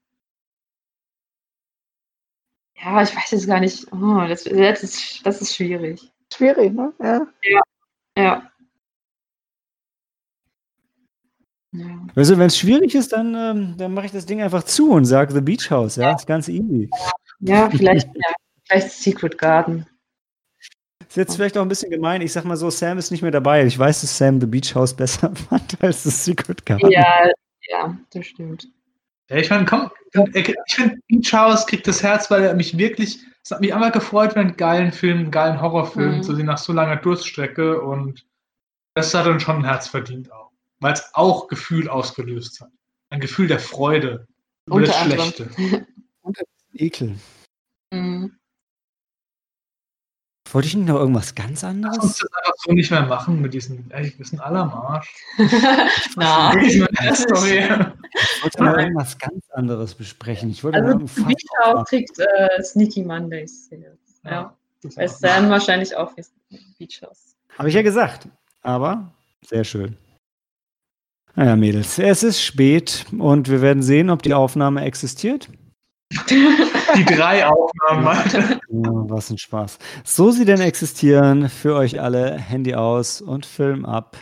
[2.75, 6.11] ja, ich weiß jetzt gar nicht, oh, das, das, ist, das ist schwierig.
[6.33, 6.93] Schwierig, ne?
[6.99, 7.27] Ja.
[7.43, 7.61] Ja.
[8.17, 8.51] Ja.
[12.15, 14.91] Weißt du, wenn es schwierig ist, dann, ähm, dann mache ich das Ding einfach zu
[14.91, 16.89] und sage The Beach House, ja, ist ganz easy.
[17.39, 18.31] Ja, vielleicht, ja,
[18.67, 19.85] vielleicht Secret Garden.
[21.07, 22.21] Ist jetzt vielleicht auch ein bisschen gemein.
[22.21, 23.65] Ich sag mal so, Sam ist nicht mehr dabei.
[23.65, 26.89] Ich weiß, dass Sam The Beach House besser fand als das Secret Garden.
[26.91, 27.29] Ja,
[27.69, 28.67] ja, das stimmt.
[29.29, 29.89] Ja, ich meine, komm,
[30.33, 33.91] ich finde, Beach House kriegt das Herz, weil er mich wirklich, es hat mich einfach
[33.91, 36.23] gefreut, einen geilen Film, einen geilen Horrorfilm Mhm.
[36.23, 38.25] zu sehen nach so langer Durststrecke und
[38.95, 40.42] das hat dann schon ein Herz verdient auch,
[40.83, 42.69] weil es auch Gefühl ausgelöst hat.
[43.09, 44.27] Ein Gefühl der Freude
[44.65, 45.01] über Unter das.
[45.03, 45.49] Schlechte.
[46.73, 47.15] Ekel.
[47.91, 48.37] Mhm.
[50.51, 52.17] Wollte ich nicht noch irgendwas ganz Lass uns anderes?
[52.19, 55.11] das einfach so nicht mehr machen mit diesen, ey, wir sind alle am Arsch.
[57.15, 57.59] Story.
[57.59, 60.51] Ich wollte noch irgendwas ganz anderes besprechen.
[60.51, 61.85] Ich wollte also aufmachen.
[61.85, 63.69] kriegt äh, Sneaky Mondays.
[64.23, 64.55] Ja.
[64.83, 66.23] das Bei Sam wahrscheinlich auch wie
[66.77, 67.35] Beach House.
[67.57, 68.27] Habe ich ja gesagt.
[68.61, 69.11] Aber
[69.45, 69.97] sehr schön.
[71.35, 75.49] Naja, Mädels, es ist spät und wir werden sehen, ob die Aufnahme existiert.
[76.29, 78.59] Die drei Aufnahmen, Alter.
[78.69, 79.79] Was ein Spaß.
[80.03, 84.17] So sie denn existieren, für euch alle Handy aus und Film ab.